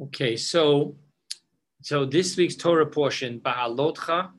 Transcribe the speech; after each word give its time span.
Okay, 0.00 0.36
so 0.36 0.94
so 1.82 2.04
this 2.04 2.36
week's 2.36 2.54
Torah 2.54 2.86
portion, 2.86 3.40
Ba'alotcha, 3.40 4.30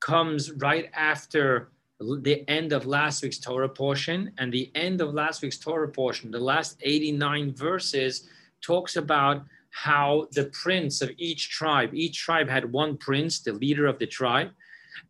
comes 0.00 0.50
right 0.52 0.90
after 0.94 1.70
the 2.00 2.44
end 2.48 2.72
of 2.72 2.86
last 2.86 3.22
week's 3.22 3.38
Torah 3.38 3.68
portion. 3.68 4.32
And 4.38 4.52
the 4.52 4.70
end 4.74 5.00
of 5.00 5.14
last 5.14 5.42
week's 5.42 5.58
Torah 5.58 5.88
portion, 5.88 6.32
the 6.32 6.40
last 6.40 6.76
89 6.82 7.54
verses, 7.54 8.28
talks 8.60 8.96
about 8.96 9.44
how 9.70 10.26
the 10.32 10.46
prince 10.46 11.00
of 11.02 11.10
each 11.18 11.50
tribe, 11.50 11.94
each 11.94 12.18
tribe 12.18 12.48
had 12.48 12.72
one 12.72 12.96
prince, 12.96 13.38
the 13.38 13.52
leader 13.52 13.86
of 13.86 14.00
the 14.00 14.06
tribe, 14.08 14.50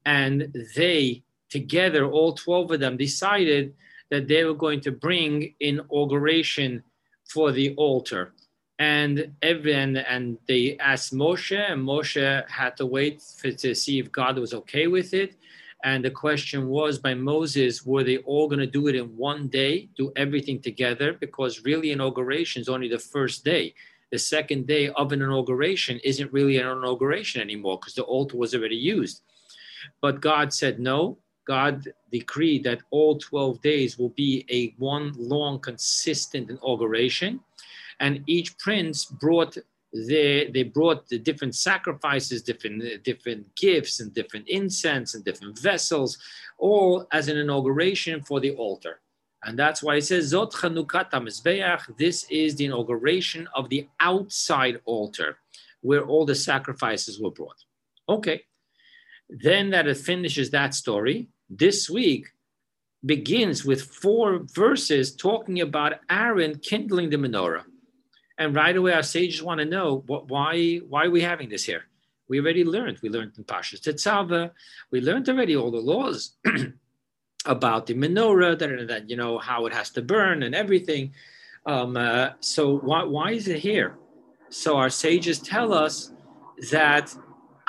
and 0.05 0.55
they 0.75 1.23
together, 1.49 2.05
all 2.05 2.35
12 2.35 2.73
of 2.73 2.81
them, 2.81 2.99
decided 2.99 3.73
that 4.11 4.29
they 4.29 4.45
were 4.45 4.55
going 4.55 4.81
to 4.83 4.93
bring 4.93 5.55
inauguration 5.61 6.83
for 7.25 7.51
the 7.51 7.75
altar 7.77 8.35
and 8.79 9.33
everyone 9.43 9.97
and 9.97 10.39
they 10.47 10.77
asked 10.79 11.15
Moshe, 11.15 11.59
and 11.59 11.83
Moshe 11.83 12.49
had 12.49 12.77
to 12.77 12.87
wait 12.87 13.23
for, 13.23 13.51
to 13.51 13.75
see 13.75 13.99
if 13.99 14.13
God 14.13 14.39
was 14.39 14.53
okay 14.53 14.87
with 14.87 15.15
it. 15.15 15.37
And 15.85 16.05
the 16.05 16.11
question 16.11 16.69
was 16.69 16.99
by 16.99 17.15
Moses, 17.15 17.87
were 17.87 18.05
they 18.05 18.19
all 18.19 18.49
going 18.49 18.61
to 18.61 18.67
do 18.67 18.89
it 18.89 18.95
in 18.97 19.17
one 19.17 19.49
day, 19.49 19.89
do 19.97 20.13
everything 20.17 20.61
together? 20.61 21.15
Because 21.15 21.65
really, 21.65 21.93
inauguration 21.93 22.61
is 22.61 22.69
only 22.69 22.89
the 22.89 22.99
first 22.99 23.45
day. 23.45 23.75
The 24.11 24.19
second 24.19 24.67
day 24.67 24.89
of 24.91 25.13
an 25.13 25.23
inauguration 25.23 25.99
isn't 26.05 26.33
really 26.33 26.59
an 26.59 26.67
inauguration 26.67 27.41
anymore 27.41 27.79
because 27.79 27.95
the 27.95 28.03
altar 28.03 28.37
was 28.37 28.55
already 28.55 28.77
used. 28.77 29.23
But 30.01 30.21
God 30.21 30.53
said 30.53 30.79
no. 30.81 31.19
God 31.47 31.93
decreed 32.11 32.65
that 32.65 32.83
all 32.91 33.19
12 33.19 33.61
days 33.63 33.99
will 33.99 34.11
be 34.11 34.45
a 34.51 34.75
one 34.79 35.13
long, 35.17 35.61
consistent 35.61 36.51
inauguration 36.51 37.41
and 38.01 38.23
each 38.27 38.57
prince 38.59 39.05
brought 39.05 39.57
the, 39.93 40.51
they 40.53 40.63
brought 40.63 41.09
the 41.09 41.19
different 41.19 41.55
sacrifices, 41.55 42.43
different 42.43 43.03
different 43.05 43.55
gifts, 43.57 44.01
and 44.01 44.13
different 44.13 44.47
incense 44.49 45.15
and 45.15 45.25
different 45.25 45.59
vessels, 45.59 46.19
all 46.59 47.07
as 47.13 47.29
an 47.29 47.37
inauguration 47.37 48.23
for 48.23 48.41
the 48.41 48.51
altar. 48.53 49.01
And 49.45 49.59
that's 49.59 49.83
why 49.83 49.97
it 49.97 50.03
says 50.03 50.33
Zot 50.33 50.53
Chanukat. 50.53 51.97
This 51.97 52.27
is 52.31 52.57
the 52.57 52.65
inauguration 52.65 53.49
of 53.55 53.69
the 53.69 53.89
outside 54.01 54.81
altar, 54.85 55.39
where 55.81 56.05
all 56.05 56.27
the 56.27 56.35
sacrifices 56.35 57.21
were 57.21 57.31
brought. 57.31 57.65
Okay, 58.09 58.43
then 59.29 59.71
that 59.71 59.87
it 59.87 59.97
finishes 59.97 60.51
that 60.51 60.75
story. 60.75 61.29
This 61.49 61.89
week 61.89 62.27
begins 63.05 63.65
with 63.65 63.83
four 63.83 64.41
verses 64.53 65.15
talking 65.15 65.61
about 65.61 66.01
Aaron 66.11 66.59
kindling 66.59 67.11
the 67.11 67.17
menorah. 67.17 67.65
And 68.39 68.55
right 68.55 68.77
away, 68.77 68.93
our 68.93 69.03
sages 69.03 69.43
want 69.43 69.61
to 69.61 69.65
know 69.65 70.03
what, 70.07 70.29
why, 70.29 70.77
why 70.89 71.07
are 71.07 71.11
we 71.11 71.23
having 71.23 71.49
this 71.49 71.65
here? 71.65 71.85
We 72.29 72.41
already 72.41 72.65
learned. 72.65 72.99
We 73.03 73.09
learned 73.09 73.33
in 73.39 73.45
Parshas 73.45 73.81
Tetzava. 73.81 74.51
We 74.91 75.01
learned 75.01 75.29
already 75.29 75.57
all 75.57 75.71
the 75.71 75.79
laws 75.79 76.37
about 77.47 77.87
the 77.87 77.95
menorah, 77.95 78.59
that, 78.59 78.89
that, 78.89 79.09
you 79.09 79.17
know, 79.17 79.39
how 79.39 79.67
it 79.67 79.73
has 79.73 79.91
to 79.91 80.03
burn 80.03 80.43
and 80.43 80.55
everything. 80.55 81.13
Um, 81.65 81.97
uh, 81.97 82.31
so 82.41 82.79
why, 82.79 83.05
why 83.05 83.33
is 83.33 83.49
it 83.49 83.61
here? 83.61 83.97
So 84.51 84.77
our 84.77 84.91
sages 84.91 85.39
tell 85.39 85.73
us 85.73 86.13
that 86.71 87.15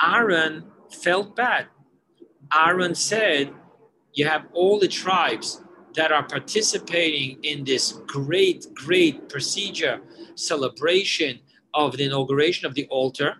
Aaron 0.02 0.64
felt 0.90 1.34
bad. 1.34 1.66
Aaron 2.54 2.94
said, 2.94 3.52
you 4.12 4.26
have 4.26 4.46
all 4.52 4.78
the 4.78 4.88
tribes 4.88 5.62
that 5.98 6.12
are 6.12 6.22
participating 6.22 7.42
in 7.42 7.64
this 7.64 7.90
great, 8.06 8.72
great 8.72 9.28
procedure 9.28 10.00
celebration 10.36 11.40
of 11.74 11.96
the 11.96 12.04
inauguration 12.04 12.66
of 12.66 12.74
the 12.76 12.86
altar, 12.86 13.34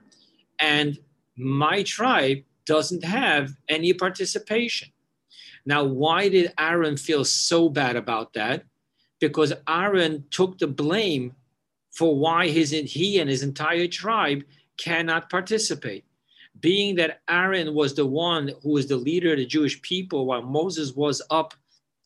and 0.59 0.99
my 1.37 1.85
tribe 1.85 2.39
doesn't 2.67 3.05
have 3.05 3.53
any 3.69 3.93
participation. 3.93 4.89
Now, 5.67 5.85
why 5.85 6.29
did 6.29 6.53
Aaron 6.59 6.97
feel 6.97 7.25
so 7.25 7.69
bad 7.69 7.95
about 7.95 8.33
that? 8.33 8.65
Because 9.21 9.53
Aaron 9.69 10.25
took 10.33 10.59
the 10.59 10.67
blame 10.67 11.35
for 11.93 12.19
why 12.19 12.49
his, 12.49 12.71
he 12.71 13.21
and 13.21 13.31
his 13.31 13.45
entire 13.45 13.87
tribe 13.87 14.43
cannot 14.79 15.31
participate. 15.31 16.05
Being 16.59 16.97
that 16.97 17.21
Aaron 17.31 17.73
was 17.73 17.95
the 17.95 18.07
one 18.07 18.51
who 18.65 18.71
was 18.71 18.89
the 18.89 18.97
leader 18.97 19.31
of 19.31 19.39
the 19.39 19.47
Jewish 19.47 19.81
people 19.81 20.27
while 20.27 20.43
Moses 20.43 20.95
was 20.95 21.23
up 21.31 21.55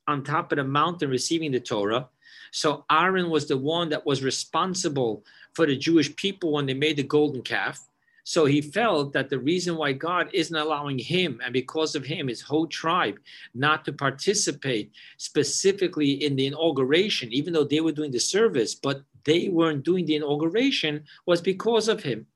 on 0.06 0.24
top 0.24 0.52
of 0.52 0.56
the 0.56 0.64
mountain 0.64 1.10
receiving 1.10 1.52
the 1.52 1.60
Torah, 1.60 2.08
so 2.50 2.84
Aaron 2.90 3.30
was 3.30 3.48
the 3.48 3.56
one 3.56 3.88
that 3.90 4.04
was 4.04 4.22
responsible 4.22 5.24
for 5.54 5.66
the 5.66 5.76
Jewish 5.76 6.14
people 6.16 6.52
when 6.52 6.66
they 6.66 6.74
made 6.74 6.96
the 6.96 7.02
golden 7.02 7.42
calf. 7.42 7.88
So 8.24 8.44
he 8.44 8.60
felt 8.60 9.12
that 9.14 9.30
the 9.30 9.38
reason 9.38 9.76
why 9.76 9.92
God 9.92 10.30
isn't 10.32 10.56
allowing 10.56 10.98
him, 10.98 11.40
and 11.42 11.52
because 11.52 11.96
of 11.96 12.04
him, 12.04 12.28
his 12.28 12.40
whole 12.40 12.68
tribe, 12.68 13.18
not 13.52 13.84
to 13.84 13.92
participate 13.92 14.92
specifically 15.16 16.24
in 16.24 16.36
the 16.36 16.46
inauguration, 16.46 17.32
even 17.32 17.52
though 17.52 17.64
they 17.64 17.80
were 17.80 17.90
doing 17.90 18.12
the 18.12 18.20
service, 18.20 18.76
but 18.76 19.02
they 19.24 19.48
weren't 19.48 19.84
doing 19.84 20.06
the 20.06 20.14
inauguration, 20.14 21.04
was 21.26 21.40
because 21.40 21.88
of 21.88 22.02
him. 22.02 22.26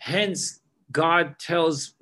Hence, 0.00 0.60
God 0.90 1.38
tells 1.38 1.94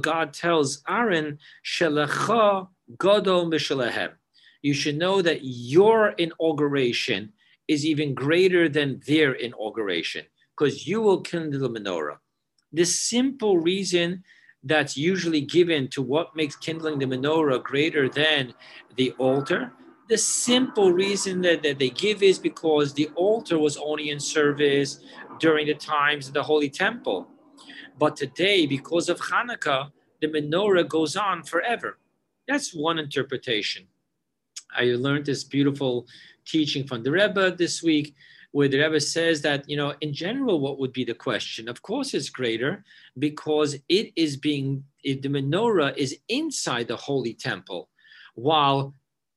God 0.00 0.32
tells 0.32 0.82
Aaron, 0.88 1.38
"Shelecha 1.64 2.68
godol 2.96 3.48
mishalehem." 3.52 4.12
You 4.62 4.74
should 4.74 4.96
know 4.96 5.22
that 5.22 5.40
your 5.42 6.10
inauguration 6.10 7.32
is 7.68 7.86
even 7.86 8.14
greater 8.14 8.68
than 8.68 9.00
their 9.06 9.32
inauguration 9.32 10.26
because 10.56 10.86
you 10.86 11.00
will 11.00 11.20
kindle 11.20 11.60
the 11.60 11.70
menorah. 11.70 12.18
The 12.72 12.84
simple 12.84 13.58
reason 13.58 14.22
that's 14.62 14.96
usually 14.96 15.40
given 15.40 15.88
to 15.88 16.02
what 16.02 16.36
makes 16.36 16.56
kindling 16.56 16.98
the 16.98 17.06
menorah 17.06 17.62
greater 17.62 18.08
than 18.08 18.52
the 18.96 19.12
altar. 19.12 19.72
The 20.08 20.18
simple 20.18 20.92
reason 20.92 21.40
that, 21.42 21.62
that 21.62 21.78
they 21.78 21.90
give 21.90 22.22
is 22.22 22.38
because 22.38 22.92
the 22.92 23.08
altar 23.14 23.58
was 23.58 23.76
only 23.76 24.10
in 24.10 24.20
service 24.20 25.00
during 25.38 25.66
the 25.66 25.74
times 25.74 26.28
of 26.28 26.34
the 26.34 26.42
Holy 26.42 26.68
Temple. 26.68 27.28
But 27.98 28.16
today, 28.16 28.66
because 28.66 29.08
of 29.08 29.20
Hanukkah, 29.20 29.92
the 30.20 30.28
menorah 30.28 30.88
goes 30.88 31.16
on 31.16 31.44
forever. 31.44 31.98
That's 32.46 32.74
one 32.74 32.98
interpretation. 32.98 33.86
I 34.76 34.84
learned 34.84 35.26
this 35.26 35.44
beautiful 35.44 36.06
teaching 36.46 36.86
from 36.86 37.02
the 37.02 37.10
Rebbe 37.10 37.52
this 37.56 37.82
week, 37.82 38.14
where 38.52 38.68
the 38.68 38.80
Rebbe 38.80 39.00
says 39.00 39.42
that, 39.42 39.68
you 39.68 39.76
know, 39.76 39.94
in 40.00 40.12
general, 40.12 40.60
what 40.60 40.78
would 40.78 40.92
be 40.92 41.04
the 41.04 41.14
question? 41.14 41.68
Of 41.68 41.82
course, 41.82 42.14
it's 42.14 42.30
greater 42.30 42.84
because 43.18 43.76
it 43.88 44.12
is 44.16 44.36
being, 44.36 44.84
the 45.04 45.16
menorah 45.20 45.96
is 45.96 46.18
inside 46.28 46.88
the 46.88 46.96
holy 46.96 47.34
temple, 47.34 47.88
while 48.34 48.94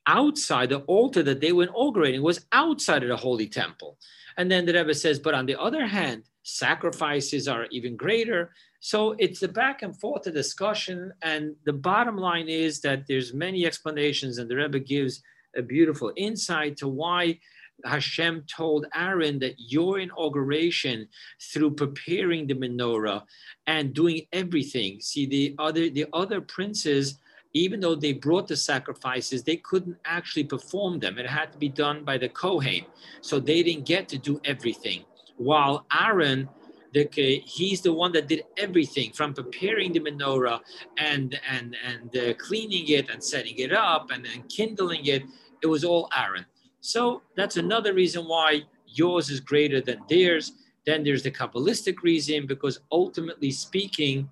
outside 0.07 0.69
the 0.69 0.79
altar 0.79 1.23
that 1.23 1.41
they 1.41 1.51
were 1.51 1.63
inaugurating 1.63 2.21
was 2.21 2.45
outside 2.51 3.03
of 3.03 3.09
the 3.09 3.15
holy 3.15 3.47
temple. 3.47 3.97
And 4.37 4.51
then 4.51 4.65
the 4.65 4.73
Rebbe 4.73 4.93
says, 4.93 5.19
but 5.19 5.33
on 5.33 5.45
the 5.45 5.59
other 5.59 5.85
hand, 5.85 6.23
sacrifices 6.43 7.47
are 7.47 7.67
even 7.71 7.95
greater. 7.95 8.51
So 8.79 9.15
it's 9.17 9.41
a 9.43 9.47
back 9.47 9.81
and 9.81 9.97
forth 9.97 10.27
a 10.27 10.31
discussion, 10.31 11.13
and 11.21 11.55
the 11.65 11.71
bottom 11.73 12.17
line 12.17 12.49
is 12.49 12.81
that 12.81 13.07
there's 13.07 13.33
many 13.33 13.65
explanations, 13.65 14.39
and 14.39 14.49
the 14.49 14.57
Rebbe 14.57 14.79
gives 14.79 15.21
a 15.55 15.61
beautiful 15.61 16.11
insight 16.17 16.75
to 16.77 16.87
why 16.89 17.39
Hashem 17.85 18.43
told 18.53 18.85
Aaron 18.93 19.39
that 19.39 19.55
your 19.57 19.99
inauguration 19.99 21.07
through 21.41 21.75
preparing 21.75 22.47
the 22.47 22.55
menorah 22.55 23.23
and 23.67 23.93
doing 23.93 24.27
everything. 24.31 24.99
See, 24.99 25.25
the 25.25 25.55
other 25.59 25.89
the 25.89 26.07
other 26.13 26.41
princes, 26.41 27.19
even 27.53 27.79
though 27.79 27.95
they 27.95 28.13
brought 28.13 28.47
the 28.47 28.55
sacrifices, 28.55 29.43
they 29.43 29.57
couldn't 29.57 29.97
actually 30.05 30.43
perform 30.43 30.99
them. 30.99 31.17
It 31.17 31.27
had 31.27 31.51
to 31.51 31.57
be 31.57 31.69
done 31.69 32.03
by 32.03 32.17
the 32.17 32.29
Kohen, 32.29 32.85
so 33.21 33.39
they 33.39 33.63
didn't 33.63 33.85
get 33.85 34.09
to 34.09 34.17
do 34.17 34.41
everything. 34.43 35.05
While 35.37 35.85
Aaron 35.99 36.49
the, 36.93 37.43
he's 37.45 37.81
the 37.81 37.91
one 37.91 38.11
that 38.13 38.27
did 38.27 38.43
everything 38.57 39.11
from 39.11 39.33
preparing 39.33 39.93
the 39.93 39.99
menorah 39.99 40.59
and 40.97 41.39
and 41.49 41.75
and 41.85 42.15
uh, 42.15 42.33
cleaning 42.35 42.87
it 42.87 43.09
and 43.09 43.23
setting 43.23 43.57
it 43.57 43.73
up 43.73 44.11
and, 44.11 44.25
and 44.25 44.47
kindling 44.47 45.05
it. 45.05 45.23
It 45.61 45.67
was 45.67 45.83
all 45.83 46.09
Aaron. 46.15 46.45
So 46.81 47.21
that's 47.35 47.57
another 47.57 47.93
reason 47.93 48.25
why 48.25 48.63
yours 48.87 49.29
is 49.29 49.39
greater 49.39 49.81
than 49.81 50.01
theirs. 50.09 50.53
Then 50.85 51.03
there's 51.03 51.23
the 51.23 51.31
Kabbalistic 51.31 52.03
reason 52.03 52.45
because 52.45 52.79
ultimately 52.91 53.51
speaking, 53.51 54.29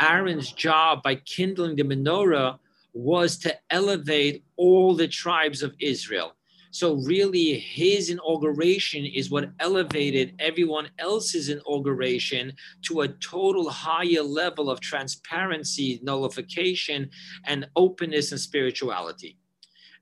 Aaron's 0.00 0.52
job 0.52 1.02
by 1.02 1.16
kindling 1.16 1.76
the 1.76 1.82
menorah 1.82 2.58
was 2.92 3.36
to 3.38 3.56
elevate 3.70 4.44
all 4.56 4.94
the 4.94 5.08
tribes 5.08 5.62
of 5.62 5.74
Israel. 5.78 6.34
So 6.72 6.94
really, 6.94 7.58
his 7.58 8.10
inauguration 8.10 9.04
is 9.04 9.30
what 9.30 9.50
elevated 9.58 10.34
everyone 10.38 10.88
else's 10.98 11.48
inauguration 11.48 12.52
to 12.82 13.00
a 13.00 13.08
total 13.08 13.68
higher 13.68 14.22
level 14.22 14.70
of 14.70 14.80
transparency, 14.80 16.00
nullification, 16.02 17.10
and 17.44 17.68
openness 17.74 18.30
and 18.30 18.40
spirituality. 18.40 19.36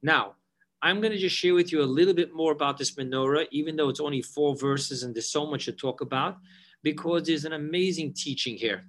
Now, 0.02 0.34
I'm 0.82 1.00
going 1.00 1.12
to 1.12 1.18
just 1.18 1.36
share 1.36 1.54
with 1.54 1.72
you 1.72 1.82
a 1.82 1.94
little 1.98 2.14
bit 2.14 2.34
more 2.34 2.52
about 2.52 2.76
this 2.78 2.94
menorah, 2.94 3.46
even 3.50 3.74
though 3.74 3.88
it's 3.88 4.00
only 4.00 4.22
four 4.22 4.54
verses 4.54 5.02
and 5.02 5.14
there's 5.14 5.32
so 5.32 5.46
much 5.46 5.64
to 5.64 5.72
talk 5.72 6.00
about. 6.02 6.36
because 6.84 7.24
there's 7.24 7.44
an 7.44 7.54
amazing 7.54 8.14
teaching 8.14 8.56
here. 8.56 8.84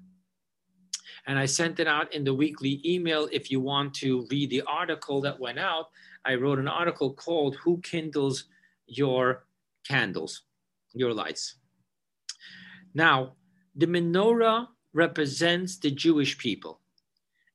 And 1.29 1.37
I 1.37 1.45
sent 1.45 1.79
it 1.79 1.85
out 1.85 2.11
in 2.11 2.23
the 2.23 2.33
weekly 2.33 2.81
email. 2.83 3.29
If 3.31 3.51
you 3.51 3.59
want 3.61 3.93
to 4.01 4.25
read 4.31 4.49
the 4.49 4.63
article 4.63 5.21
that 5.21 5.39
went 5.39 5.59
out, 5.59 5.89
I 6.25 6.33
wrote 6.33 6.57
an 6.57 6.67
article 6.67 7.13
called 7.13 7.55
Who 7.57 7.79
Kindles 7.81 8.45
Your 8.87 9.45
Candles, 9.87 10.41
Your 10.93 11.13
Lights. 11.13 11.57
Now, 12.95 13.35
the 13.75 13.85
menorah 13.85 14.69
represents 14.91 15.77
the 15.77 15.91
Jewish 15.91 16.35
people. 16.39 16.79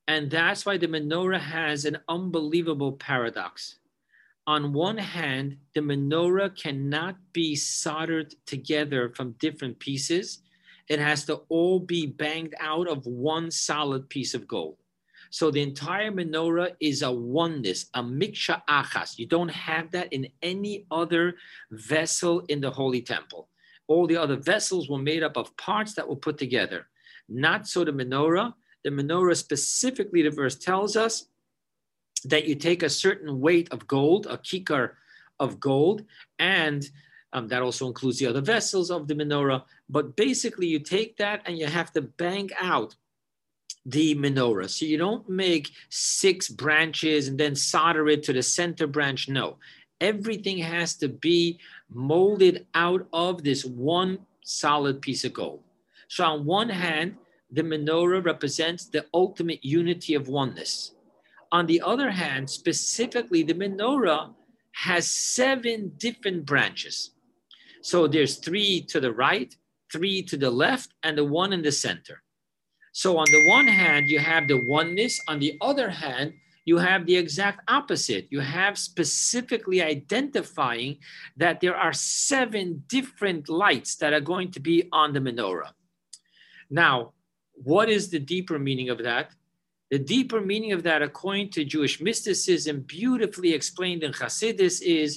And 0.07 0.31
that's 0.31 0.65
why 0.65 0.77
the 0.77 0.87
menorah 0.87 1.41
has 1.41 1.85
an 1.85 1.99
unbelievable 2.09 2.93
paradox. 2.93 3.81
On 4.47 4.73
one 4.73 4.99
hand, 4.99 5.57
the 5.75 5.81
menorah 5.81 6.57
cannot 6.57 7.17
be 7.33 7.57
soldered 7.57 8.37
together 8.47 9.09
from 9.17 9.35
different 9.41 9.81
pieces. 9.81 10.43
It 10.89 10.99
has 10.99 11.25
to 11.27 11.37
all 11.49 11.81
be 11.81 12.07
banged 12.07 12.55
out 12.61 12.89
of 12.89 13.07
one 13.07 13.51
solid 13.51 14.09
piece 14.09 14.35
of 14.35 14.47
gold. 14.47 14.77
So 15.31 15.51
the 15.51 15.63
entire 15.63 16.13
menorah 16.13 16.75
is 16.81 17.03
a 17.03 17.11
oneness, 17.11 17.87
a 17.95 18.03
miksha 18.03 18.63
achas. 18.69 19.19
You 19.19 19.27
don't 19.27 19.49
have 19.49 19.91
that 19.93 20.13
in 20.13 20.29
any 20.43 20.87
other 20.91 21.35
vessel 21.71 22.41
in 22.49 22.61
the 22.61 22.71
Holy 22.71 23.03
Temple. 23.03 23.49
All 23.89 24.07
the 24.07 24.17
other 24.17 24.37
vessels 24.37 24.89
were 24.89 24.99
made 24.99 25.23
up 25.23 25.37
of 25.37 25.57
parts 25.57 25.95
that 25.95 26.09
were 26.09 26.17
put 26.17 26.39
together. 26.39 26.87
Not 27.29 27.67
so 27.67 27.85
the 27.85 27.93
menorah. 27.93 28.55
The 28.85 28.91
menorah 28.91 29.37
specifically, 29.37 30.23
the 30.23 30.31
verse 30.31 30.57
tells 30.57 30.97
us 30.97 31.27
that 32.25 32.47
you 32.47 32.55
take 32.55 32.83
a 32.83 32.89
certain 32.89 33.41
weight 33.41 33.69
of 33.73 33.87
gold, 33.87 34.27
a 34.27 34.39
kikar 34.39 34.91
of 35.41 35.59
gold, 35.59 36.05
and 36.39 36.89
um, 37.33 37.49
that 37.49 37.63
also 37.63 37.89
includes 37.89 38.19
the 38.19 38.27
other 38.27 38.41
vessels 38.41 38.91
of 38.91 39.09
the 39.09 39.15
menorah. 39.15 39.65
But 39.89 40.17
basically, 40.17 40.67
you 40.67 40.79
take 40.79 41.17
that 41.19 41.43
and 41.47 41.59
you 41.59 41.67
have 41.67 41.93
to 41.93 42.03
bang 42.03 42.51
out 42.61 42.97
the 43.87 44.15
menorah. 44.15 44.71
So 44.71 44.87
you 44.87 44.97
don't 44.97 45.29
make 45.29 45.71
six 45.91 46.49
branches 46.49 47.29
and 47.29 47.39
then 47.39 47.55
solder 47.55 48.09
it 48.09 48.23
to 48.25 48.33
the 48.33 48.43
center 48.43 48.87
branch. 48.87 49.29
No, 49.29 49.59
everything 50.01 50.59
has 50.59 50.97
to 50.97 51.09
be 51.09 51.59
molded 51.91 52.67
out 52.75 53.07
of 53.13 53.45
this 53.45 53.65
one 53.65 54.19
solid 54.43 55.03
piece 55.03 55.25
of 55.25 55.35
gold. 55.35 55.63
So, 56.09 56.25
on 56.25 56.45
one 56.45 56.69
hand, 56.69 57.17
the 57.51 57.63
menorah 57.63 58.25
represents 58.25 58.87
the 58.87 59.07
ultimate 59.15 59.65
unity 59.65 60.15
of 60.15 60.29
oneness. 60.29 60.93
On 61.53 61.67
the 61.67 61.81
other 61.83 62.11
hand, 62.11 62.51
specifically, 62.51 63.43
the 63.43 63.55
menorah 63.55 64.35
has 64.73 65.09
seven 65.09 65.93
different 65.99 66.45
branches. 66.45 67.11
So 67.81 68.09
there's 68.09 68.39
three 68.39 68.81
to 68.89 68.99
the 68.99 69.13
right, 69.13 69.55
three 69.95 70.19
to 70.31 70.37
the 70.37 70.51
left, 70.51 70.89
and 71.05 71.15
the 71.17 71.29
one 71.43 71.53
in 71.57 71.63
the 71.63 71.77
center. 71.87 72.17
So 72.93 73.09
on 73.23 73.29
the 73.35 73.45
one 73.57 73.69
hand, 73.83 74.05
you 74.13 74.21
have 74.33 74.45
the 74.49 74.61
oneness. 74.79 75.15
On 75.31 75.39
the 75.45 75.53
other 75.61 75.89
hand, 75.89 76.29
you 76.71 76.77
have 76.79 77.07
the 77.07 77.17
exact 77.25 77.61
opposite. 77.79 78.25
You 78.35 78.41
have 78.41 78.79
specifically 78.91 79.81
identifying 79.83 80.99
that 81.43 81.61
there 81.61 81.77
are 81.77 81.93
seven 81.93 82.85
different 82.97 83.49
lights 83.49 83.97
that 84.01 84.13
are 84.17 84.27
going 84.33 84.51
to 84.53 84.61
be 84.61 84.79
on 85.01 85.13
the 85.13 85.21
menorah. 85.27 85.73
Now, 86.71 87.13
what 87.73 87.89
is 87.89 88.11
the 88.11 88.23
deeper 88.35 88.59
meaning 88.59 88.89
of 88.95 88.99
that? 89.09 89.27
The 89.91 89.99
deeper 90.17 90.41
meaning 90.41 90.73
of 90.73 90.83
that, 90.85 91.03
according 91.03 91.51
to 91.51 91.65
Jewish 91.65 92.01
mysticism, 92.01 92.81
beautifully 92.81 93.53
explained 93.53 94.03
in 94.03 94.13
Hasidus, 94.13 94.83
is 94.83 95.11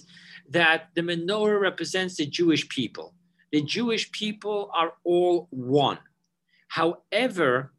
that 0.50 0.80
the 0.96 1.02
menorah 1.02 1.60
represents 1.60 2.18
the 2.18 2.28
Jewish 2.40 2.68
people. 2.70 3.08
The 3.52 3.62
Jewish 3.62 4.12
people 4.12 4.70
are 4.74 4.94
all 5.04 5.48
one. 5.52 6.00
However, 6.68 7.74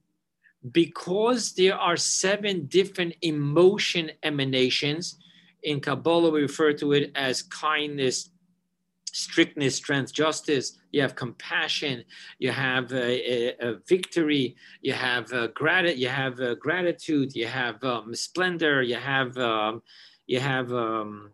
because 0.73 1.53
there 1.53 1.77
are 1.77 1.97
seven 1.97 2.67
different 2.67 3.15
emotion 3.23 4.11
emanations, 4.23 5.19
in 5.63 5.81
Kabbalah 5.81 6.31
we 6.31 6.43
refer 6.43 6.73
to 6.75 6.93
it 6.93 7.13
as 7.15 7.43
kindness, 7.43 8.31
strictness, 9.13 9.77
strength, 9.77 10.13
justice. 10.13 10.79
You 10.93 11.03
have 11.03 11.15
compassion. 11.15 12.05
You 12.39 12.53
have 12.53 12.93
a, 12.93 13.07
a, 13.33 13.57
a 13.61 13.79
victory. 13.87 14.57
You 14.81 14.93
have 14.93 15.33
uh, 15.33 15.49
grat- 15.49 15.99
You 15.99 16.09
have 16.09 16.41
uh, 16.41 16.55
gratitude. 16.55 17.35
You 17.35 17.47
have 17.47 17.83
um, 17.85 18.15
splendor. 18.15 18.83
You 18.83 18.97
have 18.97 19.37
um, 19.39 19.83
you 20.27 20.41
have 20.41 20.73
um, 20.73 21.31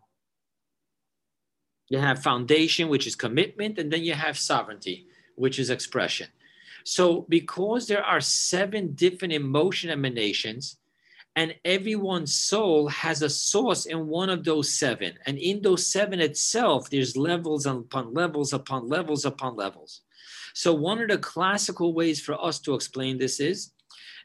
you 1.89 1.99
have 1.99 2.23
foundation, 2.23 2.89
which 2.89 3.07
is 3.07 3.15
commitment, 3.15 3.77
and 3.77 3.91
then 3.91 4.03
you 4.03 4.13
have 4.13 4.37
sovereignty, 4.37 5.07
which 5.35 5.59
is 5.59 5.69
expression. 5.69 6.27
So, 6.83 7.25
because 7.29 7.87
there 7.87 8.03
are 8.03 8.21
seven 8.21 8.93
different 8.93 9.33
emotion 9.33 9.89
emanations, 9.89 10.77
and 11.35 11.53
everyone's 11.65 12.33
soul 12.33 12.87
has 12.87 13.21
a 13.21 13.29
source 13.29 13.85
in 13.85 14.07
one 14.07 14.29
of 14.29 14.43
those 14.43 14.73
seven. 14.73 15.13
And 15.25 15.37
in 15.37 15.61
those 15.61 15.85
seven 15.85 16.21
itself, 16.21 16.89
there's 16.89 17.17
levels 17.17 17.65
upon 17.65 18.13
levels 18.13 18.53
upon 18.53 18.87
levels 18.87 19.25
upon 19.25 19.55
levels. 19.55 20.01
So, 20.53 20.73
one 20.73 21.01
of 21.01 21.09
the 21.09 21.17
classical 21.17 21.93
ways 21.93 22.21
for 22.21 22.41
us 22.43 22.59
to 22.61 22.73
explain 22.73 23.17
this 23.17 23.39
is 23.39 23.71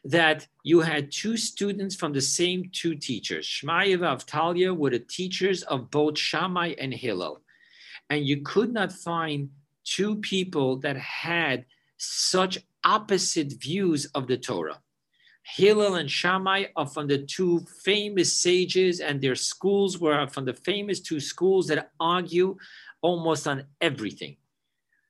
that 0.05 0.47
you 0.63 0.79
had 0.79 1.11
two 1.11 1.37
students 1.37 1.95
from 1.95 2.13
the 2.13 2.21
same 2.21 2.69
two 2.71 2.95
teachers. 2.95 3.45
Shmaya 3.45 3.93
and 3.93 4.03
Avtalyon 4.03 4.77
were 4.77 4.89
the 4.89 4.99
teachers 4.99 5.63
of 5.63 5.91
both 5.91 6.17
Shammai 6.17 6.73
and 6.79 6.93
Hillel. 6.93 7.41
And 8.11 8.27
you 8.27 8.41
could 8.41 8.73
not 8.73 8.91
find 8.91 9.49
two 9.85 10.17
people 10.17 10.75
that 10.79 10.97
had 10.97 11.65
such 11.95 12.59
opposite 12.83 13.53
views 13.53 14.05
of 14.07 14.27
the 14.27 14.35
Torah. 14.35 14.81
Hillel 15.43 15.95
and 15.95 16.11
Shammai 16.11 16.65
are 16.75 16.85
from 16.85 17.07
the 17.07 17.19
two 17.19 17.61
famous 17.85 18.33
sages, 18.33 18.99
and 18.99 19.21
their 19.21 19.35
schools 19.35 19.97
were 19.97 20.27
from 20.27 20.43
the 20.43 20.53
famous 20.53 20.99
two 20.99 21.21
schools 21.21 21.67
that 21.67 21.91
argue 22.01 22.57
almost 23.01 23.47
on 23.47 23.63
everything. 23.79 24.35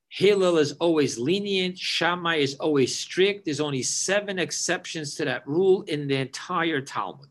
Hillel 0.10 0.60
is 0.60 0.74
always 0.74 1.18
lenient, 1.18 1.80
Shammai 1.80 2.36
is 2.36 2.54
always 2.60 2.96
strict. 2.96 3.46
There's 3.46 3.60
only 3.60 3.82
seven 3.82 4.38
exceptions 4.38 5.16
to 5.16 5.26
that 5.26 5.48
rule 5.48 5.82
in 5.88 6.08
the 6.08 6.18
entire 6.18 6.82
Talmud. 6.82 7.30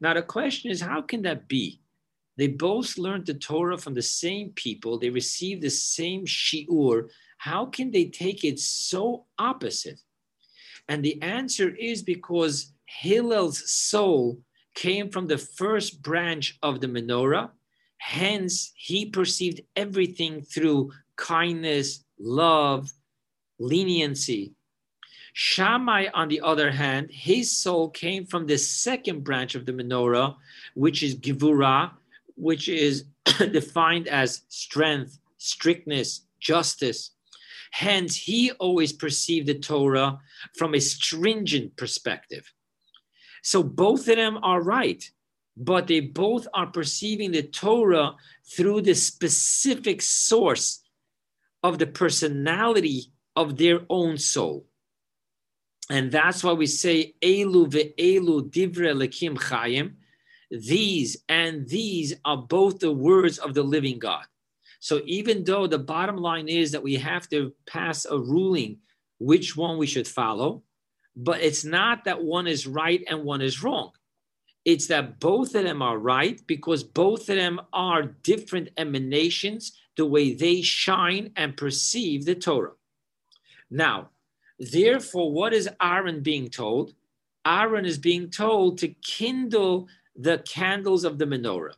Now, 0.00 0.14
the 0.14 0.22
question 0.22 0.70
is 0.70 0.80
how 0.80 1.02
can 1.02 1.22
that 1.22 1.48
be? 1.48 1.80
They 2.38 2.46
both 2.46 2.96
learned 2.96 3.26
the 3.26 3.34
Torah 3.34 3.76
from 3.76 3.94
the 3.94 4.02
same 4.02 4.50
people, 4.50 4.96
they 4.96 5.10
received 5.10 5.60
the 5.60 5.70
same 5.70 6.24
shiur. 6.24 7.08
How 7.38 7.66
can 7.66 7.90
they 7.90 8.04
take 8.06 8.44
it 8.44 8.60
so 8.60 9.26
opposite? 9.38 10.00
And 10.88 11.04
the 11.04 11.20
answer 11.20 11.68
is 11.68 12.02
because 12.02 12.72
Hillel's 12.86 13.68
soul 13.68 14.40
came 14.74 15.10
from 15.10 15.26
the 15.26 15.36
first 15.36 16.00
branch 16.00 16.58
of 16.62 16.80
the 16.80 16.86
menorah. 16.86 17.50
Hence, 17.98 18.72
he 18.76 19.06
perceived 19.06 19.60
everything 19.74 20.42
through 20.42 20.92
kindness, 21.16 22.04
love, 22.20 22.92
leniency. 23.58 24.54
Shammai, 25.32 26.06
on 26.14 26.28
the 26.28 26.40
other 26.40 26.70
hand, 26.70 27.10
his 27.10 27.50
soul 27.50 27.90
came 27.90 28.24
from 28.26 28.46
the 28.46 28.58
second 28.58 29.24
branch 29.24 29.56
of 29.56 29.66
the 29.66 29.72
menorah, 29.72 30.36
which 30.74 31.02
is 31.02 31.16
Givura, 31.16 31.90
which 32.38 32.68
is 32.68 33.04
defined 33.38 34.08
as 34.08 34.42
strength, 34.48 35.18
strictness, 35.38 36.22
justice. 36.40 37.10
Hence, 37.70 38.16
he 38.16 38.52
always 38.52 38.92
perceived 38.92 39.46
the 39.48 39.58
Torah 39.58 40.20
from 40.56 40.74
a 40.74 40.80
stringent 40.80 41.76
perspective. 41.76 42.52
So 43.42 43.62
both 43.62 44.08
of 44.08 44.16
them 44.16 44.38
are 44.42 44.62
right, 44.62 45.08
but 45.56 45.86
they 45.86 46.00
both 46.00 46.46
are 46.54 46.66
perceiving 46.66 47.32
the 47.32 47.42
Torah 47.42 48.14
through 48.46 48.82
the 48.82 48.94
specific 48.94 50.00
source 50.02 50.82
of 51.62 51.78
the 51.78 51.86
personality 51.86 53.12
of 53.36 53.56
their 53.56 53.80
own 53.90 54.18
soul. 54.18 54.66
And 55.90 56.12
that's 56.12 56.44
why 56.44 56.52
we 56.52 56.66
say, 56.66 57.14
Elu 57.22 57.66
ve'elu 57.66 58.50
divrei 58.50 58.92
Elokim 58.94 59.36
chayim. 59.38 59.94
These 60.50 61.18
and 61.28 61.68
these 61.68 62.14
are 62.24 62.36
both 62.36 62.78
the 62.78 62.92
words 62.92 63.38
of 63.38 63.54
the 63.54 63.62
living 63.62 63.98
God. 63.98 64.24
So 64.80 65.02
even 65.04 65.44
though 65.44 65.66
the 65.66 65.78
bottom 65.78 66.16
line 66.16 66.48
is 66.48 66.72
that 66.72 66.82
we 66.82 66.96
have 66.96 67.28
to 67.30 67.52
pass 67.66 68.04
a 68.04 68.18
ruling 68.18 68.78
which 69.18 69.56
one 69.56 69.76
we 69.78 69.86
should 69.86 70.06
follow, 70.06 70.62
but 71.16 71.40
it's 71.40 71.64
not 71.64 72.04
that 72.04 72.22
one 72.22 72.46
is 72.46 72.66
right 72.66 73.02
and 73.08 73.24
one 73.24 73.40
is 73.40 73.62
wrong. 73.62 73.90
It's 74.64 74.86
that 74.88 75.18
both 75.18 75.54
of 75.54 75.64
them 75.64 75.82
are 75.82 75.98
right 75.98 76.40
because 76.46 76.84
both 76.84 77.28
of 77.28 77.36
them 77.36 77.60
are 77.72 78.02
different 78.02 78.68
emanations, 78.76 79.72
the 79.96 80.06
way 80.06 80.34
they 80.34 80.62
shine 80.62 81.32
and 81.36 81.56
perceive 81.56 82.24
the 82.24 82.34
Torah. 82.34 82.72
Now, 83.70 84.10
therefore, 84.58 85.32
what 85.32 85.52
is 85.52 85.68
Aaron 85.82 86.22
being 86.22 86.48
told? 86.48 86.94
Aaron 87.46 87.84
is 87.84 87.98
being 87.98 88.30
told 88.30 88.78
to 88.78 88.88
kindle 88.88 89.88
the 90.18 90.38
candles 90.38 91.04
of 91.04 91.18
the 91.18 91.24
menorah. 91.24 91.74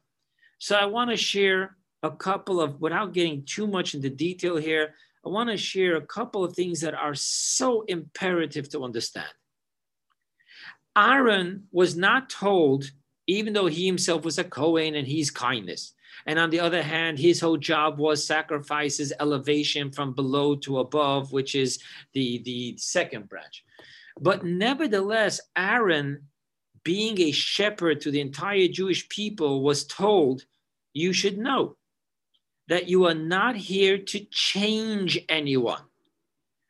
So 0.58 0.74
I 0.74 0.86
want 0.86 1.10
to 1.10 1.16
share 1.16 1.76
a 2.02 2.10
couple 2.10 2.60
of, 2.60 2.80
without 2.80 3.12
getting 3.12 3.44
too 3.44 3.66
much 3.66 3.94
into 3.94 4.08
detail 4.08 4.56
here, 4.56 4.94
I 5.24 5.28
want 5.28 5.50
to 5.50 5.56
share 5.56 5.96
a 5.96 6.06
couple 6.06 6.42
of 6.42 6.54
things 6.54 6.80
that 6.80 6.94
are 6.94 7.14
so 7.14 7.82
imperative 7.82 8.70
to 8.70 8.82
understand. 8.82 9.28
Aaron 10.96 11.64
was 11.70 11.96
not 11.96 12.30
told, 12.30 12.90
even 13.26 13.52
though 13.52 13.66
he 13.66 13.86
himself 13.86 14.24
was 14.24 14.38
a 14.38 14.44
Kohen 14.44 14.94
and 14.94 15.06
he's 15.06 15.30
kindness. 15.30 15.92
And 16.26 16.38
on 16.38 16.50
the 16.50 16.60
other 16.60 16.82
hand, 16.82 17.18
his 17.18 17.40
whole 17.40 17.56
job 17.56 17.98
was 17.98 18.26
sacrifices, 18.26 19.12
elevation 19.20 19.90
from 19.90 20.14
below 20.14 20.56
to 20.56 20.78
above, 20.78 21.32
which 21.32 21.54
is 21.54 21.78
the, 22.12 22.42
the 22.44 22.76
second 22.78 23.28
branch. 23.28 23.64
But 24.18 24.44
nevertheless, 24.44 25.40
Aaron, 25.56 26.26
being 26.84 27.20
a 27.20 27.30
shepherd 27.30 28.00
to 28.00 28.10
the 28.10 28.20
entire 28.20 28.68
Jewish 28.68 29.08
people, 29.08 29.62
was 29.62 29.84
told, 29.84 30.44
You 30.92 31.12
should 31.12 31.38
know 31.38 31.76
that 32.68 32.88
you 32.88 33.06
are 33.06 33.14
not 33.14 33.56
here 33.56 33.98
to 33.98 34.20
change 34.30 35.18
anyone. 35.28 35.82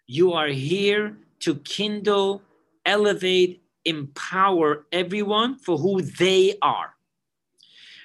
You 0.07 0.33
are 0.33 0.49
here 0.49 1.19
to 1.41 1.57
kindle, 1.57 2.43
elevate, 2.85 3.63
empower 3.85 4.87
everyone 4.93 5.59
for 5.59 5.79
who 5.79 6.03
they 6.03 6.55
are. 6.63 6.95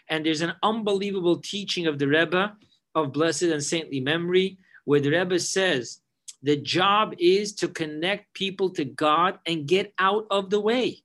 And 0.09 0.25
there's 0.25 0.41
an 0.41 0.53
unbelievable 0.61 1.37
teaching 1.37 1.87
of 1.87 1.97
the 1.97 2.07
Rebbe 2.07 2.55
of 2.93 3.11
blessed 3.11 3.43
and 3.43 3.63
saintly 3.63 3.99
memory, 3.99 4.57
where 4.85 4.99
the 4.99 5.11
Rebbe 5.11 5.39
says 5.39 5.99
the 6.43 6.57
job 6.57 7.15
is 7.17 7.53
to 7.53 7.67
connect 7.67 8.33
people 8.33 8.69
to 8.71 8.85
God 8.85 9.39
and 9.45 9.67
get 9.67 9.93
out 9.97 10.27
of 10.29 10.49
the 10.49 10.59
way. 10.59 11.03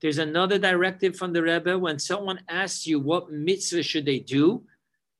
There's 0.00 0.18
another 0.18 0.58
directive 0.58 1.16
from 1.16 1.32
the 1.32 1.42
Rebbe 1.42 1.78
when 1.78 1.98
someone 1.98 2.40
asks 2.48 2.86
you 2.86 2.98
what 2.98 3.30
mitzvah 3.30 3.82
should 3.82 4.06
they 4.06 4.18
do, 4.18 4.64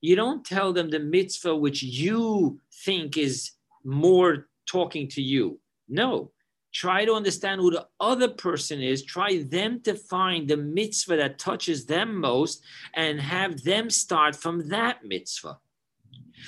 you 0.01 0.17
don't 0.17 0.45
tell 0.45 0.73
them 0.73 0.89
the 0.89 0.99
mitzvah 0.99 1.55
which 1.55 1.83
you 1.83 2.61
think 2.85 3.19
is 3.19 3.51
more 3.85 4.49
talking 4.67 5.09
to 5.09 5.23
you. 5.23 5.61
No, 5.89 6.31
try 6.73 7.05
to 7.05 7.13
understand 7.13 7.61
who 7.61 7.71
the 7.71 7.87
other 7.99 8.29
person 8.29 8.81
is. 8.81 9.03
Try 9.03 9.43
them 9.43 9.81
to 9.83 9.95
find 9.95 10.49
the 10.49 10.57
mitzvah 10.57 11.17
that 11.17 11.39
touches 11.39 11.85
them 11.85 12.17
most 12.17 12.63
and 12.95 13.21
have 13.21 13.63
them 13.63 13.91
start 13.91 14.35
from 14.35 14.69
that 14.69 15.05
mitzvah. 15.05 15.59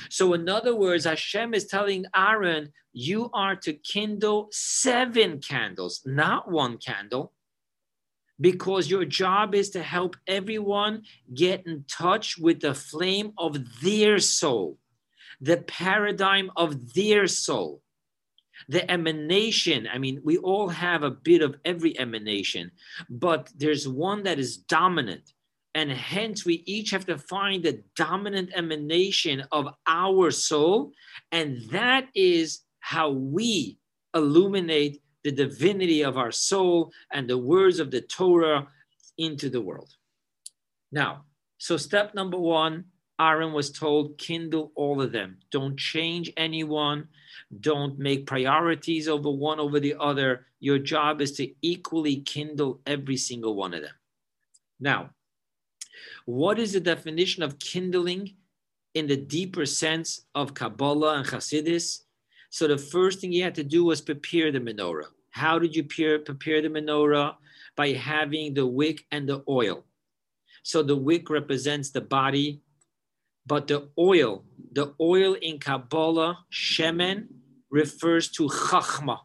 So, 0.09 0.33
in 0.33 0.49
other 0.49 0.75
words, 0.75 1.05
Hashem 1.05 1.53
is 1.53 1.67
telling 1.67 2.07
Aaron, 2.17 2.73
you 2.95 3.31
are 3.35 3.57
to 3.57 3.75
kindle 3.75 4.49
seven 4.51 5.39
candles, 5.41 6.01
not 6.07 6.51
one 6.51 6.79
candle 6.79 7.33
because 8.43 8.91
your 8.91 9.05
job 9.05 9.55
is 9.55 9.71
to 9.71 9.83
help 9.83 10.17
everyone 10.27 11.05
get 11.33 11.65
in 11.65 11.85
touch 11.89 12.37
with 12.37 12.61
the 12.61 12.75
flame 12.75 13.33
of 13.39 13.57
their 13.81 14.19
soul, 14.19 14.79
the 15.41 15.59
paradigm 15.59 16.51
of 16.57 16.93
their 16.93 17.29
soul, 17.29 17.81
the 18.69 18.91
emanation. 18.91 19.89
I 19.93 19.99
mean, 19.99 20.21
we 20.25 20.39
all 20.39 20.69
have 20.69 21.05
a 21.05 21.11
bit 21.11 21.41
of 21.41 21.57
every 21.65 21.97
emanation, 21.99 22.73
but 23.09 23.49
there's 23.57 23.87
one 23.87 24.25
that 24.25 24.41
is 24.41 24.57
dominant. 24.57 25.33
And 25.75 25.91
hence, 25.91 26.45
we 26.45 26.65
each 26.67 26.91
have 26.91 27.07
to 27.07 27.17
find 27.17 27.63
the 27.63 27.83
dominant 27.97 28.51
emanation 28.55 29.45
of 29.53 29.69
our 29.87 30.31
soul. 30.33 30.93
And 31.31 31.63
that 31.71 32.09
is 32.15 32.61
how 32.81 33.11
we 33.11 33.79
illuminate 34.15 35.02
the 35.25 35.33
divinity 35.33 36.03
of 36.03 36.17
our 36.17 36.33
soul 36.33 36.93
and 37.13 37.29
the 37.29 37.39
words 37.39 37.79
of 37.79 37.91
the 37.91 38.01
Torah 38.01 38.67
into 39.19 39.49
the 39.49 39.61
world. 39.61 39.95
Now, 40.91 41.25
so 41.59 41.77
step 41.77 42.15
number 42.15 42.39
one, 42.39 42.85
Aaron 43.21 43.53
was 43.53 43.71
told, 43.71 44.19
kindle 44.19 44.73
all 44.75 45.01
of 45.01 45.13
them. 45.13 45.39
Don't 45.51 45.79
change 45.79 46.33
anyone. 46.37 47.09
Don't 47.61 47.99
make 47.99 48.27
priorities 48.27 49.07
over 49.07 49.31
one 49.31 49.61
over 49.61 49.79
the 49.79 49.95
other. 50.01 50.47
Your 50.61 50.79
job 50.79 51.21
is 51.21 51.33
to 51.33 51.53
equally 51.63 52.17
kindle 52.23 52.81
every 52.87 53.17
single 53.17 53.55
one 53.55 53.75
of 53.75 53.83
them. 53.83 53.95
Now, 54.81 55.11
what 56.25 56.59
is 56.59 56.73
the 56.73 56.81
definition 56.81 57.43
of 57.43 57.59
kindling 57.59 58.35
in 58.95 59.07
the 59.07 59.17
deeper 59.17 59.67
sense 59.67 60.27
of 60.35 60.55
Kabbalah 60.55 61.19
and 61.19 61.27
Hasidus? 61.27 62.03
So 62.53 62.69
the 62.69 62.77
first 62.77 63.21
thing 63.21 63.33
you 63.33 63.43
had 63.43 63.55
to 63.55 63.65
do 63.65 63.83
was 63.83 64.03
prepare 64.03 64.53
the 64.53 64.61
menorah. 64.61 65.07
How 65.31 65.59
did 65.59 65.75
you 65.75 65.85
prepare, 65.85 66.19
prepare 66.19 66.61
the 66.61 66.69
menorah? 66.69 67.37
By 67.77 67.93
having 67.93 68.53
the 68.53 68.67
wick 68.67 69.07
and 69.11 69.27
the 69.27 69.43
oil. 69.49 69.87
So 70.63 70.83
the 70.83 70.95
wick 70.95 71.31
represents 71.31 71.91
the 71.91 72.03
body, 72.03 72.61
but 73.47 73.69
the 73.69 73.89
oil, 73.99 74.45
the 74.71 74.93
oil 75.01 75.33
in 75.41 75.59
Kabbalah, 75.59 76.45
Shemen, 76.53 77.29
refers 77.71 78.29
to 78.33 78.49
Chachma. 78.49 79.21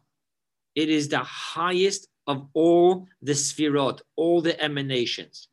It 0.74 0.88
is 0.88 1.10
the 1.10 1.18
highest 1.18 2.08
of 2.26 2.48
all 2.54 3.06
the 3.20 3.32
Sfirot, 3.32 4.00
all 4.16 4.40
the 4.40 4.58
emanations. 4.58 5.48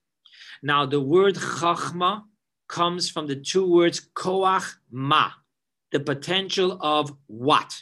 Now, 0.63 0.85
the 0.85 1.01
word 1.01 1.35
Chachma 1.35 2.23
comes 2.69 3.09
from 3.09 3.27
the 3.27 3.35
two 3.35 3.69
words 3.69 3.99
Koach 4.15 4.75
Ma, 4.89 5.31
the 5.95 5.99
potential 6.01 6.77
of 6.81 7.15
what? 7.27 7.73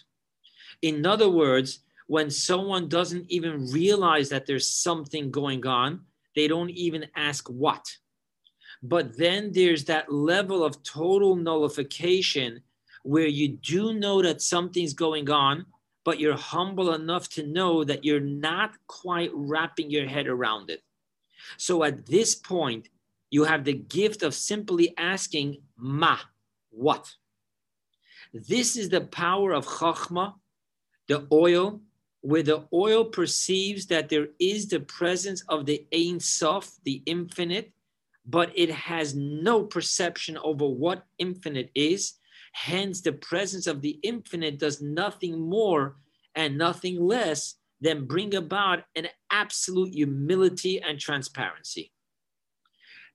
In 0.84 1.04
other 1.04 1.30
words, 1.30 1.80
when 2.06 2.30
someone 2.30 2.88
doesn't 2.88 3.26
even 3.32 3.72
realize 3.72 4.30
that 4.30 4.46
there's 4.46 4.70
something 4.70 5.32
going 5.32 5.66
on, 5.66 6.02
they 6.36 6.48
don't 6.48 6.70
even 6.70 7.08
ask 7.16 7.48
what. 7.48 7.84
But 8.84 9.18
then 9.18 9.52
there's 9.52 9.86
that 9.86 10.14
level 10.14 10.64
of 10.64 10.84
total 10.84 11.36
nullification 11.36 12.62
where 13.02 13.26
you 13.26 13.48
do 13.48 13.96
know 13.96 14.22
that 14.22 14.44
something's 14.44 14.94
going 14.94 15.32
on, 15.32 15.66
but 16.06 16.20
you're 16.20 16.38
humble 16.38 16.94
enough 16.94 17.30
to 17.30 17.48
know 17.48 17.84
that 17.84 18.06
you're 18.06 18.20
not 18.20 18.74
quite 18.86 19.32
wrapping 19.34 19.90
your 19.90 20.08
head 20.08 20.28
around 20.28 20.70
it. 20.70 20.84
So 21.58 21.84
at 21.84 22.06
this 22.06 22.36
point, 22.36 22.90
you 23.32 23.44
have 23.46 23.64
the 23.64 23.74
gift 23.74 24.22
of 24.22 24.36
simply 24.36 24.94
asking, 25.00 25.64
Ma, 25.76 26.20
what? 26.70 27.12
This 28.34 28.76
is 28.76 28.90
the 28.90 29.02
power 29.02 29.54
of 29.54 29.68
Chachma, 29.68 30.34
the 31.08 31.28
oil, 31.32 31.82
where 32.22 32.42
the 32.42 32.68
oil 32.74 33.06
perceives 33.06 33.86
that 33.88 34.10
there 34.10 34.30
is 34.40 34.68
the 34.68 34.80
presence 34.80 35.44
of 35.50 35.68
the 35.68 35.86
Ein 35.94 36.20
Sof, 36.20 36.72
the 36.84 37.04
infinite, 37.06 37.72
but 38.26 38.52
it 38.56 38.72
has 38.72 39.14
no 39.14 39.64
perception 39.64 40.38
over 40.40 40.68
what 40.68 41.06
infinite 41.20 41.70
is. 41.76 42.14
Hence, 42.54 43.02
the 43.02 43.14
presence 43.14 43.68
of 43.68 43.82
the 43.82 44.00
infinite 44.02 44.58
does 44.58 44.82
nothing 44.82 45.40
more 45.40 45.98
and 46.34 46.58
nothing 46.58 47.00
less 47.00 47.56
than 47.82 48.06
bring 48.06 48.34
about 48.34 48.86
an 48.96 49.10
absolute 49.30 49.94
humility 49.94 50.82
and 50.82 51.00
transparency. 51.00 51.93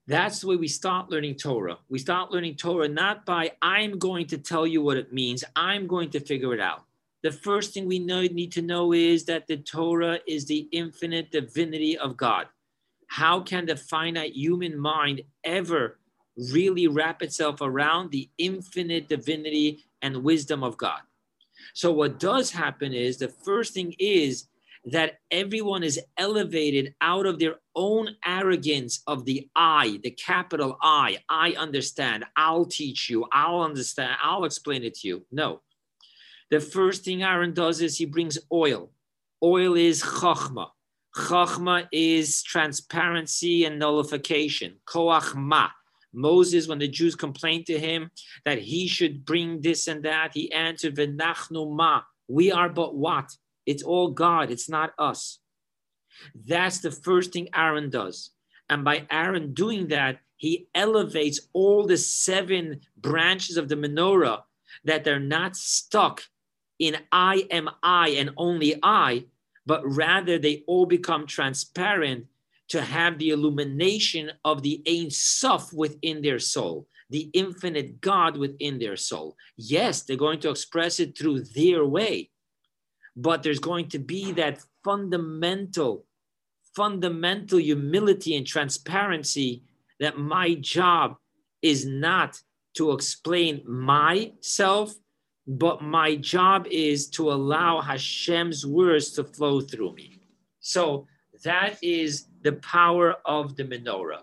That's 0.09 0.39
the 0.39 0.47
way 0.47 0.55
we 0.55 0.67
start 0.67 1.11
learning 1.11 1.35
Torah. 1.35 1.77
We 1.87 1.99
start 1.99 2.31
learning 2.31 2.55
Torah 2.55 2.87
not 2.87 3.27
by, 3.27 3.51
I'm 3.61 3.99
going 3.99 4.25
to 4.29 4.39
tell 4.39 4.65
you 4.65 4.81
what 4.81 4.97
it 4.97 5.13
means, 5.13 5.43
I'm 5.55 5.85
going 5.85 6.09
to 6.09 6.19
figure 6.19 6.51
it 6.51 6.59
out. 6.59 6.85
The 7.21 7.31
first 7.31 7.75
thing 7.75 7.85
we 7.85 7.99
know, 7.99 8.21
need 8.21 8.51
to 8.53 8.63
know 8.63 8.91
is 8.91 9.25
that 9.25 9.45
the 9.45 9.57
Torah 9.57 10.17
is 10.27 10.47
the 10.47 10.67
infinite 10.71 11.29
divinity 11.31 11.95
of 11.95 12.17
God. 12.17 12.47
How 13.05 13.41
can 13.41 13.67
the 13.67 13.75
finite 13.75 14.35
human 14.35 14.79
mind 14.79 15.21
ever 15.43 15.99
really 16.51 16.87
wrap 16.87 17.21
itself 17.21 17.61
around 17.61 18.09
the 18.09 18.31
infinite 18.39 19.09
divinity 19.09 19.85
and 20.01 20.23
wisdom 20.23 20.63
of 20.63 20.75
God? 20.75 21.01
So, 21.75 21.91
what 21.91 22.19
does 22.19 22.49
happen 22.49 22.93
is 22.93 23.17
the 23.17 23.27
first 23.27 23.75
thing 23.75 23.93
is 23.99 24.47
that 24.85 25.19
everyone 25.29 25.83
is 25.83 25.99
elevated 26.17 26.95
out 27.01 27.25
of 27.25 27.39
their 27.39 27.55
own 27.75 28.15
arrogance 28.25 29.01
of 29.07 29.25
the 29.25 29.49
I, 29.55 29.99
the 30.03 30.11
capital 30.11 30.77
I. 30.81 31.17
I 31.27 31.51
understand. 31.53 32.25
I'll 32.35 32.65
teach 32.65 33.09
you. 33.09 33.25
I'll 33.31 33.61
understand. 33.61 34.17
I'll 34.21 34.45
explain 34.45 34.83
it 34.83 34.95
to 34.95 35.07
you. 35.07 35.25
No. 35.31 35.61
The 36.49 36.59
first 36.59 37.03
thing 37.03 37.23
Aaron 37.23 37.53
does 37.53 37.81
is 37.81 37.97
he 37.97 38.05
brings 38.05 38.37
oil. 38.51 38.91
Oil 39.43 39.75
is 39.75 40.01
chachma. 40.01 40.69
Chachma 41.15 41.87
is 41.91 42.41
transparency 42.43 43.65
and 43.65 43.79
nullification. 43.79 44.77
Koach 44.85 45.35
ma. 45.35 45.69
Moses, 46.11 46.67
when 46.67 46.79
the 46.79 46.87
Jews 46.87 47.15
complained 47.15 47.67
to 47.67 47.77
him 47.77 48.09
that 48.45 48.57
he 48.57 48.87
should 48.87 49.25
bring 49.25 49.61
this 49.61 49.87
and 49.87 50.03
that, 50.03 50.31
he 50.33 50.51
answered, 50.51 50.95
V'nachnu 50.95 51.75
ma. 51.75 52.01
We 52.27 52.51
are 52.51 52.69
but 52.69 52.95
what? 52.95 53.31
It's 53.71 53.83
all 53.91 54.09
God, 54.25 54.45
it's 54.55 54.69
not 54.77 54.89
us. 54.97 55.39
That's 56.51 56.79
the 56.79 56.91
first 56.91 57.27
thing 57.31 57.47
Aaron 57.53 57.89
does. 57.89 58.17
And 58.71 58.83
by 58.83 58.97
Aaron 59.09 59.53
doing 59.53 59.87
that, 59.89 60.15
he 60.45 60.53
elevates 60.73 61.39
all 61.53 61.81
the 61.85 61.97
seven 61.97 62.81
branches 62.97 63.57
of 63.57 63.67
the 63.69 63.75
menorah 63.83 64.39
that 64.87 65.03
they're 65.03 65.27
not 65.37 65.55
stuck 65.55 66.17
in 66.77 66.93
I 67.11 67.35
am 67.51 67.69
I 67.83 68.05
and 68.19 68.29
only 68.37 68.71
I, 68.81 69.25
but 69.65 69.81
rather 69.83 70.35
they 70.39 70.63
all 70.71 70.87
become 70.87 71.25
transparent 71.27 72.25
to 72.73 72.81
have 72.81 73.17
the 73.17 73.29
illumination 73.35 74.31
of 74.43 74.61
the 74.61 74.75
Ein 74.87 75.09
Sof 75.11 75.73
within 75.73 76.21
their 76.21 76.39
soul. 76.39 76.87
the 77.09 77.29
infinite 77.33 78.01
God 78.01 78.37
within 78.37 78.77
their 78.79 78.95
soul. 78.95 79.35
Yes, 79.57 80.03
they're 80.03 80.25
going 80.27 80.39
to 80.41 80.51
express 80.51 80.99
it 80.99 81.17
through 81.17 81.39
their 81.55 81.83
way, 81.85 82.29
but 83.21 83.43
there's 83.43 83.59
going 83.59 83.89
to 83.89 83.99
be 83.99 84.31
that 84.31 84.63
fundamental, 84.83 86.05
fundamental 86.73 87.59
humility 87.59 88.35
and 88.37 88.47
transparency 88.47 89.63
that 89.99 90.17
my 90.17 90.53
job 90.55 91.17
is 91.61 91.85
not 91.85 92.41
to 92.75 92.91
explain 92.91 93.61
myself, 93.67 94.93
but 95.45 95.81
my 95.81 96.15
job 96.15 96.65
is 96.71 97.09
to 97.09 97.29
allow 97.31 97.81
Hashem's 97.81 98.65
words 98.65 99.11
to 99.11 99.25
flow 99.25 99.59
through 99.59 99.95
me. 99.95 100.21
So 100.61 101.05
that 101.43 101.77
is 101.83 102.27
the 102.43 102.53
power 102.53 103.15
of 103.25 103.57
the 103.57 103.65
menorah. 103.65 104.21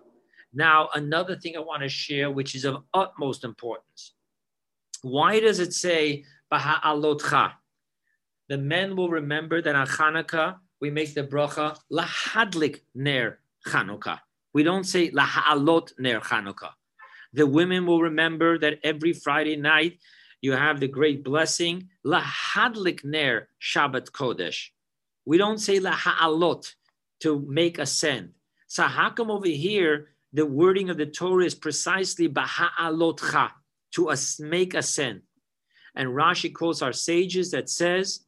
Now, 0.55 0.89
another 0.95 1.37
thing 1.37 1.55
I 1.55 1.61
want 1.61 1.83
to 1.83 1.89
share, 1.91 2.31
which 2.31 2.55
is 2.55 2.65
of 2.65 2.83
utmost 2.95 3.45
importance. 3.45 4.15
Why 5.03 5.39
does 5.41 5.59
it 5.59 5.75
say 5.75 6.25
Baha'alotcha? 6.51 7.53
The 8.49 8.59
men 8.59 8.95
will 8.95 9.11
remember 9.11 9.61
that 9.61 9.75
on 9.75 9.87
Hanukkah, 9.87 10.59
we 10.81 10.91
make 10.91 11.15
the 11.15 11.25
bracha 11.25 11.79
lahadlik 11.91 12.83
ner 12.95 13.41
Chanukah. 13.67 14.21
We 14.53 14.63
don't 14.63 14.85
say 14.85 15.11
laha'alot 15.11 15.99
ner 15.99 16.21
Chanukah. 16.21 16.71
The 17.33 17.47
women 17.47 17.87
will 17.87 18.03
remember 18.03 18.59
that 18.59 18.79
every 18.85 19.13
Friday 19.13 19.57
night 19.57 19.99
you 20.41 20.53
have 20.53 20.79
the 20.79 20.87
great 20.87 21.25
blessing 21.25 21.89
lahadlik 22.07 23.05
ner 23.05 23.49
Shabbat 23.61 24.13
Kodesh. 24.13 24.69
We 25.25 25.39
don't 25.39 25.59
say 25.59 25.81
laha'alot 25.81 26.73
to 27.21 27.45
make 27.49 27.79
ascend. 27.79 28.31
So 28.69 28.85
how 28.85 29.11
come 29.11 29.31
over 29.31 29.49
here 29.49 30.11
the 30.33 30.47
wording 30.47 30.91
of 30.91 30.99
the 30.99 31.07
Torah 31.07 31.45
is 31.45 31.55
precisely 31.55 32.29
baha'alotcha 32.29 33.51
to 33.95 34.11
us 34.11 34.39
make 34.39 34.75
ascend? 34.75 35.23
And 35.97 36.11
Rashi 36.11 36.53
quotes 36.53 36.83
our 36.83 36.93
sages 36.93 37.51
that 37.51 37.71
says 37.71 38.26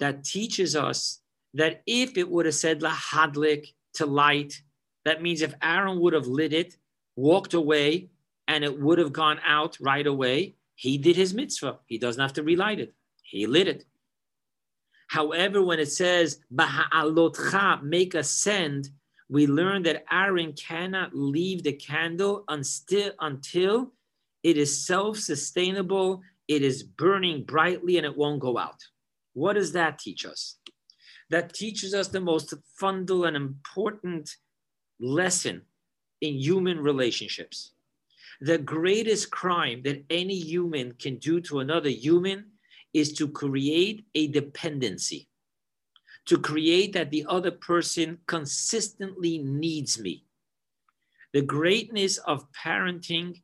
that 0.00 0.24
teaches 0.24 0.74
us 0.74 1.20
that 1.54 1.82
if 1.86 2.16
it 2.16 2.28
would 2.28 2.46
have 2.46 2.54
said 2.54 2.80
lahadlik 2.80 3.74
to 3.94 4.06
light, 4.06 4.62
that 5.04 5.22
means 5.22 5.42
if 5.42 5.54
Aaron 5.62 6.00
would 6.00 6.12
have 6.12 6.26
lit 6.26 6.52
it, 6.52 6.76
walked 7.16 7.54
away, 7.54 8.10
and 8.48 8.64
it 8.64 8.80
would 8.80 8.98
have 8.98 9.12
gone 9.12 9.40
out 9.46 9.76
right 9.80 10.06
away, 10.06 10.56
he 10.74 10.98
did 10.98 11.16
his 11.16 11.34
mitzvah. 11.34 11.78
He 11.86 11.98
doesn't 11.98 12.20
have 12.20 12.32
to 12.34 12.42
relight 12.42 12.80
it. 12.80 12.94
He 13.22 13.46
lit 13.46 13.68
it. 13.68 13.84
However, 15.08 15.62
when 15.62 15.80
it 15.80 15.90
says 15.90 16.40
Baha'alotcha, 16.50 17.82
make 17.82 18.14
ascend, 18.14 18.90
we 19.28 19.46
learn 19.46 19.82
that 19.84 20.04
Aaron 20.10 20.52
cannot 20.52 21.14
leave 21.14 21.62
the 21.62 21.72
candle 21.72 22.44
until, 22.48 23.12
until 23.20 23.92
it 24.42 24.56
is 24.56 24.86
self-sustainable, 24.86 26.22
it 26.48 26.62
is 26.62 26.82
burning 26.82 27.44
brightly, 27.44 27.96
and 27.96 28.06
it 28.06 28.16
won't 28.16 28.40
go 28.40 28.58
out. 28.58 28.80
What 29.40 29.54
does 29.54 29.72
that 29.72 29.98
teach 29.98 30.26
us? 30.26 30.58
That 31.30 31.54
teaches 31.54 31.94
us 31.94 32.08
the 32.08 32.20
most 32.20 32.52
fundamental 32.78 33.24
and 33.24 33.36
important 33.36 34.36
lesson 35.00 35.62
in 36.20 36.34
human 36.34 36.78
relationships. 36.78 37.72
The 38.42 38.58
greatest 38.58 39.30
crime 39.30 39.80
that 39.84 40.04
any 40.10 40.36
human 40.36 40.92
can 40.92 41.16
do 41.16 41.40
to 41.48 41.60
another 41.60 41.88
human 41.88 42.50
is 42.92 43.14
to 43.14 43.28
create 43.28 44.04
a 44.14 44.28
dependency, 44.28 45.30
to 46.26 46.36
create 46.36 46.92
that 46.92 47.10
the 47.10 47.24
other 47.26 47.50
person 47.50 48.18
consistently 48.26 49.38
needs 49.38 49.98
me. 49.98 50.26
The 51.32 51.40
greatness 51.40 52.18
of 52.18 52.46
parenting 52.52 53.40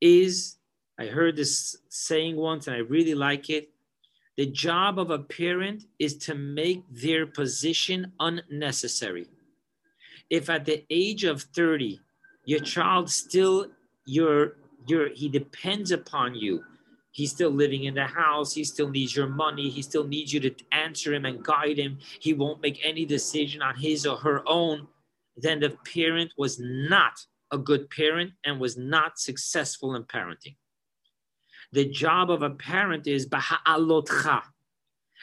is, 0.00 0.58
I 1.00 1.06
heard 1.06 1.34
this 1.34 1.76
saying 1.88 2.36
once 2.36 2.68
and 2.68 2.76
I 2.76 2.80
really 2.80 3.16
like 3.16 3.50
it. 3.50 3.72
The 4.36 4.46
job 4.46 4.98
of 4.98 5.10
a 5.10 5.18
parent 5.18 5.84
is 5.98 6.16
to 6.18 6.34
make 6.34 6.84
their 6.90 7.26
position 7.26 8.12
unnecessary. 8.20 9.26
If 10.28 10.50
at 10.50 10.66
the 10.66 10.84
age 10.90 11.24
of 11.24 11.42
30, 11.42 12.00
your 12.44 12.60
child 12.60 13.10
still, 13.10 13.68
your, 14.04 14.56
your, 14.86 15.08
he 15.08 15.28
depends 15.28 15.90
upon 15.90 16.34
you. 16.34 16.64
He's 17.12 17.30
still 17.30 17.50
living 17.50 17.84
in 17.84 17.94
the 17.94 18.04
house. 18.06 18.52
He 18.52 18.62
still 18.62 18.90
needs 18.90 19.16
your 19.16 19.26
money. 19.26 19.70
He 19.70 19.80
still 19.80 20.06
needs 20.06 20.34
you 20.34 20.40
to 20.40 20.54
answer 20.70 21.14
him 21.14 21.24
and 21.24 21.42
guide 21.42 21.78
him. 21.78 21.98
He 22.20 22.34
won't 22.34 22.60
make 22.60 22.78
any 22.84 23.06
decision 23.06 23.62
on 23.62 23.74
his 23.76 24.04
or 24.04 24.18
her 24.18 24.42
own. 24.46 24.86
Then 25.34 25.60
the 25.60 25.78
parent 25.94 26.32
was 26.36 26.60
not 26.60 27.18
a 27.50 27.56
good 27.56 27.88
parent 27.88 28.32
and 28.44 28.60
was 28.60 28.76
not 28.76 29.18
successful 29.18 29.94
in 29.94 30.04
parenting. 30.04 30.56
The 31.76 31.84
job 31.84 32.30
of 32.30 32.40
a 32.40 32.48
parent 32.48 33.06
is 33.06 33.26
baha'alotcha. 33.26 34.44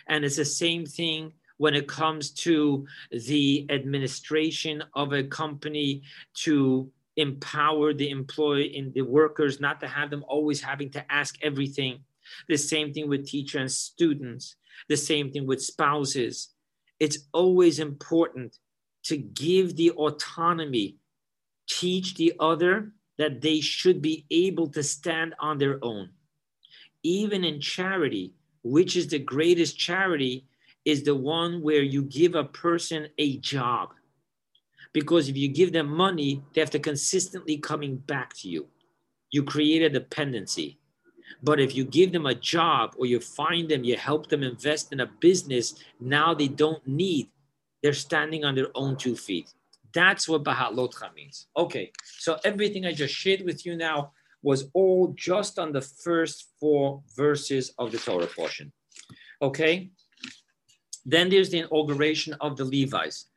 And 0.08 0.24
it's 0.24 0.36
the 0.36 0.46
same 0.46 0.86
thing 0.86 1.34
when 1.58 1.74
it 1.74 1.88
comes 1.88 2.30
to 2.46 2.86
the 3.10 3.66
administration 3.72 4.84
of 4.94 5.13
a 5.13 5.24
company 5.24 6.04
to 6.46 6.92
empower 7.18 7.92
the 7.92 8.12
employee 8.12 8.78
and 8.78 8.94
the 8.94 9.02
workers, 9.02 9.60
not 9.60 9.80
to 9.80 9.88
have 9.88 10.12
them 10.12 10.24
always 10.28 10.62
having 10.62 10.92
to 10.92 11.04
ask 11.12 11.39
everything. 11.42 12.04
The 12.48 12.58
same 12.58 12.94
thing 12.94 13.10
with 13.10 13.26
teacher 13.26 13.58
and 13.58 13.72
students, 13.72 14.56
the 14.88 14.98
same 14.98 15.32
thing 15.32 15.48
with 15.48 15.60
spouses. 15.60 16.50
It's 17.00 17.18
always 17.34 17.80
important 17.80 18.60
to 19.06 19.18
give 19.18 19.76
the 19.76 19.89
autonomy, 19.89 20.98
teach 21.68 22.13
the 22.13 22.34
other 22.39 22.92
that 23.18 23.42
they 23.42 23.60
should 23.60 24.04
be 24.04 24.28
able 24.30 24.68
to 24.68 24.84
stand 24.84 25.34
on 25.39 25.58
their 25.58 25.84
own 25.84 26.12
even 27.04 27.44
in 27.44 27.60
charity, 27.60 28.34
which 28.63 28.96
is 28.96 29.08
the 29.08 29.20
greatest 29.20 29.78
charity, 29.78 30.48
is 30.86 31.04
the 31.04 31.16
one 31.16 31.62
where 31.62 31.82
you 31.82 32.04
give 32.04 32.36
a 32.36 32.44
person 32.44 33.08
a 33.18 33.38
job. 33.38 33.94
Because 34.94 35.30
if 35.30 35.38
you 35.38 35.48
give 35.48 35.74
them 35.74 35.88
money, 35.88 36.44
they 36.54 36.62
have 36.62 36.70
to 36.72 36.80
consistently 36.80 37.58
coming 37.58 37.98
back 37.98 38.34
to 38.38 38.50
you. 38.50 38.68
You 39.32 39.44
create 39.44 39.82
a 39.82 39.89
dependency. 39.89 40.80
But 41.42 41.60
if 41.60 41.76
you 41.76 41.84
give 41.84 42.12
them 42.12 42.26
a 42.26 42.36
job 42.36 42.94
or 42.98 43.06
you 43.06 43.20
find 43.20 43.68
them, 43.68 43.84
you 43.84 43.98
help 43.98 44.30
them 44.30 44.44
invest 44.44 44.94
in 44.94 45.00
a 45.00 45.08
business, 45.20 45.76
now 46.00 46.34
they 46.34 46.48
don't 46.48 46.86
need, 46.88 47.30
they're 47.82 47.94
standing 47.94 48.46
on 48.46 48.56
their 48.56 48.70
own 48.76 48.96
two 48.98 49.16
feet. 49.16 49.52
That's 49.94 50.28
what 50.28 50.44
Baha'alotcha 50.44 51.13
means. 51.16 51.48
Okay, 51.58 51.92
so 52.04 52.39
everything 52.44 52.86
I 52.86 52.94
just 52.94 53.13
shared 53.13 53.42
with 53.42 53.66
you 53.66 53.76
now 53.76 54.12
was 54.44 54.70
all 54.74 55.14
just 55.18 55.58
on 55.58 55.72
the 55.72 55.82
first 55.82 56.50
four 56.60 57.02
verses 57.16 57.74
of 57.80 57.92
the 57.92 57.98
Torah 57.98 58.28
portion. 58.28 58.72
Okay? 59.42 59.90
Then 61.06 61.30
there's 61.30 61.50
the 61.50 61.60
inauguration 61.60 62.34
of 62.42 62.58
the 62.58 62.66
Levites. 62.66 63.30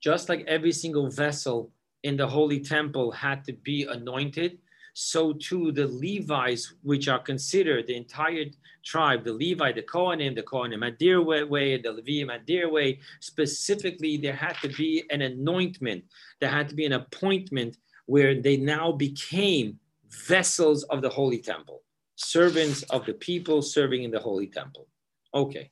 Just 0.00 0.28
like 0.28 0.44
every 0.46 0.72
single 0.72 1.08
vessel 1.10 1.70
in 2.02 2.16
the 2.16 2.26
Holy 2.26 2.60
Temple 2.60 3.12
had 3.12 3.44
to 3.44 3.52
be 3.52 3.84
anointed, 3.84 4.58
so 4.94 5.34
too 5.34 5.72
the 5.72 5.86
Levites, 5.86 6.74
which 6.82 7.06
are 7.06 7.18
considered 7.18 7.86
the 7.86 7.96
entire 7.96 8.46
tribe, 8.82 9.24
the 9.24 9.32
Levi, 9.32 9.72
the 9.72 9.82
Kohanim, 9.82 10.34
the 10.34 10.42
Kohanim 10.42 10.90
Adir 10.90 11.22
way, 11.22 11.76
the 11.76 11.90
Leviim 11.90 12.28
Adir 12.30 12.70
way, 12.70 13.00
specifically 13.20 14.16
there 14.16 14.32
had 14.32 14.56
to 14.62 14.68
be 14.68 15.04
an 15.10 15.20
anointment, 15.20 16.04
there 16.40 16.50
had 16.50 16.68
to 16.68 16.74
be 16.74 16.86
an 16.86 16.94
appointment 16.94 17.76
where 18.06 18.40
they 18.40 18.56
now 18.56 18.92
became 18.92 19.78
vessels 20.26 20.84
of 20.84 21.02
the 21.02 21.08
Holy 21.08 21.38
Temple, 21.38 21.82
servants 22.16 22.82
of 22.84 23.06
the 23.06 23.14
people 23.14 23.62
serving 23.62 24.02
in 24.02 24.10
the 24.10 24.18
Holy 24.18 24.46
Temple. 24.46 24.88
Okay. 25.34 25.70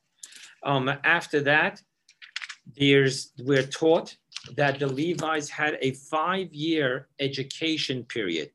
Um, 0.63 0.91
after 1.05 1.41
that, 1.43 1.81
there's 2.77 3.33
we're 3.39 3.67
taught 3.67 4.17
that 4.57 4.79
the 4.79 4.87
Levites 4.87 5.49
had 5.51 5.79
a 5.81 5.93
five-year 5.93 7.09
education 7.21 8.05
period. 8.05 8.51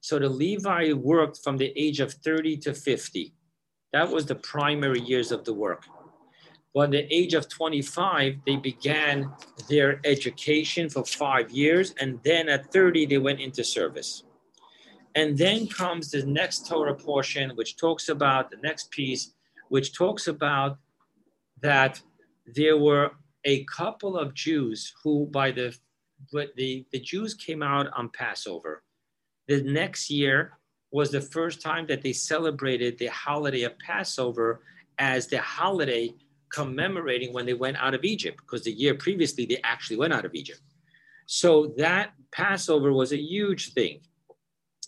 So 0.00 0.18
the 0.18 0.28
Levi 0.28 0.92
worked 0.92 1.40
from 1.42 1.56
the 1.56 1.72
age 1.76 2.00
of 2.00 2.12
30 2.12 2.58
to 2.58 2.74
50. 2.74 3.34
That 3.92 4.10
was 4.10 4.26
the 4.26 4.34
primary 4.36 5.00
years 5.00 5.32
of 5.32 5.44
the 5.44 5.54
work. 5.54 5.84
At 6.78 6.90
the 6.90 7.12
age 7.14 7.32
of 7.32 7.48
25, 7.48 8.36
they 8.44 8.56
began 8.56 9.32
their 9.68 10.00
education 10.04 10.90
for 10.90 11.04
five 11.04 11.50
years. 11.50 11.94
And 11.98 12.20
then 12.22 12.50
at 12.50 12.70
30, 12.70 13.06
they 13.06 13.16
went 13.16 13.40
into 13.40 13.64
service. 13.64 14.24
And 15.16 15.36
then 15.36 15.66
comes 15.66 16.10
the 16.10 16.24
next 16.26 16.68
Torah 16.68 16.94
portion, 16.94 17.50
which 17.56 17.78
talks 17.78 18.10
about 18.10 18.50
the 18.50 18.58
next 18.58 18.90
piece, 18.90 19.32
which 19.70 19.94
talks 19.94 20.28
about 20.28 20.76
that 21.62 22.00
there 22.54 22.76
were 22.76 23.12
a 23.44 23.64
couple 23.64 24.18
of 24.18 24.34
Jews 24.34 24.92
who, 25.02 25.26
by 25.26 25.50
the 25.50 25.76
but 26.32 26.54
the, 26.56 26.86
the 26.92 27.00
Jews 27.00 27.34
came 27.34 27.62
out 27.62 27.88
on 27.94 28.10
Passover. 28.10 28.82
The 29.48 29.62
next 29.62 30.10
year 30.10 30.58
was 30.90 31.10
the 31.10 31.20
first 31.20 31.60
time 31.60 31.86
that 31.88 32.02
they 32.02 32.12
celebrated 32.12 32.98
the 32.98 33.08
holiday 33.08 33.62
of 33.62 33.78
Passover 33.78 34.62
as 34.98 35.26
the 35.26 35.38
holiday 35.38 36.14
commemorating 36.50 37.32
when 37.32 37.44
they 37.44 37.54
went 37.54 37.76
out 37.76 37.94
of 37.94 38.04
Egypt, 38.04 38.38
because 38.38 38.64
the 38.64 38.72
year 38.72 38.94
previously 38.94 39.46
they 39.46 39.60
actually 39.62 39.96
went 39.96 40.12
out 40.12 40.24
of 40.24 40.34
Egypt. 40.34 40.60
So 41.26 41.74
that 41.76 42.12
Passover 42.32 42.92
was 42.92 43.12
a 43.12 43.20
huge 43.20 43.72
thing. 43.72 44.00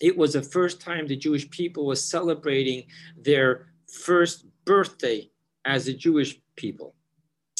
It 0.01 0.17
was 0.17 0.33
the 0.33 0.43
first 0.43 0.81
time 0.81 1.07
the 1.07 1.17
Jewish 1.17 1.49
people 1.51 1.87
was 1.87 2.05
celebrating 2.05 2.85
their 3.17 3.67
first 3.87 4.47
birthday 4.65 5.31
as 5.65 5.89
a 5.89 5.93
Jewish 5.93 6.41
people. 6.57 6.95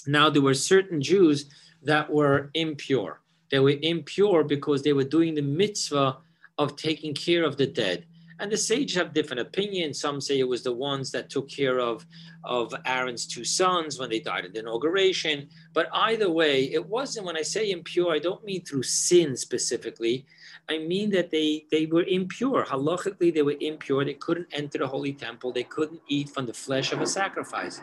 Now, 0.07 0.31
there 0.31 0.43
were 0.43 0.55
certain 0.55 1.03
Jews 1.03 1.51
that 1.83 2.11
were 2.11 2.51
impure. 2.55 3.21
They 3.51 3.59
were 3.59 3.75
impure 3.83 4.45
because 4.45 4.83
they 4.83 4.93
were 4.93 5.05
doing 5.05 5.35
the 5.35 5.43
mitzvah 5.43 6.19
of 6.59 6.77
taking 6.77 7.15
care 7.15 7.45
of 7.45 7.57
the 7.57 7.67
dead. 7.67 8.07
And 8.41 8.53
the 8.53 8.57
sages 8.57 8.97
have 8.97 9.13
different 9.13 9.41
opinions. 9.41 10.01
Some 10.01 10.21
say 10.21 10.39
it 10.39 10.49
was 10.49 10.63
the 10.63 10.73
ones 10.73 11.11
that 11.11 11.29
took 11.29 11.51
care 11.51 11.81
of, 11.81 12.07
of 12.45 12.73
Aaron's 12.87 13.27
two 13.27 13.45
sons 13.45 13.99
when 13.99 14.11
they 14.11 14.21
died 14.21 14.45
at 14.45 14.53
the 14.53 14.61
inauguration. 14.61 15.49
But 15.73 15.89
either 15.93 16.31
way, 16.31 16.73
it 16.73 16.87
wasn't, 16.87 17.27
when 17.27 17.37
I 17.37 17.43
say 17.43 17.71
impure, 17.71 18.13
I 18.13 18.21
don't 18.21 18.45
mean 18.45 18.65
through 18.65 18.85
sin 18.85 19.37
specifically. 19.37 20.25
I 20.71 20.79
mean 20.79 21.11
that 21.11 21.31
they, 21.31 21.65
they 21.71 21.87
were 21.87 22.03
impure. 22.05 22.65
Halachically, 22.65 23.33
they 23.33 23.43
were 23.43 23.57
impure. 23.61 24.05
They 24.05 24.15
couldn't 24.15 24.49
enter 24.53 24.79
the 24.79 24.87
holy 24.87 25.15
temple. 25.15 25.51
They 25.51 25.63
couldn't 25.65 26.03
eat 26.09 26.29
from 26.29 26.45
the 26.47 26.53
flesh 26.53 26.93
of 26.93 27.01
a 27.01 27.07
sacrifice. 27.07 27.81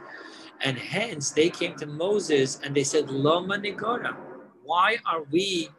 And 0.62 0.78
hence, 0.78 1.32
they 1.32 1.50
came 1.50 1.76
to 1.78 1.88
Moses 1.88 2.60
and 2.64 2.76
they 2.76 2.84
said, 2.84 3.10
Lama 3.10 3.58
Nigara, 3.58 4.16
why 4.64 4.98
are 5.06 5.24
we 5.32 5.70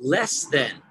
less 0.00 0.44
than? 0.46 0.82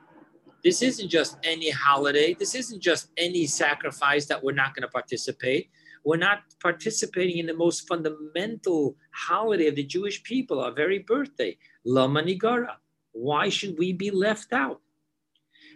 This 0.63 0.81
isn't 0.81 1.09
just 1.09 1.37
any 1.43 1.69
holiday. 1.69 2.33
This 2.33 2.55
isn't 2.55 2.81
just 2.81 3.09
any 3.17 3.45
sacrifice 3.45 4.25
that 4.27 4.43
we're 4.43 4.53
not 4.53 4.73
going 4.73 4.81
to 4.81 4.87
participate. 4.87 5.69
We're 6.03 6.17
not 6.17 6.43
participating 6.61 7.37
in 7.37 7.45
the 7.45 7.53
most 7.53 7.87
fundamental 7.87 8.95
holiday 9.11 9.67
of 9.67 9.75
the 9.75 9.83
Jewish 9.83 10.23
people, 10.23 10.61
our 10.61 10.71
very 10.71 10.99
birthday, 10.99 11.57
Lama 11.85 12.23
Nigara. 12.23 12.75
Why 13.11 13.49
should 13.49 13.77
we 13.77 13.93
be 13.93 14.11
left 14.11 14.53
out? 14.53 14.81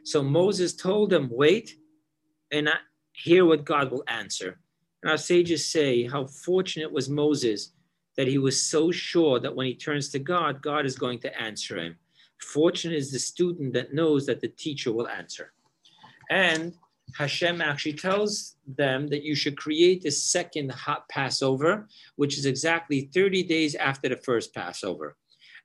So 0.04 0.24
Moses 0.24 0.74
told 0.74 1.10
them, 1.10 1.30
wait 1.32 1.78
and 2.52 2.70
hear 3.14 3.46
what 3.46 3.66
God 3.66 3.92
will 3.92 4.04
answer. 4.08 4.60
And 5.04 5.12
our 5.12 5.18
sages 5.18 5.72
say 5.72 6.08
how 6.08 6.28
fortunate 6.28 6.92
was 6.92 7.10
Moses 7.10 7.74
that 8.18 8.28
he 8.28 8.38
was 8.38 8.62
so 8.62 8.92
sure 8.92 9.40
that 9.40 9.56
when 9.56 9.68
he 9.68 9.76
turns 9.76 10.10
to 10.10 10.20
God, 10.20 10.62
God 10.62 10.86
is 10.86 10.98
going 10.98 11.20
to 11.20 11.42
answer 11.42 11.78
him. 11.78 11.96
Fortunate 12.42 12.96
is 12.96 13.12
the 13.12 13.20
student 13.20 13.74
that 13.74 13.94
knows 13.94 14.26
that 14.26 14.42
the 14.42 14.48
teacher 14.48 14.92
will 14.92 15.08
answer. 15.08 15.54
And 16.30 16.74
Hashem 17.18 17.62
actually 17.62 17.94
tells 17.94 18.56
them 18.68 19.08
that 19.10 19.24
you 19.24 19.36
should 19.36 19.58
create 19.58 20.02
the 20.02 20.12
second 20.12 20.72
hot 20.72 21.08
Passover, 21.10 21.88
which 22.16 22.38
is 22.38 22.46
exactly 22.46 23.10
30 23.14 23.44
days 23.44 23.76
after 23.76 24.10
the 24.10 24.18
first 24.18 24.54
Passover. 24.54 25.18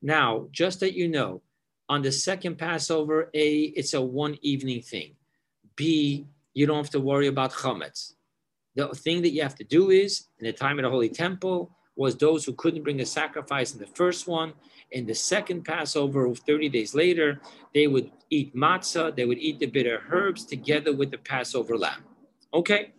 Now, 0.02 0.48
just 0.50 0.80
that 0.80 0.94
you 0.94 1.08
know, 1.08 1.42
on 1.88 2.02
the 2.02 2.12
second 2.12 2.56
Passover, 2.58 3.30
A, 3.34 3.56
it's 3.76 3.94
a 3.94 4.00
one 4.00 4.38
evening 4.42 4.82
thing. 4.82 5.14
B, 5.76 6.26
you 6.54 6.66
don't 6.66 6.76
have 6.76 6.90
to 6.90 7.00
worry 7.00 7.28
about 7.28 7.52
chametz. 7.52 8.14
The 8.74 8.88
thing 8.88 9.22
that 9.22 9.30
you 9.30 9.42
have 9.42 9.54
to 9.56 9.64
do 9.64 9.90
is, 9.90 10.26
in 10.38 10.46
the 10.46 10.52
time 10.52 10.78
of 10.78 10.82
the 10.82 10.90
Holy 10.90 11.08
Temple, 11.08 11.70
was 11.96 12.16
those 12.16 12.44
who 12.44 12.52
couldn't 12.52 12.82
bring 12.82 13.00
a 13.00 13.06
sacrifice 13.06 13.72
in 13.72 13.78
the 13.78 13.86
first 13.86 14.28
one. 14.28 14.52
In 14.90 15.06
the 15.06 15.14
second 15.14 15.64
Passover, 15.64 16.32
30 16.34 16.68
days 16.68 16.94
later, 16.94 17.40
they 17.74 17.86
would 17.86 18.10
eat 18.30 18.54
matzah, 18.54 19.14
they 19.16 19.24
would 19.24 19.38
eat 19.38 19.58
the 19.58 19.66
bitter 19.66 20.02
herbs 20.10 20.44
together 20.44 20.94
with 20.94 21.10
the 21.10 21.18
Passover 21.18 21.78
lamb. 21.78 22.04
Okay? 22.52 22.92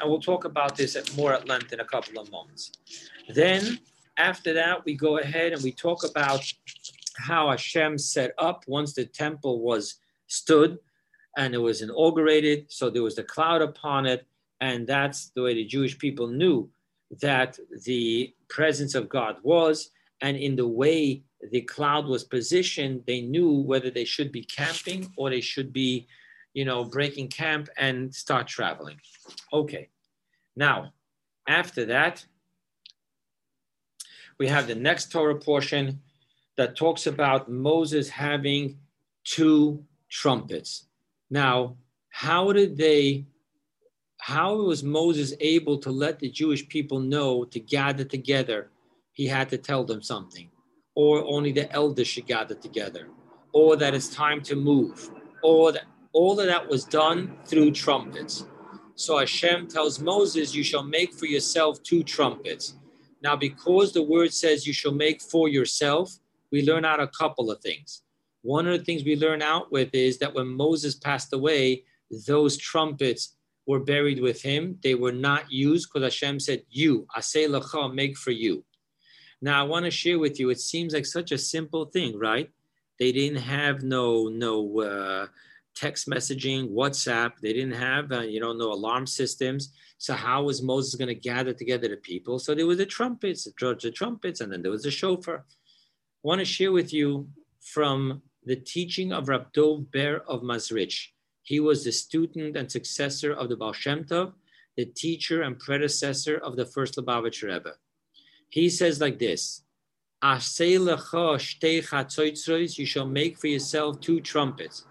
And 0.00 0.10
we'll 0.10 0.20
talk 0.20 0.44
about 0.44 0.76
this 0.76 0.96
at 0.96 1.14
more 1.16 1.32
at 1.32 1.46
length 1.46 1.72
in 1.72 1.80
a 1.80 1.84
couple 1.84 2.18
of 2.18 2.30
moments. 2.30 2.72
Then, 3.28 3.78
after 4.16 4.52
that, 4.54 4.84
we 4.84 4.94
go 4.94 5.18
ahead 5.18 5.52
and 5.52 5.62
we 5.62 5.72
talk 5.72 6.04
about 6.04 6.40
how 7.20 7.50
Hashem 7.50 7.98
set 7.98 8.32
up 8.38 8.64
once 8.66 8.94
the 8.94 9.04
temple 9.04 9.60
was 9.60 9.96
stood 10.26 10.78
and 11.36 11.54
it 11.54 11.58
was 11.58 11.82
inaugurated. 11.82 12.66
So 12.68 12.90
there 12.90 13.02
was 13.02 13.16
the 13.16 13.22
cloud 13.22 13.62
upon 13.62 14.06
it. 14.06 14.26
And 14.60 14.86
that's 14.86 15.30
the 15.30 15.42
way 15.42 15.54
the 15.54 15.64
Jewish 15.64 15.98
people 15.98 16.26
knew 16.26 16.70
that 17.20 17.58
the 17.84 18.34
presence 18.48 18.94
of 18.94 19.08
God 19.08 19.36
was. 19.42 19.90
And 20.20 20.36
in 20.36 20.56
the 20.56 20.66
way 20.66 21.22
the 21.50 21.62
cloud 21.62 22.06
was 22.06 22.24
positioned, 22.24 23.04
they 23.06 23.22
knew 23.22 23.52
whether 23.52 23.90
they 23.90 24.04
should 24.04 24.32
be 24.32 24.44
camping 24.44 25.12
or 25.16 25.30
they 25.30 25.40
should 25.40 25.72
be, 25.72 26.06
you 26.52 26.64
know, 26.64 26.84
breaking 26.84 27.28
camp 27.28 27.68
and 27.78 28.14
start 28.14 28.46
traveling. 28.46 29.00
Okay. 29.52 29.88
Now, 30.56 30.92
after 31.48 31.86
that, 31.86 32.24
we 34.38 34.48
have 34.48 34.66
the 34.66 34.74
next 34.74 35.10
Torah 35.10 35.38
portion 35.38 36.00
that 36.60 36.76
talks 36.76 37.06
about 37.06 37.50
Moses 37.50 38.10
having 38.10 38.76
two 39.24 39.82
trumpets. 40.10 40.88
Now, 41.30 41.76
how 42.10 42.52
did 42.52 42.76
they, 42.76 43.24
how 44.18 44.56
was 44.56 44.84
Moses 44.84 45.32
able 45.40 45.78
to 45.78 45.90
let 45.90 46.18
the 46.18 46.28
Jewish 46.28 46.68
people 46.68 47.00
know 47.00 47.44
to 47.44 47.58
gather 47.58 48.04
together? 48.04 48.68
He 49.12 49.26
had 49.26 49.48
to 49.48 49.56
tell 49.56 49.84
them 49.84 50.02
something, 50.02 50.50
or 50.94 51.24
only 51.24 51.50
the 51.50 51.72
elders 51.72 52.08
should 52.08 52.26
gather 52.26 52.54
together, 52.54 53.08
or 53.54 53.76
that 53.76 53.94
it's 53.94 54.10
time 54.10 54.42
to 54.42 54.54
move, 54.54 55.10
or 55.42 55.72
that 55.72 55.84
all 56.12 56.38
of 56.38 56.46
that 56.46 56.68
was 56.68 56.84
done 56.84 57.38
through 57.46 57.70
trumpets. 57.70 58.44
So 58.96 59.16
Hashem 59.16 59.68
tells 59.68 59.98
Moses, 59.98 60.54
You 60.54 60.62
shall 60.62 60.82
make 60.82 61.14
for 61.14 61.24
yourself 61.24 61.82
two 61.82 62.02
trumpets. 62.02 62.74
Now, 63.22 63.34
because 63.34 63.94
the 63.94 64.02
word 64.02 64.34
says 64.34 64.66
you 64.66 64.74
shall 64.74 64.92
make 64.92 65.22
for 65.22 65.48
yourself, 65.48 66.18
we 66.52 66.62
learn 66.62 66.84
out 66.84 67.00
a 67.00 67.08
couple 67.08 67.50
of 67.50 67.60
things. 67.60 68.02
One 68.42 68.66
of 68.66 68.78
the 68.78 68.84
things 68.84 69.04
we 69.04 69.16
learn 69.16 69.42
out 69.42 69.70
with 69.70 69.94
is 69.94 70.18
that 70.18 70.34
when 70.34 70.46
Moses 70.46 70.94
passed 70.94 71.32
away, 71.32 71.84
those 72.26 72.56
trumpets 72.56 73.36
were 73.66 73.80
buried 73.80 74.20
with 74.20 74.42
him. 74.42 74.78
They 74.82 74.94
were 74.94 75.12
not 75.12 75.50
used 75.50 75.88
because 75.92 76.12
Hashem 76.12 76.40
said, 76.40 76.62
You, 76.70 77.06
Asay 77.16 77.48
Lacha, 77.48 77.92
make 77.94 78.16
for 78.16 78.30
you. 78.30 78.64
Now 79.42 79.60
I 79.60 79.66
want 79.66 79.84
to 79.84 79.90
share 79.90 80.18
with 80.18 80.38
you, 80.38 80.50
it 80.50 80.60
seems 80.60 80.92
like 80.92 81.06
such 81.06 81.32
a 81.32 81.38
simple 81.38 81.86
thing, 81.86 82.18
right? 82.18 82.50
They 82.98 83.12
didn't 83.12 83.38
have 83.38 83.82
no 83.82 84.28
no 84.28 84.80
uh, 84.80 85.26
text 85.74 86.08
messaging, 86.08 86.70
WhatsApp. 86.70 87.32
They 87.40 87.54
didn't 87.54 87.74
have 87.74 88.12
uh, 88.12 88.20
you 88.20 88.40
know 88.40 88.52
no 88.52 88.72
alarm 88.72 89.06
systems. 89.06 89.72
So 89.96 90.14
how 90.14 90.42
was 90.44 90.62
Moses 90.62 90.94
going 90.94 91.08
to 91.08 91.14
gather 91.14 91.52
together 91.52 91.88
the 91.88 91.96
people? 91.96 92.38
So 92.38 92.54
there 92.54 92.66
was 92.66 92.78
the 92.78 92.86
trumpets, 92.86 93.44
the 93.44 93.92
trumpets, 93.94 94.40
and 94.40 94.52
then 94.52 94.62
there 94.62 94.70
was 94.70 94.82
the 94.82 94.90
shofar 94.90 95.44
want 96.22 96.40
to 96.40 96.44
share 96.44 96.72
with 96.72 96.92
you 96.92 97.28
from 97.60 98.22
the 98.44 98.56
teaching 98.56 99.12
of 99.12 99.28
Rab 99.28 99.52
Dov 99.52 99.90
Ber 99.90 100.22
of 100.26 100.42
Mezritch. 100.42 101.08
He 101.42 101.60
was 101.60 101.84
the 101.84 101.92
student 101.92 102.56
and 102.56 102.70
successor 102.70 103.32
of 103.32 103.48
the 103.48 103.56
Baal 103.56 103.72
Shem 103.72 104.04
Tov, 104.04 104.32
the 104.76 104.84
teacher 104.84 105.42
and 105.42 105.58
predecessor 105.58 106.36
of 106.38 106.56
the 106.56 106.66
first 106.66 106.96
Lubavitcher 106.96 107.52
Rebbe. 107.52 107.74
He 108.50 108.68
says 108.68 109.00
like 109.00 109.18
this, 109.18 109.62
you 110.22 110.38
shall 112.86 113.06
make 113.06 113.38
for 113.38 113.46
yourself 113.46 114.00
two 114.00 114.20
trumpets. 114.20 114.84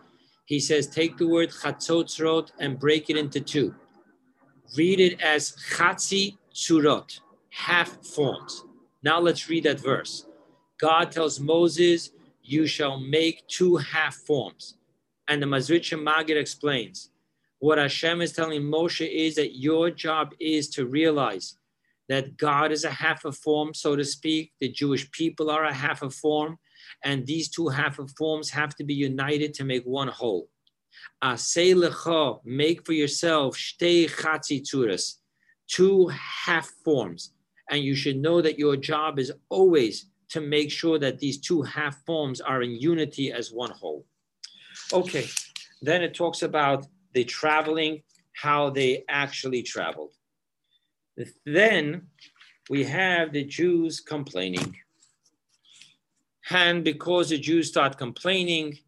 He 0.45 0.59
says, 0.59 0.87
take 0.87 1.17
the 1.17 1.27
word 1.27 1.49
chatzotzrot 1.49 2.51
and 2.59 2.79
break 2.79 3.11
it 3.11 3.17
into 3.17 3.39
two. 3.39 3.75
Read 4.75 4.99
it 4.99 5.21
as 5.21 5.55
chatzi 5.71 6.37
tzurot, 6.53 7.19
half 7.51 8.03
forms. 8.03 8.63
Now 9.03 9.19
let's 9.19 9.47
read 9.49 9.65
that 9.65 9.79
verse. 9.79 10.25
God 10.79 11.11
tells 11.11 11.39
Moses, 11.39 12.11
You 12.41 12.65
shall 12.65 12.99
make 12.99 13.47
two 13.47 13.75
half 13.77 14.15
forms. 14.15 14.77
And 15.27 15.41
the 15.41 15.47
Mezritch 15.47 15.95
Magid 15.97 16.37
explains 16.37 17.11
what 17.59 17.77
Hashem 17.77 18.21
is 18.21 18.33
telling 18.33 18.61
Moshe 18.61 19.07
is 19.07 19.35
that 19.35 19.57
your 19.57 19.91
job 19.91 20.33
is 20.39 20.69
to 20.69 20.85
realize 20.85 21.57
that 22.07 22.37
God 22.37 22.71
is 22.71 22.85
a 22.85 22.89
half 22.89 23.25
a 23.25 23.31
form, 23.31 23.73
so 23.73 23.95
to 23.95 24.03
speak. 24.03 24.53
The 24.59 24.69
Jewish 24.69 25.09
people 25.11 25.51
are 25.51 25.65
a 25.65 25.73
half 25.73 26.01
a 26.01 26.09
form, 26.09 26.57
and 27.03 27.27
these 27.27 27.49
two 27.49 27.67
half 27.67 27.99
of 27.99 28.11
forms 28.17 28.49
have 28.49 28.75
to 28.75 28.83
be 28.83 28.93
united 28.93 29.53
to 29.55 29.65
make 29.65 29.83
one 29.83 30.07
whole. 30.07 30.49
Asay 31.23 32.39
make 32.45 32.85
for 32.85 32.93
yourself 32.93 33.55
shtei 33.57 34.09
chatzi 34.09 34.61
tzuras, 34.61 35.15
two 35.67 36.07
half 36.07 36.67
forms, 36.83 37.33
and 37.69 37.83
you 37.83 37.93
should 37.93 38.17
know 38.17 38.41
that 38.41 38.57
your 38.57 38.75
job 38.75 39.19
is 39.19 39.31
always 39.49 40.05
to 40.29 40.41
make 40.41 40.71
sure 40.71 40.99
that 40.99 41.19
these 41.19 41.39
two 41.39 41.61
half 41.61 42.03
forms 42.05 42.39
are 42.41 42.61
in 42.61 42.71
unity 42.71 43.31
as 43.31 43.51
one 43.51 43.71
whole. 43.71 44.05
Okay, 44.93 45.27
then 45.81 46.01
it 46.01 46.13
talks 46.13 46.41
about 46.41 46.85
the 47.13 47.23
traveling, 47.23 48.03
how 48.33 48.69
they 48.69 49.03
actually 49.09 49.63
traveled. 49.63 50.13
Then 51.45 52.07
we 52.69 52.83
have 52.85 53.33
the 53.33 53.43
Jews 53.43 53.99
complaining. 53.99 54.75
And 56.49 56.83
because 56.83 57.29
the 57.29 57.37
Jews 57.37 57.67
start 57.67 57.97
complaining, 57.97 58.79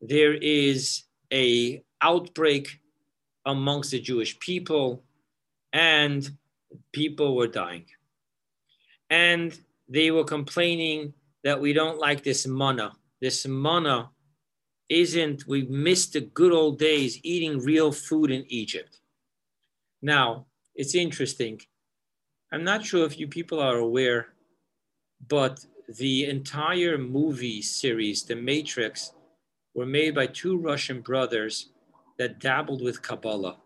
there 0.00 0.34
is 0.34 1.04
a 1.32 1.82
outbreak 2.02 2.80
amongst 3.46 3.90
the 3.90 4.00
Jewish 4.00 4.38
people 4.38 5.02
and 5.72 6.28
people 6.92 7.36
were 7.36 7.46
dying. 7.46 7.86
And 9.08 9.58
they 9.90 10.12
were 10.12 10.24
complaining 10.24 11.12
that 11.42 11.60
we 11.60 11.72
don't 11.72 11.98
like 11.98 12.22
this 12.22 12.46
manna. 12.46 12.92
This 13.20 13.46
manna 13.46 14.10
isn't 14.88 15.46
we 15.46 15.62
missed 15.66 16.12
the 16.14 16.20
good 16.20 16.52
old 16.52 16.78
days 16.78 17.20
eating 17.24 17.58
real 17.58 17.92
food 17.92 18.30
in 18.30 18.44
Egypt. 18.48 19.00
Now, 20.00 20.46
it's 20.74 20.94
interesting. 20.94 21.60
I'm 22.52 22.64
not 22.64 22.84
sure 22.84 23.04
if 23.04 23.18
you 23.18 23.26
people 23.26 23.60
are 23.60 23.78
aware, 23.78 24.28
but 25.28 25.64
the 25.98 26.26
entire 26.26 26.96
movie 26.96 27.60
series, 27.60 28.22
The 28.22 28.36
Matrix, 28.36 29.12
were 29.74 29.86
made 29.86 30.14
by 30.14 30.26
two 30.26 30.56
Russian 30.56 31.00
brothers 31.00 31.70
that 32.18 32.38
dabbled 32.38 32.82
with 32.82 33.02
Kabbalah. 33.02 33.58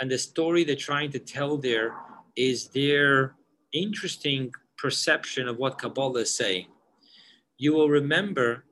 And 0.00 0.10
the 0.10 0.18
story 0.18 0.64
they're 0.64 0.76
trying 0.76 1.12
to 1.12 1.18
tell 1.18 1.56
there 1.56 1.94
is 2.36 2.68
their 2.68 3.34
interesting 3.72 4.52
perception 4.82 5.46
of 5.46 5.58
what 5.58 5.78
Kabbalah 5.78 6.22
is 6.22 6.36
saying. 6.36 6.66
You 7.56 7.72
will 7.72 7.88
remember 7.88 8.64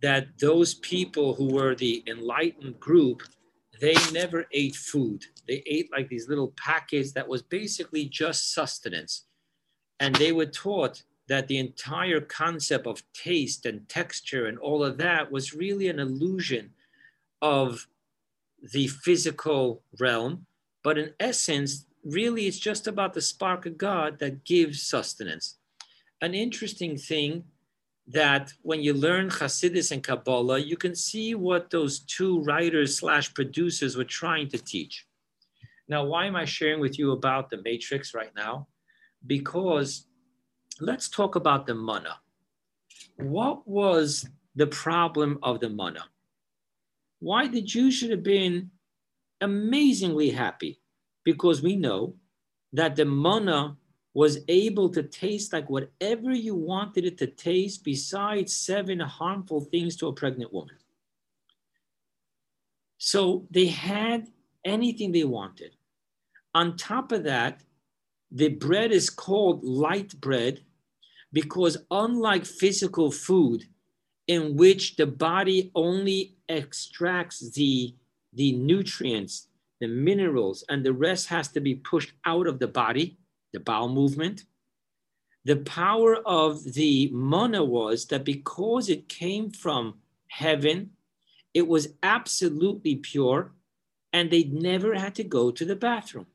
that 0.00 0.38
those 0.40 0.74
people 0.74 1.34
who 1.34 1.52
were 1.52 1.74
the 1.74 2.02
enlightened 2.06 2.80
group, 2.80 3.22
they 3.78 3.94
never 4.12 4.46
ate 4.52 4.74
food. 4.74 5.26
They 5.46 5.62
ate 5.66 5.92
like 5.92 6.08
these 6.08 6.28
little 6.28 6.54
packets 6.56 7.12
that 7.12 7.28
was 7.28 7.42
basically 7.42 8.06
just 8.06 8.54
sustenance. 8.54 9.24
And 10.00 10.14
they 10.14 10.32
were 10.32 10.46
taught 10.46 11.02
that 11.28 11.48
the 11.48 11.58
entire 11.58 12.20
concept 12.22 12.86
of 12.86 13.02
taste 13.12 13.66
and 13.66 13.86
texture 13.90 14.46
and 14.46 14.58
all 14.58 14.82
of 14.82 14.96
that 14.98 15.30
was 15.30 15.52
really 15.52 15.88
an 15.88 15.98
illusion 15.98 16.70
of 17.42 17.86
the 18.72 18.86
physical 18.86 19.82
realm. 19.98 20.46
But 20.82 20.96
in 20.96 21.12
essence, 21.20 21.84
really, 22.06 22.46
it's 22.46 22.58
just 22.58 22.86
about 22.86 23.12
the 23.12 23.20
spark 23.20 23.66
of 23.66 23.76
God 23.76 24.18
that 24.20 24.44
gives 24.44 24.82
sustenance. 24.82 25.58
An 26.22 26.34
interesting 26.34 26.96
thing 26.96 27.44
that 28.08 28.52
when 28.62 28.80
you 28.80 28.94
learn 28.94 29.28
Hasidus 29.28 29.90
and 29.90 30.02
Kabbalah, 30.02 30.58
you 30.58 30.76
can 30.76 30.94
see 30.94 31.34
what 31.34 31.70
those 31.70 32.00
two 32.00 32.40
writers 32.42 32.98
slash 32.98 33.34
producers 33.34 33.96
were 33.96 34.04
trying 34.04 34.48
to 34.50 34.58
teach. 34.58 35.06
Now, 35.88 36.04
why 36.04 36.26
am 36.26 36.36
I 36.36 36.44
sharing 36.44 36.80
with 36.80 36.98
you 36.98 37.12
about 37.12 37.50
the 37.50 37.60
Matrix 37.62 38.14
right 38.14 38.34
now? 38.36 38.68
Because 39.26 40.06
let's 40.80 41.08
talk 41.08 41.34
about 41.34 41.66
the 41.66 41.74
manna. 41.74 42.18
What 43.16 43.66
was 43.66 44.28
the 44.54 44.66
problem 44.68 45.38
of 45.42 45.60
the 45.60 45.68
manna? 45.68 46.04
Why 47.18 47.48
the 47.48 47.62
Jews 47.62 47.94
should 47.94 48.10
have 48.10 48.22
been 48.22 48.70
amazingly 49.40 50.30
happy? 50.30 50.80
Because 51.26 51.60
we 51.60 51.74
know 51.74 52.14
that 52.72 52.94
the 52.94 53.04
manna 53.04 53.76
was 54.14 54.38
able 54.48 54.88
to 54.90 55.02
taste 55.02 55.52
like 55.52 55.68
whatever 55.68 56.30
you 56.30 56.54
wanted 56.54 57.04
it 57.04 57.18
to 57.18 57.26
taste, 57.26 57.84
besides 57.84 58.56
seven 58.56 59.00
harmful 59.00 59.60
things 59.60 59.96
to 59.96 60.06
a 60.06 60.12
pregnant 60.12 60.52
woman. 60.54 60.76
So 62.96 63.46
they 63.50 63.66
had 63.66 64.28
anything 64.64 65.12
they 65.12 65.24
wanted. 65.24 65.72
On 66.54 66.76
top 66.76 67.12
of 67.12 67.24
that, 67.24 67.62
the 68.30 68.48
bread 68.48 68.92
is 68.92 69.10
called 69.10 69.64
light 69.64 70.18
bread 70.20 70.60
because, 71.32 71.76
unlike 71.90 72.46
physical 72.46 73.10
food, 73.10 73.64
in 74.28 74.56
which 74.56 74.96
the 74.96 75.06
body 75.06 75.70
only 75.74 76.36
extracts 76.48 77.50
the, 77.50 77.94
the 78.32 78.52
nutrients, 78.52 79.48
the 79.80 79.86
minerals, 79.86 80.64
and 80.68 80.84
the 80.84 80.92
rest 80.92 81.28
has 81.28 81.48
to 81.48 81.60
be 81.60 81.74
pushed 81.74 82.12
out 82.24 82.46
of 82.46 82.58
the 82.58 82.68
body, 82.68 83.18
the 83.52 83.60
bowel 83.60 83.88
movement. 83.88 84.44
The 85.44 85.56
power 85.56 86.16
of 86.26 86.74
the 86.74 87.10
manna 87.12 87.62
was 87.64 88.06
that 88.06 88.24
because 88.24 88.88
it 88.88 89.08
came 89.08 89.50
from 89.50 89.98
heaven, 90.28 90.90
it 91.54 91.68
was 91.68 91.94
absolutely 92.02 92.96
pure, 92.96 93.52
and 94.12 94.30
they 94.30 94.44
never 94.44 94.94
had 94.94 95.14
to 95.16 95.24
go 95.24 95.50
to 95.50 95.64
the 95.64 95.76
bathroom. 95.76 96.26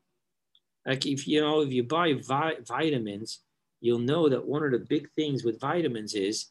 Like 0.86 1.06
if 1.06 1.28
you 1.28 1.42
know, 1.42 1.62
if 1.62 1.72
you 1.72 1.84
buy 1.84 2.14
vi- 2.14 2.58
vitamins, 2.66 3.40
you'll 3.82 4.00
know 4.00 4.30
that 4.30 4.48
one 4.48 4.64
of 4.64 4.72
the 4.72 4.80
big 4.80 5.12
things 5.12 5.44
with 5.44 5.60
vitamins 5.60 6.14
is 6.14 6.48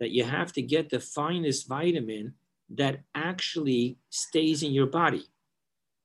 that 0.00 0.10
you 0.10 0.24
have 0.24 0.52
to 0.52 0.62
get 0.62 0.90
the 0.90 1.00
finest 1.00 1.68
vitamin 1.68 2.34
that 2.70 3.00
actually 3.14 3.98
stays 4.10 4.62
in 4.62 4.72
your 4.72 4.86
body. 4.86 5.24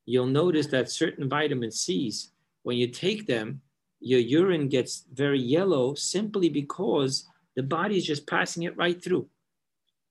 You'll 0.07 0.25
notice 0.25 0.67
that 0.67 0.89
certain 0.89 1.27
vitamin 1.27 1.69
C's, 1.69 2.31
when 2.63 2.77
you 2.77 2.87
take 2.87 3.27
them, 3.27 3.61
your 3.99 4.21
urine 4.21 4.69
gets 4.69 5.03
very 5.13 5.39
yellow 5.39 5.95
simply 5.95 6.47
because 6.47 7.25
the 7.57 7.63
body 7.63 7.97
is 7.97 8.05
just 8.05 8.25
passing 8.25 8.63
it 8.63 8.77
right 8.77 9.03
through. 9.03 9.27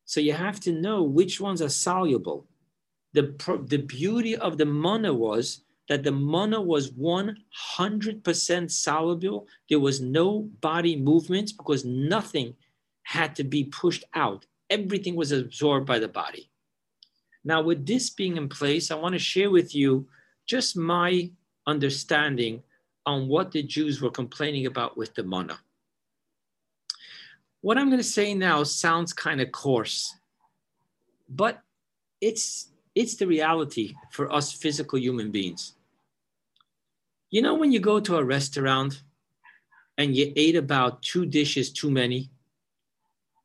So 0.04 0.20
you 0.20 0.34
have 0.34 0.60
to 0.60 0.72
know 0.72 1.02
which 1.02 1.40
ones 1.40 1.62
are 1.62 1.70
soluble. 1.70 2.46
The, 3.14 3.34
the 3.68 3.78
beauty 3.78 4.36
of 4.36 4.58
the 4.58 4.66
manna 4.66 5.14
was 5.14 5.62
that 5.88 6.02
the 6.02 6.12
manna 6.12 6.60
was 6.60 6.90
100% 6.90 8.70
soluble. 8.70 9.48
There 9.70 9.80
was 9.80 10.02
no 10.02 10.50
body 10.60 10.96
movements 10.96 11.52
because 11.52 11.86
nothing 11.86 12.54
had 13.04 13.34
to 13.36 13.44
be 13.44 13.64
pushed 13.64 14.04
out. 14.12 14.44
Everything 14.68 15.16
was 15.16 15.32
absorbed 15.32 15.86
by 15.86 15.98
the 15.98 16.08
body. 16.08 16.50
Now, 17.46 17.62
with 17.62 17.86
this 17.86 18.10
being 18.10 18.36
in 18.36 18.48
place, 18.48 18.90
I 18.90 18.96
want 18.96 19.12
to 19.12 19.20
share 19.20 19.50
with 19.52 19.72
you 19.72 20.08
just 20.46 20.76
my 20.76 21.30
understanding 21.64 22.64
on 23.06 23.28
what 23.28 23.52
the 23.52 23.62
Jews 23.62 24.02
were 24.02 24.10
complaining 24.10 24.66
about 24.66 24.96
with 24.96 25.14
the 25.14 25.22
manna. 25.22 25.60
What 27.60 27.78
I'm 27.78 27.86
going 27.86 28.00
to 28.00 28.04
say 28.18 28.34
now 28.34 28.64
sounds 28.64 29.12
kind 29.12 29.40
of 29.40 29.52
coarse, 29.52 30.12
but 31.28 31.62
it's 32.20 32.72
it's 32.96 33.14
the 33.14 33.28
reality 33.28 33.94
for 34.10 34.32
us 34.32 34.52
physical 34.52 34.98
human 34.98 35.30
beings. 35.30 35.74
You 37.30 37.42
know, 37.42 37.54
when 37.54 37.70
you 37.70 37.78
go 37.78 38.00
to 38.00 38.16
a 38.16 38.24
restaurant 38.24 39.02
and 39.98 40.16
you 40.16 40.32
ate 40.34 40.56
about 40.56 41.02
two 41.02 41.26
dishes 41.26 41.72
too 41.72 41.92
many, 41.92 42.28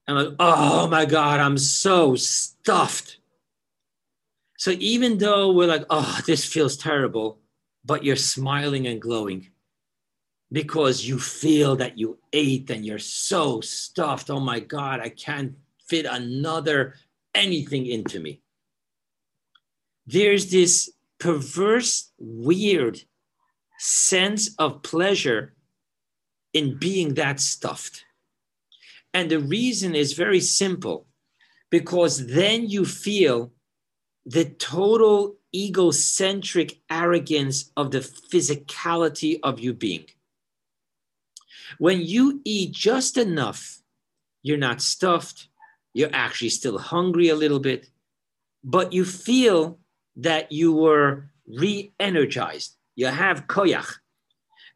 and 0.07 0.17
like, 0.17 0.35
oh 0.39 0.87
my 0.87 1.05
God, 1.05 1.39
I'm 1.39 1.59
so 1.59 2.15
stuffed. 2.15 3.17
So 4.61 4.75
even 4.77 5.17
though 5.17 5.51
we're 5.51 5.65
like, 5.65 5.85
oh, 5.89 6.19
this 6.27 6.45
feels 6.45 6.77
terrible, 6.77 7.39
but 7.83 8.05
you're 8.05 8.15
smiling 8.15 8.85
and 8.85 9.01
glowing 9.01 9.49
because 10.51 11.03
you 11.03 11.17
feel 11.17 11.75
that 11.77 11.97
you 11.97 12.19
ate 12.31 12.69
and 12.69 12.85
you're 12.85 12.99
so 12.99 13.59
stuffed. 13.61 14.29
Oh 14.29 14.39
my 14.39 14.59
God, 14.59 14.99
I 14.99 15.09
can't 15.09 15.55
fit 15.87 16.05
another 16.05 16.93
anything 17.33 17.87
into 17.87 18.19
me. 18.19 18.41
There's 20.05 20.51
this 20.51 20.91
perverse, 21.17 22.11
weird 22.19 23.01
sense 23.79 24.53
of 24.59 24.83
pleasure 24.83 25.55
in 26.53 26.77
being 26.77 27.15
that 27.15 27.39
stuffed. 27.39 28.05
And 29.11 29.31
the 29.31 29.39
reason 29.39 29.95
is 29.95 30.13
very 30.13 30.39
simple 30.39 31.07
because 31.71 32.27
then 32.27 32.69
you 32.69 32.85
feel 32.85 33.53
the 34.25 34.45
total 34.45 35.35
egocentric 35.53 36.79
arrogance 36.89 37.71
of 37.75 37.91
the 37.91 37.99
physicality 37.99 39.39
of 39.43 39.59
you 39.59 39.73
being. 39.73 40.05
When 41.77 42.01
you 42.01 42.41
eat 42.43 42.71
just 42.71 43.17
enough, 43.17 43.81
you're 44.43 44.57
not 44.57 44.81
stuffed, 44.81 45.47
you're 45.93 46.13
actually 46.13 46.49
still 46.49 46.77
hungry 46.77 47.29
a 47.29 47.35
little 47.35 47.59
bit, 47.59 47.89
but 48.63 48.93
you 48.93 49.05
feel 49.05 49.79
that 50.17 50.51
you 50.51 50.73
were 50.73 51.29
re 51.47 51.91
energized. 51.99 52.75
You 52.95 53.07
have 53.07 53.47
koyach, 53.47 53.95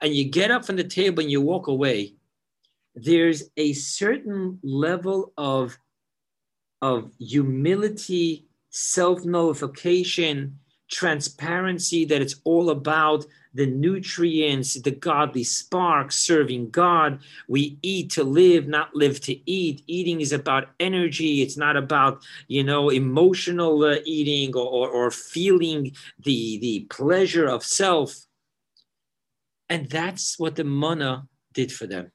and 0.01 0.13
you 0.13 0.29
get 0.29 0.51
up 0.51 0.65
from 0.65 0.75
the 0.75 0.83
table 0.83 1.21
and 1.21 1.31
you 1.31 1.41
walk 1.41 1.67
away. 1.67 2.15
There's 2.95 3.43
a 3.57 3.73
certain 3.73 4.59
level 4.63 5.33
of, 5.37 5.77
of 6.81 7.11
humility, 7.19 8.44
self 8.75 9.23
nullification, 9.23 10.59
transparency 10.91 12.03
that 12.05 12.21
it's 12.21 12.35
all 12.43 12.69
about 12.69 13.25
the 13.53 13.65
nutrients, 13.65 14.73
the 14.81 14.91
godly 14.91 15.45
spark, 15.45 16.11
serving 16.11 16.69
God. 16.71 17.21
We 17.47 17.79
eat 17.81 18.11
to 18.11 18.25
live, 18.25 18.67
not 18.67 18.93
live 18.93 19.21
to 19.21 19.49
eat. 19.49 19.81
Eating 19.87 20.19
is 20.19 20.33
about 20.33 20.71
energy. 20.81 21.41
It's 21.41 21.55
not 21.55 21.77
about, 21.77 22.21
you 22.49 22.65
know, 22.65 22.89
emotional 22.89 23.81
uh, 23.85 23.99
eating 24.03 24.53
or, 24.55 24.67
or, 24.67 24.89
or 24.89 25.09
feeling 25.09 25.95
the, 26.19 26.59
the 26.59 26.85
pleasure 26.89 27.47
of 27.47 27.63
self. 27.63 28.13
And 29.69 29.89
that's 29.89 30.37
what 30.37 30.57
the 30.57 30.65
manna 30.65 31.29
did 31.53 31.71
for 31.71 31.87
them. 31.87 32.11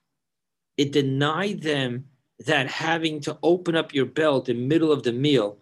It 0.77 0.92
denied 0.92 1.62
them 1.62 2.05
that 2.40 2.68
having 2.68 3.20
to 3.23 3.38
open 3.42 3.77
up 3.77 3.94
your 3.94 4.07
belt 4.07 4.51
in 4.51 4.59
the 4.59 4.66
middle 4.66 4.92
of 4.92 5.03
the 5.03 5.12
meal 5.12 5.59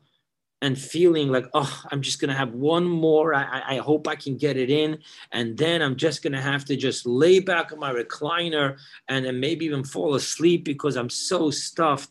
and 0.60 0.76
feeling 0.78 1.28
like, 1.28 1.46
oh, 1.54 1.82
I'm 1.90 2.02
just 2.02 2.20
to 2.30 2.36
have 2.36 2.52
one 2.52 2.84
more. 2.84 3.34
I, 3.34 3.62
I 3.74 3.76
hope 3.76 4.08
I 4.08 4.16
can 4.16 4.36
get 4.36 4.56
it 4.56 4.70
in. 4.70 4.98
And 5.30 5.56
then 5.56 5.82
I'm 5.82 5.96
just 5.96 6.22
to 6.32 6.40
have 6.40 6.64
to 6.66 6.76
just 6.76 7.06
lay 7.06 7.38
back 7.38 7.72
on 7.72 7.78
my 7.78 7.92
recliner 7.92 8.76
and 9.08 9.24
then 9.24 9.38
maybe 9.38 9.66
even 9.66 9.84
fall 9.84 10.16
asleep 10.16 10.64
because 10.64 10.96
I'm 10.96 11.10
so 11.10 11.50
stuffed. 11.50 12.10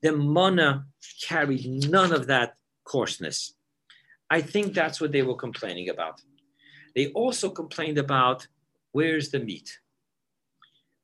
The 0.00 0.12
mana 0.12 0.86
carried 1.22 1.90
none 1.90 2.12
of 2.12 2.26
that 2.28 2.56
coarseness. 2.84 3.54
I 4.30 4.40
think 4.40 4.72
that's 4.72 5.00
what 5.00 5.12
they 5.12 5.22
were 5.22 5.36
complaining 5.36 5.90
about. 5.90 6.22
They 6.94 7.08
also 7.08 7.50
complained 7.50 7.98
about 7.98 8.46
where's 8.92 9.30
the 9.30 9.40
meat? 9.40 9.78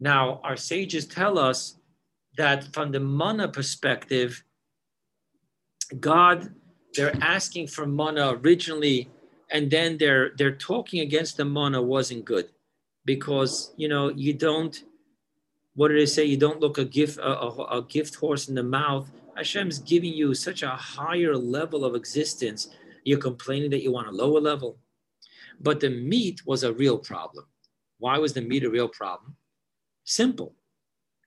Now, 0.01 0.41
our 0.45 0.57
sages 0.57 1.07
tell 1.07 1.39
us 1.39 1.77
that 2.37 2.73
from 2.73 2.93
the 2.93 3.01
mana 3.01 3.49
perspective, 3.49 4.45
God, 6.01 6.55
they're 6.95 7.17
asking 7.23 7.69
for 7.69 7.87
manna 7.87 8.31
originally, 8.43 9.09
and 9.51 9.71
then 9.71 9.99
they're 9.99 10.31
they're 10.37 10.57
talking 10.57 11.01
against 11.01 11.37
the 11.37 11.45
manna 11.45 11.81
wasn't 11.81 12.25
good 12.25 12.51
because 13.05 13.73
you 13.77 13.89
know 13.89 14.11
you 14.11 14.35
don't 14.35 14.85
what 15.75 15.89
did 15.89 16.01
they 16.01 16.07
say? 16.07 16.25
You 16.25 16.37
don't 16.37 16.61
look 16.61 16.79
a 16.79 16.85
gift 16.85 17.19
a, 17.19 17.41
a, 17.41 17.79
a 17.79 17.83
gift 17.83 18.17
horse 18.17 18.49
in 18.49 18.55
the 18.55 18.63
mouth. 18.63 19.09
Hashem's 19.37 19.79
giving 19.79 20.13
you 20.13 20.35
such 20.35 20.65
a 20.65 20.71
higher 20.71 21.37
level 21.37 21.85
of 21.85 21.95
existence. 21.95 22.69
You're 23.05 23.21
complaining 23.21 23.71
that 23.71 23.83
you 23.83 23.93
want 23.93 24.09
a 24.09 24.11
lower 24.11 24.41
level. 24.41 24.79
But 25.61 25.79
the 25.79 25.91
meat 25.91 26.45
was 26.45 26.65
a 26.65 26.73
real 26.73 26.99
problem. 26.99 27.47
Why 27.99 28.19
was 28.19 28.33
the 28.33 28.41
meat 28.41 28.65
a 28.65 28.71
real 28.71 28.89
problem? 28.89 29.37
Simple. 30.05 30.55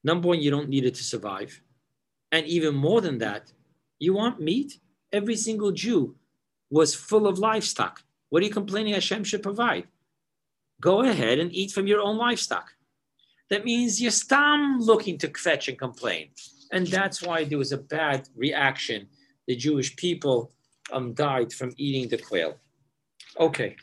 Number 0.04 0.28
one, 0.28 0.42
you 0.42 0.52
don't 0.52 0.70
need 0.70 0.86
it 0.86 0.96
to 0.96 1.04
survive. 1.04 1.62
And 2.32 2.46
even 2.46 2.76
more 2.76 3.00
than 3.02 3.18
that, 3.20 3.52
you 4.06 4.14
want 4.14 4.42
meat? 4.42 4.80
Every 5.14 5.36
single 5.36 5.72
Jew 5.72 6.16
was 6.70 6.96
full 6.96 7.28
of 7.28 7.38
livestock. 7.38 8.04
What 8.30 8.42
are 8.42 8.46
you 8.46 8.52
complaining 8.52 8.94
Hashem 8.94 9.24
should 9.24 9.44
provide? 9.44 9.88
Go 10.80 11.02
ahead 11.02 11.38
and 11.38 11.54
eat 11.54 11.72
from 11.72 11.86
your 11.86 12.02
own 12.02 12.18
livestock. 12.18 12.72
That 13.50 13.66
means 13.66 14.02
you're 14.02 14.12
stam 14.12 14.80
looking 14.80 15.18
to 15.20 15.28
fetch 15.30 15.68
and 15.68 15.78
complain. 15.78 16.30
And 16.72 16.88
that's 16.88 17.22
why 17.22 17.44
there 17.44 17.58
was 17.58 17.74
a 17.74 17.78
bad 17.78 18.30
reaction. 18.36 19.08
The 19.48 19.56
Jewish 19.56 19.96
people 19.96 20.52
um, 20.92 21.14
died 21.14 21.54
from 21.54 21.74
eating 21.78 22.10
the 22.10 22.18
quail. 22.18 22.58
Okay, 23.40 23.76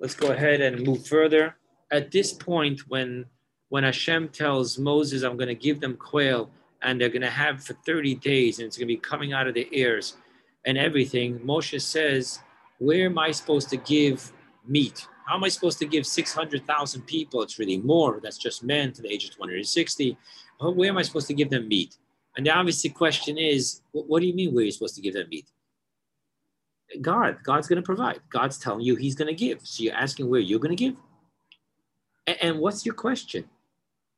let's 0.00 0.14
go 0.14 0.32
ahead 0.32 0.60
and 0.60 0.84
move 0.84 1.06
further. 1.06 1.56
At 1.90 2.10
this 2.10 2.32
point, 2.32 2.80
when 2.88 3.26
when 3.68 3.84
Hashem 3.84 4.28
tells 4.28 4.78
Moses, 4.78 5.22
I'm 5.22 5.36
going 5.36 5.48
to 5.48 5.54
give 5.54 5.80
them 5.80 5.96
quail 5.96 6.50
and 6.86 7.00
they're 7.00 7.10
going 7.10 7.20
to 7.22 7.30
have 7.30 7.62
for 7.62 7.74
30 7.74 8.14
days 8.14 8.58
and 8.58 8.66
it's 8.66 8.78
going 8.78 8.88
to 8.88 8.94
be 8.94 9.00
coming 9.00 9.32
out 9.32 9.48
of 9.48 9.54
their 9.54 9.66
ears 9.72 10.16
and 10.64 10.78
everything, 10.78 11.38
Moshe 11.40 11.80
says, 11.80 12.38
Where 12.78 13.06
am 13.06 13.18
I 13.18 13.32
supposed 13.32 13.68
to 13.70 13.76
give 13.76 14.32
meat? 14.66 15.06
How 15.26 15.34
am 15.34 15.44
I 15.44 15.48
supposed 15.48 15.80
to 15.80 15.86
give 15.86 16.06
600,000 16.06 17.02
people? 17.02 17.42
It's 17.42 17.58
really 17.58 17.78
more. 17.78 18.20
That's 18.22 18.38
just 18.38 18.62
men 18.62 18.92
to 18.92 19.02
the 19.02 19.12
age 19.12 19.24
of 19.24 19.34
260. 19.34 20.16
Where 20.60 20.88
am 20.88 20.96
I 20.96 21.02
supposed 21.02 21.26
to 21.26 21.34
give 21.34 21.50
them 21.50 21.66
meat? 21.66 21.96
And 22.36 22.46
the 22.46 22.50
obvious 22.50 22.86
question 22.94 23.36
is, 23.36 23.82
what 23.90 24.20
do 24.20 24.26
you 24.26 24.34
mean 24.34 24.54
where 24.54 24.62
are 24.62 24.64
you're 24.64 24.72
supposed 24.72 24.94
to 24.94 25.00
give 25.00 25.14
them 25.14 25.28
meat? 25.28 25.50
God, 27.00 27.38
God's 27.42 27.66
going 27.66 27.82
to 27.82 27.86
provide. 27.86 28.20
God's 28.30 28.58
telling 28.58 28.82
you 28.82 28.94
He's 28.94 29.16
going 29.16 29.28
to 29.28 29.34
give. 29.34 29.60
So 29.62 29.82
you're 29.82 29.94
asking 29.94 30.30
where 30.30 30.38
you're 30.38 30.60
going 30.60 30.76
to 30.76 30.84
give? 30.84 30.96
And 32.40 32.60
what's 32.60 32.86
your 32.86 32.94
question? 32.94 33.48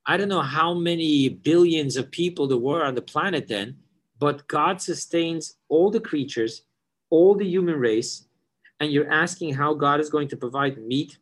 I 0.09 0.17
don't 0.17 0.31
know 0.31 0.41
how 0.41 0.73
many 0.73 1.29
billions 1.29 1.99
of 1.99 2.11
people 2.11 2.47
there 2.47 2.57
were 2.57 2.83
on 2.83 2.95
the 2.95 3.03
planet 3.03 3.47
then, 3.47 3.77
but 4.19 4.49
God 4.49 4.81
sustains 4.81 5.57
all 5.69 5.91
the 5.91 6.01
creatures, 6.01 6.63
all 7.11 7.35
the 7.35 7.47
human 7.47 7.79
race, 7.79 8.27
and 8.81 8.91
you're 8.91 9.13
asking 9.13 9.53
how 9.53 9.75
God 9.75 10.01
is 10.01 10.09
going 10.09 10.29
to 10.29 10.37
provide 10.37 10.79
meat 10.79 11.19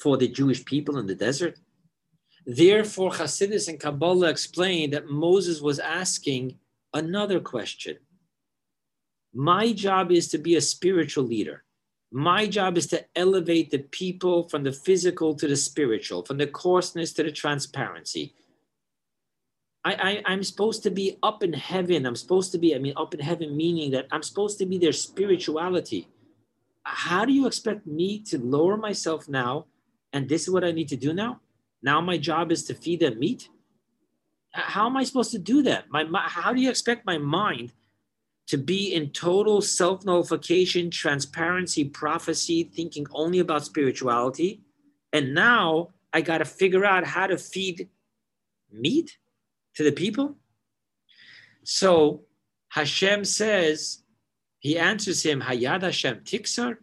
for 0.00 0.16
the 0.16 0.26
Jewish 0.26 0.64
people 0.64 0.98
in 0.98 1.06
the 1.06 1.14
desert? 1.14 1.60
Therefore, 2.44 3.12
Hasidus 3.12 3.68
and 3.68 3.78
Kabbalah 3.78 4.30
explain 4.30 4.90
that 4.90 5.08
Moses 5.08 5.60
was 5.60 5.78
asking 5.78 6.58
another 6.92 7.38
question. 7.38 7.98
My 9.32 9.72
job 9.72 10.10
is 10.10 10.26
to 10.30 10.38
be 10.38 10.56
a 10.56 10.60
spiritual 10.60 11.24
leader. 11.24 11.62
My 12.12 12.46
job 12.46 12.76
is 12.76 12.86
to 12.88 13.04
elevate 13.16 13.70
the 13.70 13.78
people 13.78 14.46
from 14.48 14.64
the 14.64 14.72
physical 14.72 15.34
to 15.34 15.48
the 15.48 15.56
spiritual, 15.56 16.22
from 16.22 16.36
the 16.36 16.46
coarseness 16.46 17.14
to 17.14 17.22
the 17.22 17.32
transparency. 17.32 18.34
I, 19.84 20.22
I, 20.26 20.32
am 20.32 20.44
supposed 20.44 20.82
to 20.84 20.90
be 20.90 21.16
up 21.22 21.42
in 21.42 21.54
heaven. 21.54 22.06
I'm 22.06 22.14
supposed 22.14 22.52
to 22.52 22.58
be, 22.58 22.74
I 22.74 22.78
mean, 22.78 22.92
up 22.96 23.14
in 23.14 23.20
heaven, 23.20 23.56
meaning 23.56 23.90
that 23.92 24.06
I'm 24.12 24.22
supposed 24.22 24.58
to 24.58 24.66
be 24.66 24.76
their 24.78 24.92
spirituality. 24.92 26.06
How 26.84 27.24
do 27.24 27.32
you 27.32 27.46
expect 27.46 27.86
me 27.86 28.20
to 28.24 28.38
lower 28.38 28.76
myself 28.76 29.28
now? 29.28 29.66
And 30.12 30.28
this 30.28 30.42
is 30.42 30.50
what 30.50 30.64
I 30.64 30.70
need 30.70 30.88
to 30.88 30.96
do 30.96 31.14
now? 31.14 31.40
Now 31.82 32.00
my 32.00 32.18
job 32.18 32.52
is 32.52 32.64
to 32.64 32.74
feed 32.74 33.00
them 33.00 33.18
meat? 33.18 33.48
How 34.52 34.86
am 34.86 34.98
I 34.98 35.04
supposed 35.04 35.32
to 35.32 35.38
do 35.38 35.62
that? 35.62 35.90
My, 35.90 36.04
my 36.04 36.20
how 36.28 36.52
do 36.52 36.60
you 36.60 36.68
expect 36.68 37.06
my 37.06 37.16
mind 37.16 37.72
to 38.48 38.58
be 38.58 38.94
in 38.94 39.10
total 39.10 39.60
self 39.60 40.04
nullification, 40.04 40.90
transparency, 40.90 41.84
prophecy, 41.84 42.64
thinking 42.64 43.06
only 43.12 43.38
about 43.38 43.64
spirituality. 43.64 44.62
And 45.12 45.34
now 45.34 45.90
I 46.12 46.20
got 46.20 46.38
to 46.38 46.44
figure 46.44 46.84
out 46.84 47.04
how 47.04 47.26
to 47.26 47.38
feed 47.38 47.88
meat 48.70 49.18
to 49.74 49.84
the 49.84 49.92
people. 49.92 50.36
So 51.64 52.22
Hashem 52.70 53.24
says, 53.24 54.02
he 54.58 54.78
answers 54.78 55.22
him, 55.22 55.40
Hayad 55.42 55.82
Hashem 55.82 56.20
Tiksar. 56.20 56.76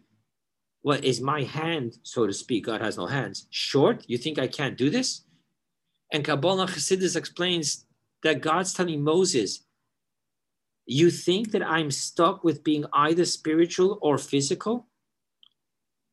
What 0.82 1.04
is 1.04 1.20
my 1.20 1.44
hand, 1.44 1.98
so 2.04 2.26
to 2.26 2.34
speak? 2.34 2.66
God 2.66 2.82
has 2.82 2.98
no 2.98 3.06
hands. 3.06 3.48
Short? 3.50 4.04
You 4.08 4.18
think 4.18 4.40
I 4.40 4.48
can't 4.48 4.78
do 4.78 4.90
this? 4.90 5.26
And 6.12 6.24
Kabbalah 6.24 6.68
Chassidus 6.68 7.16
explains 7.16 7.86
that 8.24 8.42
God's 8.42 8.74
telling 8.74 9.04
Moses, 9.04 9.66
you 10.92 11.12
think 11.12 11.52
that 11.52 11.62
I'm 11.62 11.92
stuck 11.92 12.44
with 12.44 12.64
being 12.64 12.86
either 12.94 13.24
spiritual 13.24 14.00
or 14.02 14.18
physical? 14.18 14.88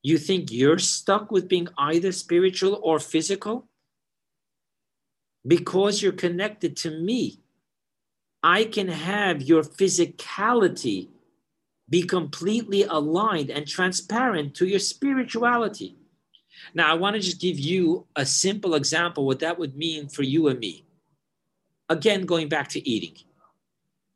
You 0.02 0.18
think 0.18 0.52
you're 0.52 0.78
stuck 0.78 1.30
with 1.30 1.48
being 1.48 1.68
either 1.78 2.12
spiritual 2.12 2.78
or 2.82 3.00
physical? 3.00 3.68
Because 5.46 6.02
you're 6.02 6.12
connected 6.12 6.76
to 6.78 6.90
me, 6.90 7.40
I 8.42 8.64
can 8.64 8.88
have 8.88 9.40
your 9.40 9.62
physicality 9.62 11.08
be 11.88 12.02
completely 12.02 12.82
aligned 12.82 13.48
and 13.48 13.66
transparent 13.66 14.54
to 14.56 14.66
your 14.66 14.80
spirituality. 14.80 15.96
Now, 16.74 16.90
I 16.90 16.94
want 16.94 17.14
to 17.14 17.20
just 17.20 17.40
give 17.40 17.58
you 17.58 18.06
a 18.14 18.26
simple 18.26 18.74
example 18.74 19.24
what 19.24 19.40
that 19.40 19.58
would 19.58 19.74
mean 19.74 20.08
for 20.08 20.22
you 20.22 20.48
and 20.48 20.58
me. 20.58 20.84
Again, 21.88 22.26
going 22.26 22.48
back 22.50 22.68
to 22.70 22.86
eating 22.86 23.16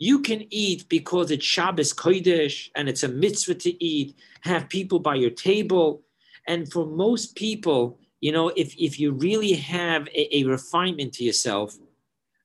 you 0.01 0.21
can 0.21 0.47
eat 0.49 0.89
because 0.89 1.31
it's 1.31 1.45
Shabbos 1.45 1.93
Kodesh 1.93 2.71
and 2.75 2.89
it's 2.89 3.03
a 3.03 3.09
mitzvah 3.09 3.55
to 3.57 3.85
eat, 3.85 4.17
have 4.41 4.71
people 4.71 4.99
by 4.99 5.15
your 5.15 5.31
table. 5.31 6.03
And 6.49 6.73
for 6.73 6.87
most 6.87 7.37
people, 7.37 7.99
you 8.23 8.33
know, 8.33 8.49
if, 8.57 8.75
if 8.79 8.99
you 8.99 9.13
really 9.13 9.53
have 9.53 10.09
a, 10.09 10.39
a 10.39 10.45
refinement 10.45 11.13
to 11.15 11.25
yourself, 11.25 11.77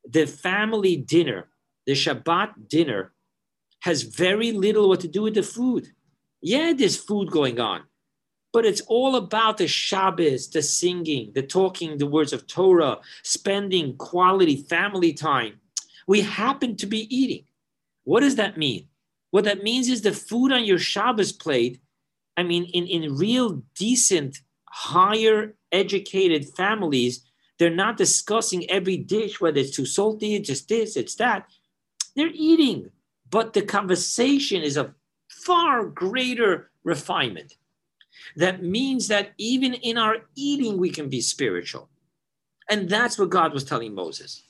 the 0.08 0.26
family 0.28 0.98
dinner, 0.98 1.48
the 1.86 1.94
Shabbat 1.94 2.68
dinner, 2.68 3.14
has 3.80 4.04
very 4.04 4.52
little 4.52 4.90
what 4.90 5.00
to 5.00 5.08
do 5.08 5.22
with 5.22 5.36
the 5.36 5.44
food. 5.44 5.88
Yeah, 6.42 6.74
there's 6.74 6.98
food 6.98 7.32
going 7.32 7.62
on, 7.62 7.84
but 8.52 8.66
it's 8.66 8.82
all 8.82 9.16
about 9.16 9.58
the 9.58 9.68
Shabbos, 9.68 10.50
the 10.50 10.62
singing, 10.62 11.32
the 11.34 11.44
talking, 11.44 12.00
the 12.00 12.06
words 12.06 12.34
of 12.34 12.48
Torah, 12.48 12.98
spending 13.24 13.96
quality 13.96 14.58
family 14.58 15.14
time 15.14 15.62
we 16.08 16.22
happen 16.22 16.76
to 16.78 16.86
be 16.86 17.14
eating. 17.16 17.46
What 18.04 18.22
does 18.22 18.36
that 18.36 18.58
mean? 18.58 18.88
What 19.32 19.46
that 19.46 19.64
means 19.64 19.90
is 19.90 20.02
the 20.02 20.14
food 20.14 20.52
on 20.52 20.64
your 20.64 20.78
Shabbos 20.78 21.32
plate, 21.32 21.82
I 22.38 22.44
mean, 22.44 22.66
in, 22.66 22.86
in 22.88 23.16
real 23.16 23.64
decent, 23.76 24.40
higher 24.70 25.56
educated 25.72 26.46
families, 26.56 27.26
they're 27.58 27.70
not 27.70 27.98
discussing 27.98 28.70
every 28.70 28.98
dish, 28.98 29.40
whether 29.40 29.60
it's 29.60 29.76
too 29.76 29.86
salty, 29.86 30.36
it's 30.36 30.48
just 30.48 30.68
this, 30.68 30.96
it's 30.96 31.16
that. 31.16 31.48
They're 32.16 32.32
eating, 32.34 32.92
but 33.30 33.54
the 33.54 33.62
conversation 33.62 34.62
is 34.62 34.78
of 34.78 34.94
far 35.30 35.86
greater 35.86 36.72
refinement. 36.84 37.56
That 38.36 38.64
means 38.64 39.08
that 39.08 39.34
even 39.38 39.74
in 39.74 39.98
our 39.98 40.18
eating, 40.36 40.78
we 40.78 40.90
can 40.90 41.10
be 41.10 41.22
spiritual. 41.22 41.90
And 42.70 42.90
that's 42.90 43.18
what 43.18 43.30
God 43.30 43.54
was 43.54 43.64
telling 43.64 43.94
Moses. 43.94 44.44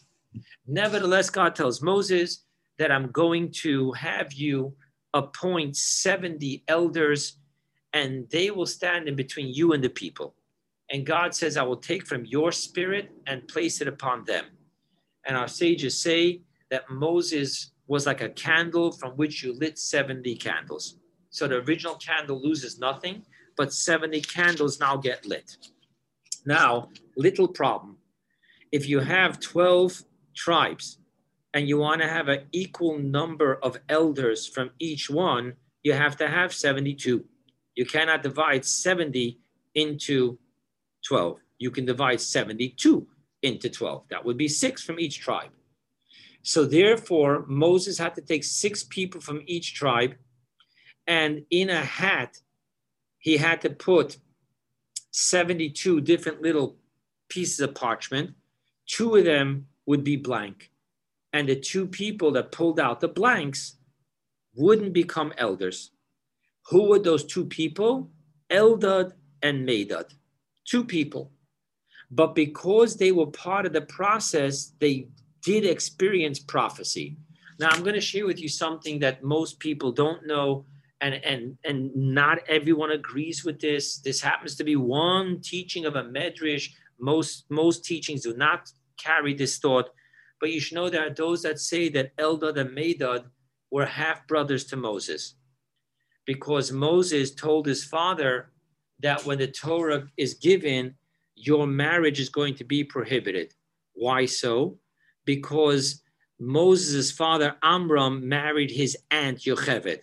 Nevertheless, 0.67 1.29
God 1.29 1.55
tells 1.55 1.81
Moses 1.81 2.45
that 2.77 2.91
I'm 2.91 3.11
going 3.11 3.51
to 3.63 3.91
have 3.93 4.33
you 4.33 4.75
appoint 5.13 5.77
70 5.77 6.63
elders 6.67 7.37
and 7.93 8.29
they 8.29 8.51
will 8.51 8.65
stand 8.65 9.07
in 9.07 9.15
between 9.15 9.53
you 9.53 9.71
and 9.71 9.83
the 9.83 9.89
people. 9.89 10.35
And 10.91 11.05
God 11.05 11.33
says, 11.33 11.57
I 11.57 11.63
will 11.63 11.77
take 11.77 12.05
from 12.05 12.25
your 12.25 12.51
spirit 12.51 13.09
and 13.25 13.47
place 13.47 13.81
it 13.81 13.87
upon 13.87 14.25
them. 14.25 14.45
And 15.25 15.37
our 15.37 15.47
sages 15.47 15.99
say 15.99 16.41
that 16.69 16.89
Moses 16.89 17.71
was 17.87 18.05
like 18.05 18.21
a 18.21 18.29
candle 18.29 18.91
from 18.91 19.11
which 19.11 19.43
you 19.43 19.53
lit 19.53 19.79
70 19.79 20.35
candles. 20.35 20.97
So 21.29 21.47
the 21.47 21.57
original 21.57 21.95
candle 21.95 22.41
loses 22.41 22.79
nothing, 22.79 23.23
but 23.57 23.73
70 23.73 24.21
candles 24.21 24.79
now 24.79 24.97
get 24.97 25.25
lit. 25.25 25.57
Now, 26.45 26.89
little 27.17 27.47
problem. 27.47 27.97
If 28.71 28.87
you 28.87 28.99
have 28.99 29.39
12 29.39 30.03
tribes 30.35 30.99
and 31.55 31.69
you 31.69 31.77
want 31.77 32.01
to 32.01 32.07
have 32.07 32.27
an 32.27 32.41
equal 32.51 32.99
number 32.99 33.55
of 33.63 33.77
elders 33.87 34.45
from 34.45 34.71
each 34.77 35.09
one, 35.09 35.53
you 35.83 35.93
have 35.93 36.17
to 36.17 36.27
have 36.27 36.53
72. 36.53 37.23
You 37.75 37.85
cannot 37.85 38.23
divide 38.23 38.65
70 38.65 39.39
into 39.73 40.37
12. 41.07 41.39
You 41.57 41.71
can 41.71 41.85
divide 41.85 42.19
72 42.19 43.07
into 43.41 43.69
12. 43.69 44.03
That 44.09 44.25
would 44.25 44.37
be 44.37 44.49
six 44.49 44.83
from 44.83 44.99
each 44.99 45.19
tribe. 45.19 45.51
So 46.43 46.65
therefore, 46.65 47.45
Moses 47.47 47.97
had 47.97 48.15
to 48.15 48.21
take 48.21 48.43
six 48.43 48.83
people 48.83 49.21
from 49.21 49.41
each 49.47 49.73
tribe, 49.73 50.15
and 51.07 51.45
in 51.49 51.69
a 51.69 51.83
hat, 51.83 52.41
he 53.17 53.37
had 53.37 53.61
to 53.61 53.69
put 53.69 54.17
72 55.11 56.01
different 56.01 56.41
little 56.41 56.75
pieces 57.29 57.61
of 57.61 57.73
parchment. 57.73 58.31
Two 58.85 59.15
of 59.15 59.25
them 59.25 59.67
would 59.85 60.03
be 60.03 60.15
blank. 60.15 60.71
And 61.33 61.49
the 61.49 61.55
two 61.55 61.87
people 61.87 62.31
that 62.31 62.51
pulled 62.51 62.79
out 62.79 63.01
the 63.01 63.07
blanks 63.07 63.75
wouldn't 64.55 64.93
become 64.93 65.33
elders. 65.37 65.91
Who 66.69 66.89
were 66.89 66.99
those 66.99 67.23
two 67.23 67.45
people? 67.45 68.09
Eldad 68.49 69.13
and 69.41 69.67
Medad. 69.67 70.13
Two 70.65 70.83
people. 70.83 71.31
But 72.09 72.35
because 72.35 72.95
they 72.95 73.11
were 73.11 73.27
part 73.27 73.65
of 73.65 73.73
the 73.73 73.81
process, 73.81 74.73
they 74.79 75.09
did 75.43 75.65
experience 75.65 76.39
prophecy. 76.39 77.17
Now, 77.59 77.69
I'm 77.69 77.83
going 77.83 77.95
to 77.95 78.01
share 78.01 78.25
with 78.25 78.39
you 78.39 78.49
something 78.49 78.99
that 78.99 79.23
most 79.23 79.59
people 79.59 79.91
don't 79.91 80.25
know, 80.25 80.65
and, 81.01 81.15
and, 81.15 81.57
and 81.63 81.95
not 81.95 82.39
everyone 82.47 82.91
agrees 82.91 83.45
with 83.45 83.59
this. 83.59 83.97
This 83.97 84.21
happens 84.21 84.55
to 84.55 84.63
be 84.63 84.75
one 84.75 85.41
teaching 85.41 85.85
of 85.85 85.95
a 85.95 86.03
medrash. 86.03 86.71
Most, 86.99 87.45
most 87.49 87.85
teachings 87.85 88.21
do 88.21 88.35
not 88.35 88.71
carry 88.97 89.33
this 89.33 89.57
thought, 89.57 89.89
but 90.39 90.51
you 90.51 90.59
should 90.59 90.75
know 90.75 90.89
there 90.89 91.07
are 91.07 91.13
those 91.13 91.41
that 91.43 91.59
say 91.59 91.89
that 91.89 92.15
Eldad 92.17 92.57
and 92.57 92.75
Medad 92.75 93.25
were 93.71 93.85
half 93.85 94.27
brothers 94.27 94.65
to 94.65 94.75
Moses 94.75 95.35
because 96.25 96.71
Moses 96.71 97.33
told 97.33 97.65
his 97.65 97.83
father 97.83 98.51
that 99.01 99.25
when 99.25 99.37
the 99.37 99.47
Torah 99.47 100.07
is 100.17 100.35
given, 100.35 100.95
your 101.35 101.67
marriage 101.67 102.19
is 102.19 102.29
going 102.29 102.55
to 102.55 102.63
be 102.63 102.83
prohibited. 102.83 103.53
Why 103.93 104.25
so? 104.25 104.77
Because 105.25 106.01
Moses' 106.39 107.11
father 107.11 107.55
Amram 107.63 108.27
married 108.27 108.71
his 108.71 108.97
aunt 109.11 109.39
Yocheved. 109.39 109.99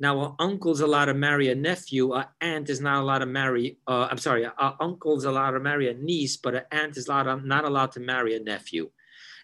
Now, 0.00 0.24
an 0.24 0.34
uncle's 0.38 0.80
allowed 0.80 1.04
to 1.04 1.14
marry 1.14 1.50
a 1.50 1.54
nephew. 1.54 2.14
An 2.14 2.24
aunt 2.40 2.70
is 2.70 2.80
not 2.80 3.02
allowed 3.02 3.18
to 3.18 3.26
marry. 3.26 3.76
Uh, 3.86 4.08
I'm 4.10 4.16
sorry, 4.16 4.44
an 4.44 4.52
uncle's 4.80 5.26
allowed 5.26 5.50
to 5.50 5.60
marry 5.60 5.90
a 5.90 5.94
niece, 5.94 6.38
but 6.38 6.54
an 6.54 6.62
aunt 6.72 6.96
is 6.96 7.06
allowed, 7.06 7.44
not 7.44 7.66
allowed 7.66 7.92
to 7.92 8.00
marry 8.00 8.34
a 8.34 8.40
nephew. 8.40 8.90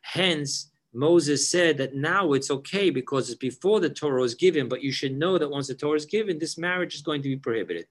Hence, 0.01 0.71
Moses 0.95 1.51
said 1.51 1.77
that 1.77 1.95
now 1.95 2.33
it's 2.33 2.51
okay 2.51 2.89
because 2.89 3.29
it's 3.29 3.39
before 3.39 3.81
the 3.81 3.91
Torah 3.91 4.23
was 4.23 4.35
given, 4.35 4.67
but 4.67 4.83
you 4.83 4.93
should 4.93 5.15
know 5.15 5.37
that 5.37 5.51
once 5.51 5.67
the 5.67 5.75
Torah 5.75 5.97
is 5.99 6.07
given, 6.07 6.39
this 6.39 6.57
marriage 6.57 6.95
is 6.95 7.03
going 7.03 7.21
to 7.21 7.29
be 7.29 7.37
prohibited 7.37 7.87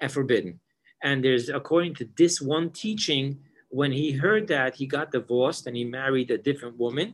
and 0.00 0.10
forbidden. 0.10 0.60
And 1.02 1.22
there's, 1.22 1.50
according 1.50 1.96
to 1.96 2.08
this 2.16 2.40
one 2.40 2.70
teaching, 2.70 3.38
when 3.68 3.92
he 3.92 4.12
heard 4.12 4.48
that, 4.48 4.76
he 4.76 4.86
got 4.86 5.12
divorced 5.12 5.66
and 5.66 5.76
he 5.76 5.84
married 5.84 6.30
a 6.30 6.38
different 6.38 6.78
woman 6.78 7.12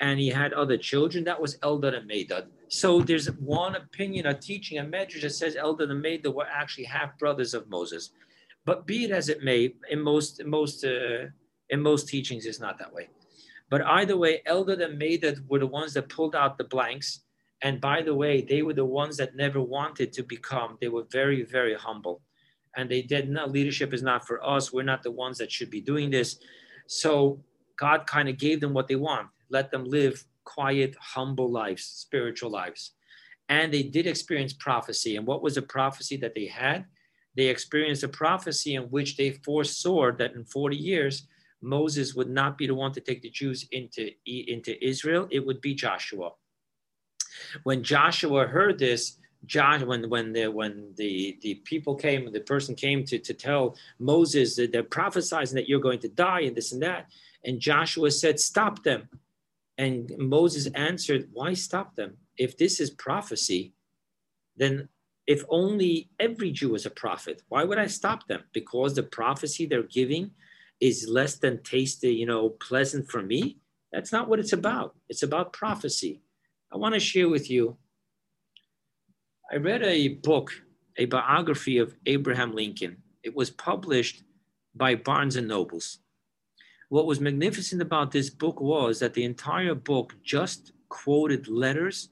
and 0.00 0.18
he 0.18 0.28
had 0.28 0.52
other 0.52 0.76
children. 0.76 1.24
That 1.24 1.40
was 1.40 1.56
Eldad 1.58 1.94
and 1.94 2.08
Medad. 2.08 2.46
So 2.68 3.00
there's 3.00 3.26
one 3.32 3.74
opinion, 3.74 4.26
a 4.26 4.34
teaching, 4.34 4.78
a 4.78 4.84
medrash 4.84 5.22
that 5.22 5.30
says 5.30 5.56
Eldad 5.56 5.90
and 5.90 6.04
Medad 6.04 6.32
were 6.32 6.46
actually 6.46 6.84
half 6.84 7.18
brothers 7.18 7.54
of 7.54 7.68
Moses. 7.68 8.10
But 8.64 8.86
be 8.86 9.04
it 9.04 9.10
as 9.10 9.28
it 9.28 9.42
may, 9.42 9.74
in 9.90 10.00
most, 10.00 10.40
in 10.40 10.50
most, 10.50 10.84
uh, 10.84 11.26
in 11.70 11.80
most 11.80 12.08
teachings, 12.08 12.46
it's 12.46 12.60
not 12.60 12.78
that 12.78 12.92
way. 12.92 13.08
But 13.70 13.84
either 13.84 14.16
way, 14.16 14.42
Eldad 14.46 14.84
and 14.84 15.00
Medad 15.00 15.46
were 15.48 15.58
the 15.58 15.66
ones 15.66 15.94
that 15.94 16.08
pulled 16.08 16.36
out 16.36 16.58
the 16.58 16.64
blanks. 16.64 17.20
And 17.62 17.80
by 17.80 18.02
the 18.02 18.14
way, 18.14 18.40
they 18.42 18.62
were 18.62 18.74
the 18.74 18.84
ones 18.84 19.16
that 19.16 19.34
never 19.34 19.60
wanted 19.60 20.12
to 20.12 20.22
become. 20.22 20.78
They 20.80 20.88
were 20.88 21.04
very, 21.10 21.42
very 21.42 21.74
humble 21.74 22.22
and 22.76 22.88
they 22.88 23.02
did 23.02 23.28
not 23.28 23.50
leadership 23.50 23.92
is 23.92 24.02
not 24.02 24.26
for 24.26 24.44
us 24.46 24.72
we're 24.72 24.82
not 24.82 25.02
the 25.02 25.10
ones 25.10 25.38
that 25.38 25.50
should 25.50 25.70
be 25.70 25.80
doing 25.80 26.10
this 26.10 26.38
so 26.86 27.38
god 27.76 28.06
kind 28.06 28.28
of 28.28 28.38
gave 28.38 28.60
them 28.60 28.72
what 28.72 28.88
they 28.88 28.96
want 28.96 29.28
let 29.50 29.70
them 29.70 29.84
live 29.84 30.24
quiet 30.44 30.96
humble 31.00 31.50
lives 31.50 31.84
spiritual 31.84 32.50
lives. 32.50 32.92
And 33.48 33.72
they 33.72 33.82
did 33.82 34.06
experience 34.06 34.52
prophecy. 34.52 35.16
And 35.16 35.26
what 35.26 35.42
was 35.42 35.56
a 35.56 35.62
prophecy 35.62 36.16
that 36.18 36.34
they 36.34 36.46
had? 36.46 36.84
They 37.36 37.46
experienced 37.46 38.02
a 38.02 38.08
prophecy 38.08 38.74
in 38.74 38.84
which 38.84 39.16
they 39.16 39.30
foresaw 39.30 40.12
that 40.12 40.34
in 40.34 40.44
40 40.44 40.76
years 40.76 41.26
moses 41.60 42.14
would 42.14 42.30
not 42.30 42.56
be 42.56 42.68
the 42.68 42.74
one 42.74 42.92
to 42.92 43.00
take 43.00 43.20
the 43.20 43.30
jews 43.30 43.66
into, 43.72 44.10
into 44.26 44.72
israel. 44.84 45.26
It 45.30 45.44
would 45.44 45.60
be 45.60 45.74
joshua. 45.74 46.30
When 47.64 47.82
joshua 47.82 48.46
heard 48.46 48.78
this 48.78 49.18
Josh, 49.46 49.82
when 49.82 50.10
when 50.10 50.32
the 50.32 50.48
when 50.48 50.92
the 50.96 51.38
the 51.42 51.54
people 51.64 51.94
came, 51.94 52.30
the 52.32 52.40
person 52.40 52.74
came 52.74 53.04
to 53.04 53.18
to 53.18 53.34
tell 53.34 53.76
Moses 53.98 54.56
that 54.56 54.72
they're 54.72 54.82
prophesying 54.82 55.54
that 55.54 55.68
you're 55.68 55.80
going 55.80 56.00
to 56.00 56.08
die 56.08 56.40
and 56.40 56.56
this 56.56 56.72
and 56.72 56.82
that, 56.82 57.10
and 57.44 57.60
Joshua 57.60 58.10
said, 58.10 58.40
"Stop 58.40 58.82
them." 58.82 59.08
And 59.78 60.12
Moses 60.18 60.66
answered, 60.74 61.30
"Why 61.32 61.54
stop 61.54 61.94
them? 61.96 62.18
If 62.36 62.56
this 62.56 62.80
is 62.80 62.90
prophecy, 62.90 63.74
then 64.56 64.88
if 65.26 65.44
only 65.48 66.10
every 66.18 66.50
Jew 66.50 66.74
is 66.74 66.86
a 66.86 66.90
prophet, 66.90 67.42
why 67.48 67.64
would 67.64 67.78
I 67.78 67.86
stop 67.86 68.26
them? 68.26 68.44
Because 68.52 68.94
the 68.94 69.02
prophecy 69.04 69.66
they're 69.66 69.82
giving 69.84 70.32
is 70.80 71.08
less 71.08 71.36
than 71.36 71.62
tasty, 71.62 72.14
you 72.14 72.26
know, 72.26 72.50
pleasant 72.50 73.10
for 73.10 73.22
me. 73.22 73.58
That's 73.92 74.12
not 74.12 74.28
what 74.28 74.40
it's 74.40 74.52
about. 74.52 74.96
It's 75.08 75.22
about 75.22 75.52
prophecy. 75.52 76.22
I 76.72 76.76
want 76.76 76.94
to 76.94 77.00
share 77.00 77.28
with 77.28 77.50
you 77.50 77.78
I 79.50 79.56
read 79.56 79.82
a 79.82 80.08
book, 80.08 80.52
a 80.98 81.06
biography 81.06 81.78
of 81.78 81.94
Abraham 82.04 82.52
Lincoln. 82.52 82.98
It 83.22 83.34
was 83.34 83.50
published 83.50 84.22
by 84.74 84.94
Barnes 84.94 85.36
and 85.36 85.48
Nobles. 85.48 86.00
What 86.88 87.06
was 87.06 87.20
magnificent 87.20 87.82
about 87.82 88.12
this 88.12 88.30
book 88.30 88.60
was 88.60 89.00
that 89.00 89.14
the 89.14 89.24
entire 89.24 89.74
book 89.74 90.14
just 90.22 90.72
quoted 90.88 91.48
letters 91.48 92.08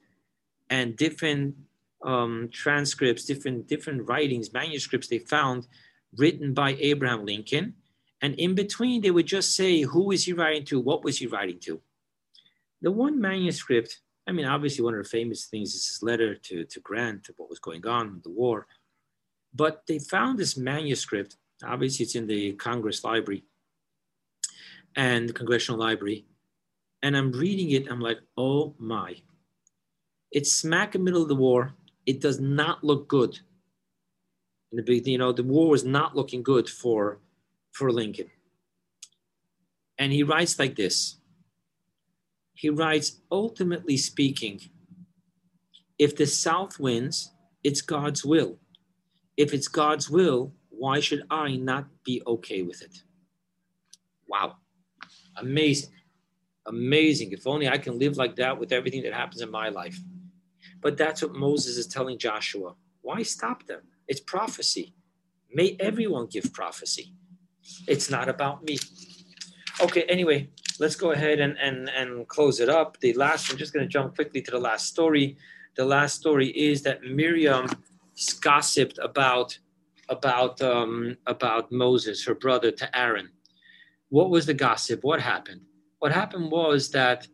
and 0.68 0.96
different 0.96 1.56
um, 2.04 2.50
transcripts, 2.52 3.24
different 3.24 3.68
different 3.68 4.08
writings, 4.08 4.52
manuscripts 4.52 5.08
they 5.08 5.18
found 5.18 5.66
written 6.16 6.52
by 6.52 6.76
Abraham 6.80 7.24
Lincoln. 7.24 7.74
And 8.22 8.34
in 8.34 8.54
between, 8.54 9.02
they 9.02 9.10
would 9.10 9.26
just 9.26 9.54
say, 9.54 9.82
who 9.82 10.10
is 10.10 10.24
he 10.24 10.32
writing 10.32 10.64
to? 10.66 10.80
What 10.80 11.04
was 11.04 11.18
he 11.18 11.26
writing 11.26 11.58
to? 11.60 11.80
The 12.82 12.90
one 12.90 13.20
manuscript 13.20 14.00
I 14.26 14.32
mean, 14.32 14.46
obviously, 14.46 14.84
one 14.84 14.94
of 14.94 15.02
the 15.02 15.08
famous 15.08 15.46
things 15.46 15.74
is 15.74 15.86
his 15.86 16.02
letter 16.02 16.34
to, 16.34 16.64
to 16.64 16.80
Grant, 16.80 17.28
what 17.36 17.48
was 17.48 17.60
going 17.60 17.86
on, 17.86 18.06
in 18.08 18.20
the 18.24 18.30
war. 18.30 18.66
But 19.54 19.82
they 19.86 20.00
found 20.00 20.38
this 20.38 20.56
manuscript. 20.56 21.36
Obviously, 21.64 22.04
it's 22.04 22.16
in 22.16 22.26
the 22.26 22.54
Congress 22.54 23.04
Library 23.04 23.44
and 24.96 25.28
the 25.28 25.32
Congressional 25.32 25.78
Library. 25.78 26.26
And 27.02 27.16
I'm 27.16 27.32
reading 27.32 27.70
it. 27.70 27.90
I'm 27.90 28.00
like, 28.00 28.18
oh 28.36 28.74
my. 28.78 29.16
It's 30.32 30.52
smack 30.52 30.94
in 30.94 31.02
the 31.02 31.04
middle 31.04 31.22
of 31.22 31.28
the 31.28 31.34
war. 31.34 31.74
It 32.06 32.20
does 32.20 32.40
not 32.40 32.82
look 32.82 33.08
good. 33.08 33.38
In 34.72 34.76
the 34.76 34.82
big, 34.82 35.06
you 35.06 35.18
know, 35.18 35.32
the 35.32 35.44
war 35.44 35.68
was 35.68 35.84
not 35.84 36.16
looking 36.16 36.42
good 36.42 36.68
for, 36.68 37.20
for 37.72 37.92
Lincoln. 37.92 38.30
And 39.98 40.12
he 40.12 40.22
writes 40.22 40.58
like 40.58 40.76
this 40.76 41.16
he 42.56 42.70
writes, 42.70 43.20
ultimately 43.30 43.98
speaking, 43.98 44.62
if 45.98 46.16
the 46.16 46.26
South 46.26 46.80
wins, 46.80 47.32
it's 47.62 47.82
God's 47.82 48.24
will. 48.24 48.56
If 49.36 49.52
it's 49.52 49.68
God's 49.68 50.08
will, 50.08 50.54
why 50.70 51.00
should 51.00 51.24
I 51.30 51.56
not 51.56 51.88
be 52.02 52.22
okay 52.26 52.62
with 52.62 52.80
it? 52.80 53.02
Wow. 54.26 54.56
Amazing. 55.38 55.90
Amazing. 56.66 57.32
If 57.32 57.46
only 57.46 57.68
I 57.68 57.78
can 57.78 57.98
live 57.98 58.16
like 58.16 58.36
that 58.36 58.58
with 58.58 58.72
everything 58.72 59.02
that 59.02 59.12
happens 59.12 59.40
in 59.40 59.50
my 59.50 59.68
life. 59.68 59.98
But 60.80 60.96
that's 60.96 61.22
what 61.22 61.34
Moses 61.34 61.76
is 61.76 61.86
telling 61.86 62.18
Joshua. 62.18 62.74
Why 63.02 63.22
stop 63.22 63.66
them? 63.66 63.82
It's 64.08 64.20
prophecy. 64.20 64.94
May 65.52 65.76
everyone 65.80 66.26
give 66.26 66.52
prophecy. 66.52 67.14
It's 67.86 68.10
not 68.10 68.28
about 68.28 68.64
me. 68.64 68.78
Okay, 69.80 70.02
anyway, 70.02 70.48
let's 70.80 70.96
go 70.96 71.12
ahead 71.12 71.40
and, 71.40 71.56
and, 71.58 71.88
and 71.90 72.26
close 72.28 72.60
it 72.60 72.68
up. 72.68 72.98
The 73.00 73.12
last, 73.14 73.50
I'm 73.50 73.58
just 73.58 73.72
going 73.72 73.84
to 73.84 73.92
jump 73.92 74.14
quickly 74.14 74.42
to 74.42 74.50
the 74.50 74.58
last 74.58 74.86
story. 74.86 75.36
The 75.76 75.84
last 75.84 76.16
story 76.16 76.48
is 76.48 76.82
that 76.82 77.02
Miriam 77.02 77.68
gossiped 78.40 78.98
about 78.98 79.58
about 80.08 80.62
um, 80.62 81.16
about 81.26 81.72
Moses, 81.72 82.24
her 82.24 82.34
brother, 82.34 82.70
to 82.70 82.98
Aaron. 82.98 83.30
What 84.08 84.30
was 84.30 84.46
the 84.46 84.54
gossip? 84.54 85.02
What 85.02 85.20
happened? 85.20 85.62
What 85.98 86.12
happened 86.12 86.50
was 86.50 86.90
that 86.90 87.26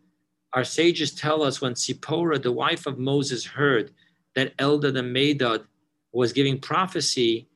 our 0.53 0.65
sages 0.65 1.15
tell 1.15 1.43
us 1.43 1.61
when 1.61 1.75
Zipporah, 1.75 2.39
the 2.39 2.53
wife 2.53 2.87
of 2.87 2.99
Moses, 2.99 3.45
heard 3.45 3.93
that 4.35 4.57
Eldad 4.59 4.99
and 4.99 5.15
Medad 5.15 5.65
was 6.13 6.33
giving 6.33 6.61
prophecy 6.61 7.49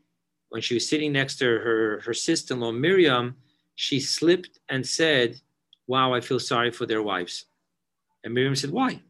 when 0.48 0.62
she 0.62 0.74
was 0.74 0.88
sitting 0.88 1.12
next 1.12 1.36
to 1.36 1.44
her, 1.44 2.00
her 2.04 2.14
sister-in-law 2.14 2.72
Miriam, 2.72 3.36
she 3.74 4.00
slipped 4.00 4.58
and 4.68 4.86
said, 4.86 5.40
wow, 5.86 6.12
I 6.14 6.20
feel 6.20 6.40
sorry 6.40 6.70
for 6.70 6.86
their 6.86 7.02
wives. 7.02 7.46
And 8.24 8.34
Miriam 8.34 8.56
said, 8.56 8.70
Why? 8.70 9.00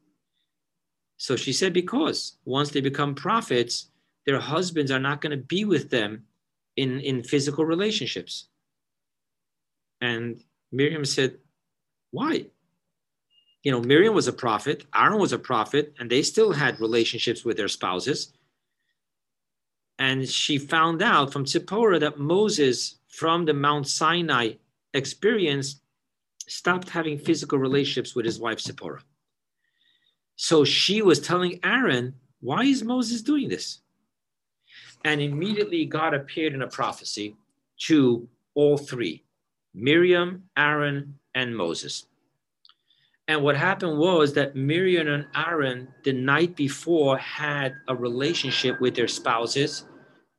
So 1.16 1.36
she 1.36 1.52
said, 1.52 1.72
Because 1.72 2.36
once 2.44 2.70
they 2.70 2.80
become 2.80 3.14
prophets, 3.14 3.90
their 4.26 4.38
husbands 4.38 4.90
are 4.90 5.00
not 5.00 5.20
going 5.20 5.30
to 5.30 5.44
be 5.44 5.64
with 5.64 5.90
them 5.90 6.24
in, 6.76 7.00
in 7.00 7.22
physical 7.22 7.64
relationships. 7.64 8.48
And 10.00 10.42
Miriam 10.72 11.04
said, 11.04 11.38
Why? 12.10 12.46
You 13.62 13.72
know, 13.72 13.80
Miriam 13.80 14.14
was 14.14 14.28
a 14.28 14.32
prophet, 14.32 14.84
Aaron 14.94 15.18
was 15.18 15.32
a 15.32 15.38
prophet, 15.38 15.94
and 15.98 16.08
they 16.08 16.22
still 16.22 16.52
had 16.52 16.80
relationships 16.80 17.44
with 17.44 17.56
their 17.56 17.68
spouses. 17.68 18.32
And 19.98 20.28
she 20.28 20.58
found 20.58 21.02
out 21.02 21.32
from 21.32 21.46
Zipporah 21.46 21.98
that 22.00 22.18
Moses, 22.18 22.96
from 23.08 23.44
the 23.44 23.54
Mount 23.54 23.88
Sinai 23.88 24.52
experience, 24.94 25.80
stopped 26.46 26.90
having 26.90 27.18
physical 27.18 27.58
relationships 27.58 28.14
with 28.14 28.24
his 28.24 28.38
wife 28.38 28.60
Zipporah. 28.60 29.02
So 30.36 30.64
she 30.64 31.02
was 31.02 31.18
telling 31.18 31.58
Aaron, 31.64 32.14
Why 32.40 32.64
is 32.64 32.84
Moses 32.84 33.22
doing 33.22 33.48
this? 33.48 33.80
And 35.04 35.20
immediately 35.20 35.86
God 35.86 36.14
appeared 36.14 36.54
in 36.54 36.62
a 36.62 36.68
prophecy 36.68 37.36
to 37.86 38.28
all 38.54 38.76
three 38.76 39.25
Miriam, 39.76 40.44
Aaron, 40.56 41.18
and 41.34 41.54
Moses. 41.54 42.06
And 43.28 43.42
what 43.42 43.56
happened 43.56 43.98
was 43.98 44.32
that 44.34 44.56
Miriam 44.56 45.06
and 45.08 45.26
Aaron, 45.36 45.88
the 46.04 46.12
night 46.12 46.56
before, 46.56 47.18
had 47.18 47.74
a 47.86 47.94
relationship 47.94 48.80
with 48.80 48.94
their 48.94 49.08
spouses, 49.08 49.84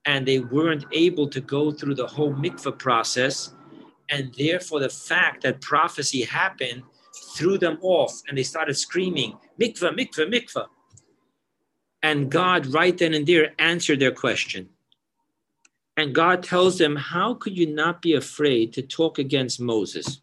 and 0.06 0.26
they 0.26 0.40
weren't 0.40 0.86
able 0.92 1.30
to 1.30 1.40
go 1.40 1.72
through 1.72 1.96
the 1.96 2.08
whole 2.08 2.34
mikvah 2.34 2.80
process. 2.80 3.54
And 4.10 4.34
therefore, 4.36 4.80
the 4.80 4.90
fact 4.90 5.44
that 5.44 5.62
prophecy 5.62 6.24
happened 6.24 6.82
threw 7.36 7.58
them 7.60 7.78
off, 7.82 8.22
and 8.28 8.38
they 8.38 8.44
started 8.44 8.76
screaming, 8.76 9.38
Mikvah, 9.62 9.96
mikvah, 10.00 10.34
mikvah. 10.34 10.68
And 12.02 12.32
God, 12.32 12.68
right 12.68 12.98
then 12.98 13.14
and 13.14 13.28
there, 13.28 13.54
answered 13.60 14.00
their 14.00 14.12
question. 14.12 14.70
And 15.98 16.14
God 16.14 16.44
tells 16.44 16.78
them, 16.78 16.96
How 16.96 17.34
could 17.34 17.58
you 17.58 17.74
not 17.74 18.02
be 18.02 18.14
afraid 18.14 18.72
to 18.74 18.84
talk 18.84 19.18
against 19.18 19.60
Moses? 19.60 20.22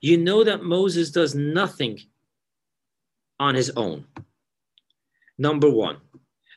You 0.00 0.16
know 0.16 0.44
that 0.44 0.62
Moses 0.62 1.10
does 1.10 1.34
nothing 1.34 2.00
on 3.40 3.54
his 3.54 3.70
own. 3.76 4.06
Number 5.36 5.68
one. 5.68 5.98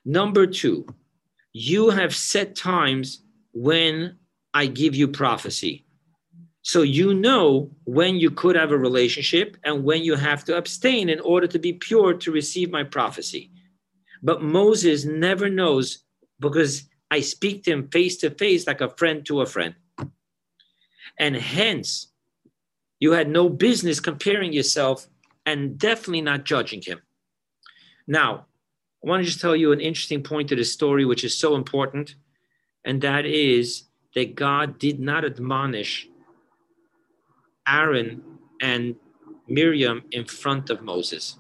Number 0.06 0.48
two, 0.48 0.88
you 1.52 1.90
have 1.90 2.16
set 2.16 2.56
times 2.56 3.24
when 3.52 4.18
I 4.54 4.68
give 4.68 4.96
you 4.96 5.08
prophecy. 5.08 5.86
So 6.62 6.82
you 6.84 7.14
know 7.14 7.72
when 7.86 8.16
you 8.16 8.32
could 8.32 8.56
have 8.56 8.72
a 8.72 8.78
relationship 8.78 9.58
and 9.64 9.84
when 9.84 10.04
you 10.04 10.16
have 10.16 10.44
to 10.46 10.58
abstain 10.58 11.10
in 11.10 11.20
order 11.22 11.48
to 11.48 11.60
be 11.60 11.74
pure 11.74 12.14
to 12.14 12.32
receive 12.32 12.70
my 12.70 12.84
prophecy. 12.84 13.52
But 14.22 14.42
Moses 14.42 15.06
never 15.06 15.50
knows 15.50 16.04
because 16.40 16.89
I 17.12 17.22
speak 17.22 17.64
to 17.64 17.72
him 17.72 17.90
face 17.90 18.18
to 18.18 18.30
face 18.30 18.68
like 18.68 18.82
a 18.82 18.90
friend 18.90 19.26
to 19.26 19.42
a 19.42 19.46
friend. 19.46 19.76
And 21.18 21.36
hence, 21.36 22.08
you 23.00 23.14
had 23.14 23.30
no 23.30 23.50
business 23.50 24.00
comparing 24.00 24.54
yourself 24.54 25.08
and 25.46 25.78
definitely 25.78 26.22
not 26.22 26.46
judging 26.46 26.82
him. 26.82 27.02
Now, 28.08 28.46
I 29.04 29.08
want 29.08 29.22
to 29.22 29.26
just 29.26 29.42
tell 29.42 29.56
you 29.56 29.72
an 29.72 29.80
interesting 29.80 30.24
point 30.24 30.50
to 30.50 30.56
this 30.56 30.74
story, 30.74 31.06
which 31.06 31.24
is 31.24 31.38
so 31.38 31.56
important, 31.56 32.16
and 32.86 33.02
that 33.02 33.26
is 33.26 33.84
that 34.16 34.36
God 34.36 34.78
did 34.78 35.00
not 35.00 35.24
admonish 35.24 36.08
Aaron 37.68 38.22
and 38.62 38.96
Miriam 39.48 40.04
in 40.12 40.26
front 40.26 40.70
of 40.70 40.82
Moses. 40.82 41.38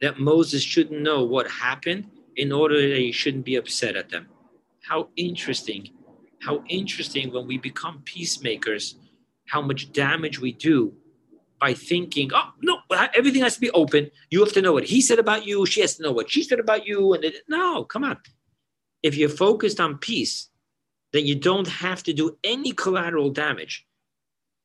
That 0.00 0.18
Moses 0.18 0.62
shouldn't 0.62 1.00
know 1.00 1.24
what 1.24 1.50
happened 1.50 2.10
in 2.36 2.52
order 2.52 2.80
that 2.88 3.00
you 3.00 3.12
shouldn't 3.12 3.44
be 3.44 3.56
upset 3.56 3.96
at 3.96 4.10
them. 4.10 4.28
How 4.82 5.08
interesting. 5.16 5.90
How 6.42 6.62
interesting 6.68 7.32
when 7.32 7.46
we 7.46 7.58
become 7.58 8.02
peacemakers 8.04 8.96
how 9.46 9.62
much 9.62 9.92
damage 9.92 10.40
we 10.40 10.52
do 10.52 10.94
by 11.60 11.72
thinking, 11.72 12.30
oh, 12.34 12.50
no, 12.60 12.78
everything 13.14 13.42
has 13.42 13.54
to 13.54 13.60
be 13.60 13.70
open. 13.70 14.10
You 14.30 14.40
have 14.44 14.52
to 14.52 14.62
know 14.62 14.72
what 14.72 14.84
he 14.84 15.00
said 15.00 15.18
about 15.18 15.46
you. 15.46 15.64
She 15.64 15.80
has 15.80 15.96
to 15.96 16.02
know 16.02 16.12
what 16.12 16.30
she 16.30 16.42
said 16.42 16.60
about 16.60 16.86
you. 16.86 17.14
And 17.14 17.24
it, 17.24 17.36
no, 17.48 17.84
come 17.84 18.04
on. 18.04 18.18
If 19.02 19.16
you're 19.16 19.28
focused 19.28 19.80
on 19.80 19.98
peace, 19.98 20.48
then 21.12 21.24
you 21.24 21.34
don't 21.34 21.68
have 21.68 22.02
to 22.04 22.12
do 22.12 22.36
any 22.44 22.72
collateral 22.72 23.30
damage. 23.30 23.86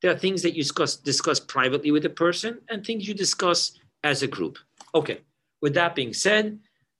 There 0.01 0.11
are 0.11 0.17
things 0.17 0.41
that 0.41 0.55
you 0.55 0.63
discuss, 0.63 0.97
discuss 0.97 1.39
privately 1.39 1.91
with 1.91 2.05
a 2.05 2.09
person 2.09 2.59
and 2.69 2.83
things 2.83 3.07
you 3.07 3.13
discuss 3.13 3.79
as 4.03 4.23
a 4.23 4.27
group. 4.27 4.57
Okay. 4.93 5.21
With 5.61 5.75
that 5.75 5.95
being 5.95 6.13
said, 6.13 6.59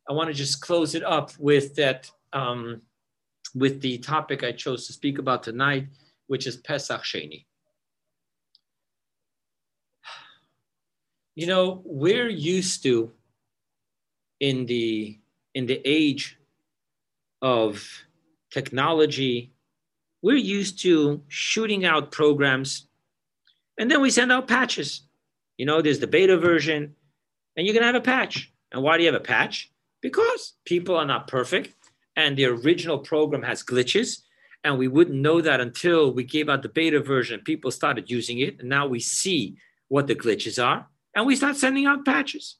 I 0.09 0.13
want 0.13 0.29
to 0.29 0.33
just 0.33 0.61
close 0.61 0.95
it 0.95 1.03
up 1.03 1.31
with 1.37 1.75
that, 1.75 2.09
um, 2.33 2.81
with 3.55 3.81
the 3.81 3.97
topic 3.99 4.43
I 4.43 4.51
chose 4.51 4.87
to 4.87 4.93
speak 4.93 5.19
about 5.19 5.43
tonight, 5.43 5.87
which 6.27 6.47
is 6.47 6.57
Pesach 6.57 7.01
Sheni. 7.01 7.45
you 11.33 11.47
know 11.47 11.81
we're 11.85 12.27
used 12.27 12.83
to 12.83 13.09
in 14.41 14.65
the 14.65 15.17
in 15.53 15.65
the 15.65 15.81
age 15.85 16.37
of 17.41 17.87
technology 18.51 19.53
we're 20.21 20.35
used 20.35 20.79
to 20.81 21.21
shooting 21.29 21.85
out 21.85 22.11
programs 22.11 22.87
and 23.77 23.89
then 23.89 24.01
we 24.01 24.11
send 24.11 24.31
out 24.31 24.47
patches. 24.47 25.01
You 25.57 25.65
know 25.65 25.81
there's 25.81 25.99
the 25.99 26.07
beta 26.07 26.37
version 26.37 26.95
and 27.55 27.65
you're 27.65 27.75
to 27.75 27.83
have 27.83 27.95
a 27.95 28.01
patch. 28.01 28.53
And 28.71 28.83
why 28.83 28.97
do 28.97 29.03
you 29.03 29.11
have 29.11 29.19
a 29.19 29.23
patch 29.23 29.70
because 30.01 30.53
people 30.65 30.95
are 30.95 31.05
not 31.05 31.27
perfect 31.27 31.75
and 32.15 32.37
the 32.37 32.45
original 32.45 32.99
program 32.99 33.43
has 33.43 33.63
glitches 33.63 34.21
and 34.63 34.77
we 34.77 34.87
wouldn't 34.87 35.17
know 35.17 35.41
that 35.41 35.59
until 35.59 36.13
we 36.13 36.23
gave 36.23 36.49
out 36.49 36.61
the 36.61 36.69
beta 36.69 36.99
version 36.99 37.39
people 37.41 37.71
started 37.71 38.09
using 38.09 38.39
it 38.39 38.59
and 38.59 38.69
now 38.69 38.87
we 38.87 38.99
see 38.99 39.55
what 39.87 40.07
the 40.07 40.15
glitches 40.15 40.63
are 40.63 40.87
and 41.15 41.25
we 41.25 41.35
start 41.35 41.57
sending 41.57 41.85
out 41.85 42.05
patches. 42.05 42.57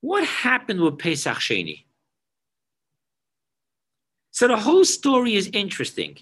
What 0.00 0.24
happened 0.24 0.80
with 0.80 0.98
Pesach 0.98 1.38
Sheni? 1.38 1.84
So 4.30 4.48
the 4.48 4.56
whole 4.56 4.84
story 4.84 5.34
is 5.34 5.50
interesting. 5.52 6.18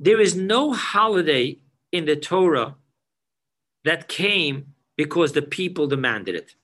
There 0.00 0.20
is 0.20 0.34
no 0.34 0.72
holiday 0.72 1.58
in 1.92 2.06
the 2.06 2.16
Torah 2.16 2.76
that 3.84 4.08
came 4.08 4.74
because 4.96 5.32
the 5.32 5.42
people 5.42 5.86
demanded 5.86 6.34
it. 6.34 6.54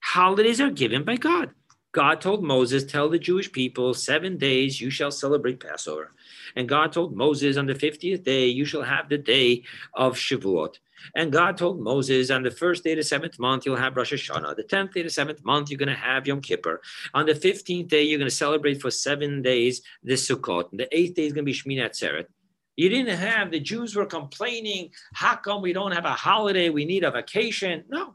Holidays 0.00 0.60
are 0.60 0.70
given 0.70 1.04
by 1.04 1.16
God. 1.16 1.50
God 1.92 2.20
told 2.20 2.44
Moses, 2.44 2.84
Tell 2.84 3.08
the 3.08 3.18
Jewish 3.18 3.50
people, 3.50 3.94
seven 3.94 4.36
days 4.38 4.80
you 4.80 4.90
shall 4.90 5.10
celebrate 5.10 5.60
Passover. 5.60 6.12
And 6.54 6.68
God 6.68 6.92
told 6.92 7.16
Moses, 7.16 7.56
On 7.56 7.66
the 7.66 7.74
50th 7.74 8.22
day 8.22 8.46
you 8.46 8.64
shall 8.64 8.82
have 8.82 9.08
the 9.08 9.18
day 9.18 9.64
of 9.94 10.14
Shavuot. 10.14 10.76
And 11.14 11.32
God 11.32 11.56
told 11.56 11.80
Moses, 11.80 12.30
on 12.30 12.42
the 12.42 12.50
first 12.50 12.84
day 12.84 12.92
of 12.92 12.98
the 12.98 13.02
seventh 13.02 13.38
month, 13.38 13.64
you'll 13.64 13.76
have 13.76 13.96
Rosh 13.96 14.12
Hashanah. 14.12 14.56
The 14.56 14.62
tenth 14.62 14.92
day 14.92 15.00
of 15.00 15.06
the 15.06 15.10
seventh 15.10 15.44
month, 15.44 15.70
you're 15.70 15.78
going 15.78 15.88
to 15.88 15.94
have 15.94 16.26
Yom 16.26 16.40
Kippur. 16.40 16.80
On 17.14 17.26
the 17.26 17.34
fifteenth 17.34 17.88
day, 17.88 18.02
you're 18.02 18.18
going 18.18 18.30
to 18.30 18.34
celebrate 18.34 18.80
for 18.80 18.90
seven 18.90 19.42
days 19.42 19.82
the 20.02 20.14
Sukkot. 20.14 20.70
And 20.70 20.80
the 20.80 20.96
eighth 20.96 21.14
day 21.14 21.26
is 21.26 21.32
going 21.32 21.46
to 21.46 21.50
be 21.50 21.54
Shmini 21.54 21.82
Atzeret. 21.82 22.26
You 22.76 22.88
didn't 22.88 23.16
have, 23.16 23.50
the 23.50 23.60
Jews 23.60 23.94
were 23.94 24.06
complaining, 24.06 24.90
how 25.12 25.36
come 25.36 25.60
we 25.60 25.72
don't 25.72 25.92
have 25.92 26.06
a 26.06 26.12
holiday? 26.12 26.70
We 26.70 26.84
need 26.84 27.04
a 27.04 27.10
vacation. 27.10 27.84
No. 27.88 28.14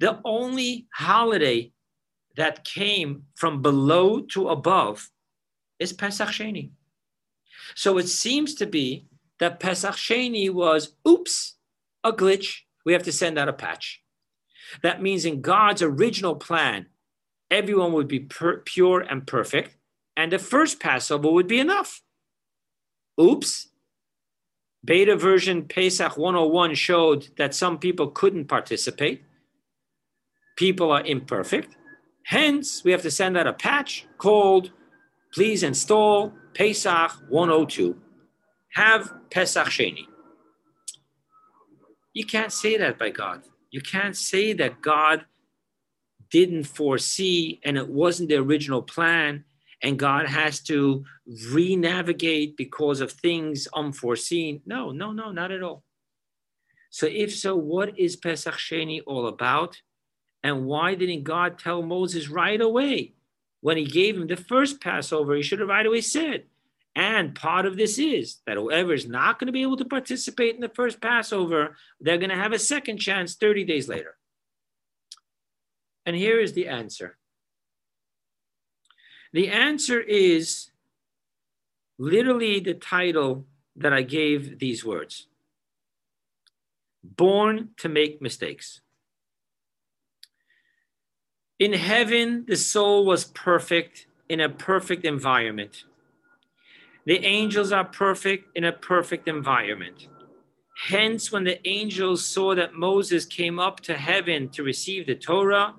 The 0.00 0.18
only 0.24 0.86
holiday 0.94 1.72
that 2.36 2.64
came 2.64 3.24
from 3.34 3.62
below 3.62 4.20
to 4.32 4.48
above 4.48 5.10
is 5.78 5.92
Pesach 5.92 6.28
Sheni. 6.28 6.70
So 7.74 7.98
it 7.98 8.08
seems 8.08 8.54
to 8.56 8.66
be 8.66 9.06
that 9.38 9.60
Pesach 9.60 9.94
Sheni 9.94 10.50
was, 10.50 10.94
oops, 11.06 11.56
a 12.02 12.12
glitch. 12.12 12.60
We 12.84 12.94
have 12.94 13.02
to 13.04 13.12
send 13.12 13.38
out 13.38 13.48
a 13.48 13.52
patch. 13.52 14.02
That 14.82 15.02
means 15.02 15.24
in 15.24 15.42
God's 15.42 15.82
original 15.82 16.34
plan, 16.34 16.86
everyone 17.50 17.92
would 17.92 18.08
be 18.08 18.28
pure 18.64 19.00
and 19.00 19.26
perfect, 19.26 19.76
and 20.16 20.32
the 20.32 20.38
first 20.38 20.80
Passover 20.80 21.30
would 21.30 21.46
be 21.46 21.60
enough. 21.60 22.02
Oops. 23.20 23.68
Beta 24.82 25.14
version 25.16 25.64
Pesach 25.64 26.16
101 26.16 26.74
showed 26.74 27.28
that 27.36 27.54
some 27.54 27.78
people 27.78 28.08
couldn't 28.08 28.46
participate. 28.46 29.24
People 30.60 30.92
are 30.92 31.02
imperfect. 31.06 31.74
Hence, 32.22 32.84
we 32.84 32.92
have 32.92 33.00
to 33.00 33.10
send 33.10 33.38
out 33.38 33.46
a 33.46 33.54
patch 33.54 34.06
called 34.18 34.72
Please 35.32 35.62
install 35.62 36.34
Pesach 36.52 37.12
102 37.30 37.96
have 38.74 39.10
Pesach 39.30 39.68
Sheni. 39.68 40.04
You 42.12 42.26
can't 42.26 42.52
say 42.52 42.76
that 42.76 42.98
by 42.98 43.08
God. 43.08 43.40
You 43.70 43.80
can't 43.80 44.14
say 44.14 44.52
that 44.52 44.82
God 44.82 45.24
didn't 46.30 46.64
foresee 46.64 47.58
and 47.64 47.78
it 47.78 47.88
wasn't 47.88 48.28
the 48.28 48.36
original 48.36 48.82
plan 48.82 49.44
and 49.82 49.98
God 49.98 50.26
has 50.26 50.60
to 50.64 51.04
re 51.54 51.74
navigate 51.74 52.58
because 52.58 53.00
of 53.00 53.12
things 53.12 53.66
unforeseen. 53.74 54.60
No, 54.66 54.90
no, 54.90 55.10
no, 55.10 55.32
not 55.32 55.52
at 55.52 55.62
all. 55.62 55.84
So, 56.90 57.06
if 57.06 57.34
so, 57.34 57.56
what 57.56 57.98
is 57.98 58.16
Pesach 58.16 58.56
Sheni 58.56 59.00
all 59.06 59.26
about? 59.26 59.80
And 60.42 60.66
why 60.66 60.94
didn't 60.94 61.24
God 61.24 61.58
tell 61.58 61.82
Moses 61.82 62.28
right 62.28 62.60
away 62.60 63.12
when 63.60 63.76
he 63.76 63.84
gave 63.84 64.16
him 64.16 64.26
the 64.26 64.36
first 64.36 64.80
Passover? 64.80 65.34
He 65.34 65.42
should 65.42 65.60
have 65.60 65.68
right 65.68 65.86
away 65.86 66.00
said. 66.00 66.44
And 66.96 67.34
part 67.34 67.66
of 67.66 67.76
this 67.76 67.98
is 67.98 68.38
that 68.46 68.56
whoever 68.56 68.92
is 68.92 69.06
not 69.06 69.38
going 69.38 69.46
to 69.46 69.52
be 69.52 69.62
able 69.62 69.76
to 69.76 69.84
participate 69.84 70.54
in 70.54 70.60
the 70.60 70.68
first 70.68 71.00
Passover, 71.00 71.76
they're 72.00 72.18
going 72.18 72.30
to 72.30 72.36
have 72.36 72.52
a 72.52 72.58
second 72.58 72.98
chance 72.98 73.36
30 73.36 73.64
days 73.64 73.88
later. 73.88 74.16
And 76.04 76.16
here 76.16 76.40
is 76.40 76.54
the 76.54 76.68
answer 76.68 77.18
the 79.32 79.48
answer 79.48 80.00
is 80.00 80.70
literally 81.98 82.60
the 82.60 82.74
title 82.74 83.46
that 83.76 83.92
I 83.92 84.02
gave 84.02 84.58
these 84.58 84.84
words 84.84 85.28
Born 87.02 87.70
to 87.78 87.88
Make 87.88 88.20
Mistakes. 88.20 88.80
In 91.60 91.74
heaven, 91.74 92.46
the 92.48 92.56
soul 92.56 93.04
was 93.04 93.26
perfect 93.26 94.06
in 94.30 94.40
a 94.40 94.48
perfect 94.48 95.04
environment. 95.04 95.84
The 97.04 97.22
angels 97.22 97.70
are 97.70 97.84
perfect 97.84 98.56
in 98.56 98.64
a 98.64 98.72
perfect 98.72 99.28
environment. 99.28 100.08
Hence, 100.86 101.30
when 101.30 101.44
the 101.44 101.60
angels 101.68 102.24
saw 102.26 102.54
that 102.54 102.72
Moses 102.72 103.26
came 103.26 103.58
up 103.58 103.80
to 103.80 103.94
heaven 103.94 104.48
to 104.50 104.62
receive 104.62 105.06
the 105.06 105.14
Torah, 105.14 105.74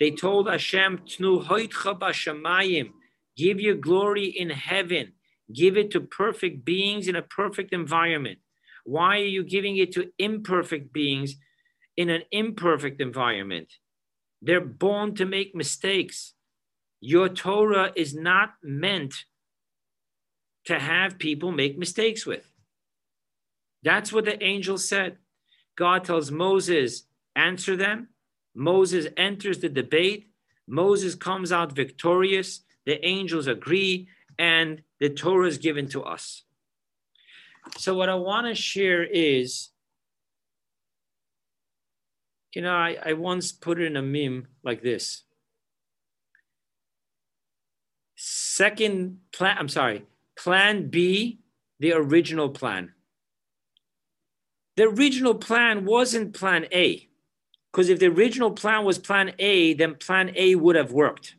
they 0.00 0.10
told 0.10 0.48
Hashem, 0.48 1.02
Tnu 1.06 1.46
b'shamayim, 1.46 2.90
give 3.36 3.60
your 3.60 3.76
glory 3.76 4.26
in 4.26 4.50
heaven, 4.50 5.12
give 5.54 5.76
it 5.76 5.92
to 5.92 6.00
perfect 6.00 6.64
beings 6.64 7.06
in 7.06 7.14
a 7.14 7.22
perfect 7.22 7.72
environment. 7.72 8.40
Why 8.84 9.20
are 9.20 9.32
you 9.36 9.44
giving 9.44 9.76
it 9.76 9.92
to 9.92 10.10
imperfect 10.18 10.92
beings 10.92 11.36
in 11.96 12.10
an 12.10 12.22
imperfect 12.32 13.00
environment? 13.00 13.68
They're 14.42 14.60
born 14.60 15.14
to 15.14 15.24
make 15.24 15.54
mistakes. 15.54 16.34
Your 17.00 17.28
Torah 17.28 17.92
is 17.94 18.14
not 18.14 18.54
meant 18.62 19.24
to 20.64 20.78
have 20.78 21.18
people 21.18 21.52
make 21.52 21.78
mistakes 21.78 22.26
with. 22.26 22.52
That's 23.82 24.12
what 24.12 24.24
the 24.24 24.42
angel 24.42 24.78
said. 24.78 25.18
God 25.76 26.04
tells 26.04 26.30
Moses, 26.30 27.04
answer 27.34 27.76
them. 27.76 28.08
Moses 28.54 29.06
enters 29.16 29.60
the 29.60 29.68
debate. 29.68 30.28
Moses 30.68 31.14
comes 31.14 31.50
out 31.50 31.72
victorious. 31.72 32.60
The 32.84 33.04
angels 33.04 33.46
agree, 33.46 34.08
and 34.38 34.82
the 35.00 35.08
Torah 35.08 35.46
is 35.46 35.58
given 35.58 35.88
to 35.88 36.02
us. 36.02 36.42
So, 37.78 37.94
what 37.94 38.08
I 38.08 38.14
want 38.14 38.48
to 38.48 38.54
share 38.54 39.04
is 39.04 39.71
you 42.54 42.62
know, 42.62 42.74
I, 42.74 42.96
I 43.04 43.12
once 43.14 43.52
put 43.52 43.80
it 43.80 43.86
in 43.86 43.96
a 43.96 44.02
meme 44.02 44.48
like 44.62 44.82
this. 44.82 45.22
Second 48.16 49.18
plan, 49.32 49.56
I'm 49.58 49.68
sorry, 49.68 50.04
plan 50.36 50.88
B, 50.88 51.40
the 51.80 51.92
original 51.92 52.50
plan. 52.50 52.92
The 54.76 54.84
original 54.84 55.34
plan 55.34 55.84
wasn't 55.84 56.34
plan 56.34 56.66
A. 56.72 57.08
Because 57.70 57.88
if 57.88 57.98
the 57.98 58.06
original 58.06 58.50
plan 58.50 58.84
was 58.84 58.98
plan 58.98 59.32
A, 59.38 59.74
then 59.74 59.94
plan 59.94 60.32
A 60.36 60.54
would 60.54 60.76
have 60.76 60.92
worked. 60.92 61.36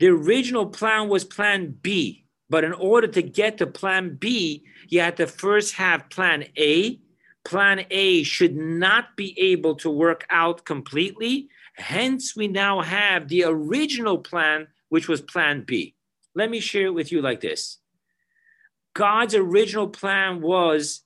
The 0.00 0.08
original 0.08 0.66
plan 0.66 1.08
was 1.08 1.24
plan 1.24 1.76
B. 1.80 2.26
But 2.48 2.64
in 2.64 2.72
order 2.72 3.06
to 3.06 3.22
get 3.22 3.58
to 3.58 3.66
plan 3.66 4.16
B, 4.16 4.64
you 4.88 5.00
had 5.00 5.16
to 5.18 5.26
first 5.26 5.74
have 5.74 6.10
plan 6.10 6.44
A. 6.56 6.98
Plan 7.44 7.86
A 7.90 8.22
should 8.22 8.56
not 8.56 9.16
be 9.16 9.38
able 9.38 9.74
to 9.76 9.90
work 9.90 10.26
out 10.30 10.64
completely. 10.64 11.48
Hence, 11.74 12.36
we 12.36 12.48
now 12.48 12.82
have 12.82 13.28
the 13.28 13.44
original 13.44 14.18
plan, 14.18 14.68
which 14.88 15.08
was 15.08 15.20
plan 15.20 15.62
B. 15.66 15.94
Let 16.34 16.50
me 16.50 16.60
share 16.60 16.86
it 16.86 16.94
with 16.94 17.10
you 17.10 17.22
like 17.22 17.40
this 17.40 17.78
God's 18.94 19.34
original 19.34 19.88
plan 19.88 20.40
was 20.40 21.02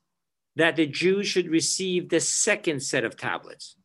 that 0.56 0.76
the 0.76 0.86
Jews 0.86 1.26
should 1.26 1.48
receive 1.48 2.08
the 2.08 2.20
second 2.20 2.80
set 2.80 3.04
of 3.04 3.16
tablets. 3.16 3.76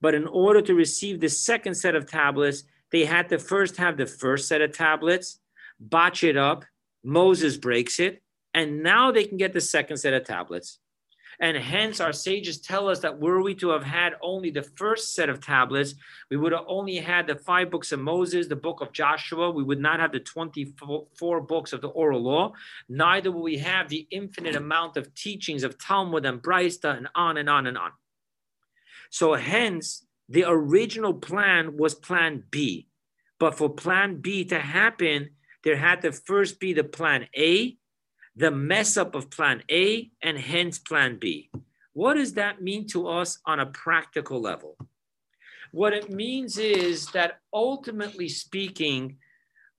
But 0.00 0.14
in 0.14 0.26
order 0.26 0.62
to 0.62 0.74
receive 0.74 1.20
the 1.20 1.28
second 1.28 1.74
set 1.74 1.94
of 1.94 2.10
tablets, 2.10 2.64
they 2.90 3.04
had 3.04 3.28
to 3.28 3.38
first 3.38 3.76
have 3.76 3.96
the 3.96 4.06
first 4.06 4.48
set 4.48 4.60
of 4.60 4.72
tablets, 4.72 5.38
botch 5.80 6.24
it 6.24 6.36
up. 6.36 6.64
Moses 7.04 7.56
breaks 7.56 7.98
it. 7.98 8.22
And 8.54 8.82
now 8.82 9.10
they 9.10 9.24
can 9.24 9.38
get 9.38 9.52
the 9.52 9.60
second 9.60 9.96
set 9.96 10.12
of 10.12 10.24
tablets. 10.24 10.78
And 11.42 11.56
hence, 11.56 11.98
our 11.98 12.12
sages 12.12 12.60
tell 12.60 12.88
us 12.88 13.00
that 13.00 13.18
were 13.18 13.42
we 13.42 13.56
to 13.56 13.70
have 13.70 13.82
had 13.82 14.14
only 14.22 14.50
the 14.50 14.62
first 14.62 15.16
set 15.16 15.28
of 15.28 15.44
tablets, 15.44 15.96
we 16.30 16.36
would 16.36 16.52
have 16.52 16.64
only 16.68 16.98
had 16.98 17.26
the 17.26 17.34
five 17.34 17.68
books 17.68 17.90
of 17.90 17.98
Moses, 17.98 18.46
the 18.46 18.54
book 18.54 18.80
of 18.80 18.92
Joshua. 18.92 19.50
We 19.50 19.64
would 19.64 19.80
not 19.80 19.98
have 19.98 20.12
the 20.12 20.20
24 20.20 21.40
books 21.40 21.72
of 21.72 21.80
the 21.80 21.88
oral 21.88 22.22
law. 22.22 22.52
Neither 22.88 23.32
will 23.32 23.42
we 23.42 23.58
have 23.58 23.88
the 23.88 24.06
infinite 24.12 24.54
amount 24.54 24.96
of 24.96 25.12
teachings 25.16 25.64
of 25.64 25.78
Talmud 25.78 26.24
and 26.24 26.40
Braista 26.40 26.96
and 26.96 27.08
on 27.16 27.36
and 27.36 27.50
on 27.50 27.66
and 27.66 27.76
on. 27.76 27.90
So, 29.10 29.34
hence, 29.34 30.06
the 30.28 30.44
original 30.46 31.12
plan 31.12 31.76
was 31.76 31.96
plan 31.96 32.44
B. 32.52 32.86
But 33.40 33.58
for 33.58 33.68
plan 33.68 34.20
B 34.20 34.44
to 34.44 34.60
happen, 34.60 35.30
there 35.64 35.76
had 35.76 36.02
to 36.02 36.12
first 36.12 36.60
be 36.60 36.72
the 36.72 36.84
plan 36.84 37.26
A, 37.36 37.76
the 38.36 38.50
mess 38.50 38.96
up 38.96 39.14
of 39.14 39.30
plan 39.30 39.62
A 39.70 40.10
and 40.22 40.38
hence 40.38 40.78
plan 40.78 41.18
B. 41.18 41.50
What 41.92 42.14
does 42.14 42.34
that 42.34 42.62
mean 42.62 42.86
to 42.88 43.08
us 43.08 43.38
on 43.44 43.60
a 43.60 43.66
practical 43.66 44.40
level? 44.40 44.76
What 45.72 45.92
it 45.92 46.10
means 46.10 46.58
is 46.58 47.06
that 47.08 47.40
ultimately 47.52 48.28
speaking, 48.28 49.18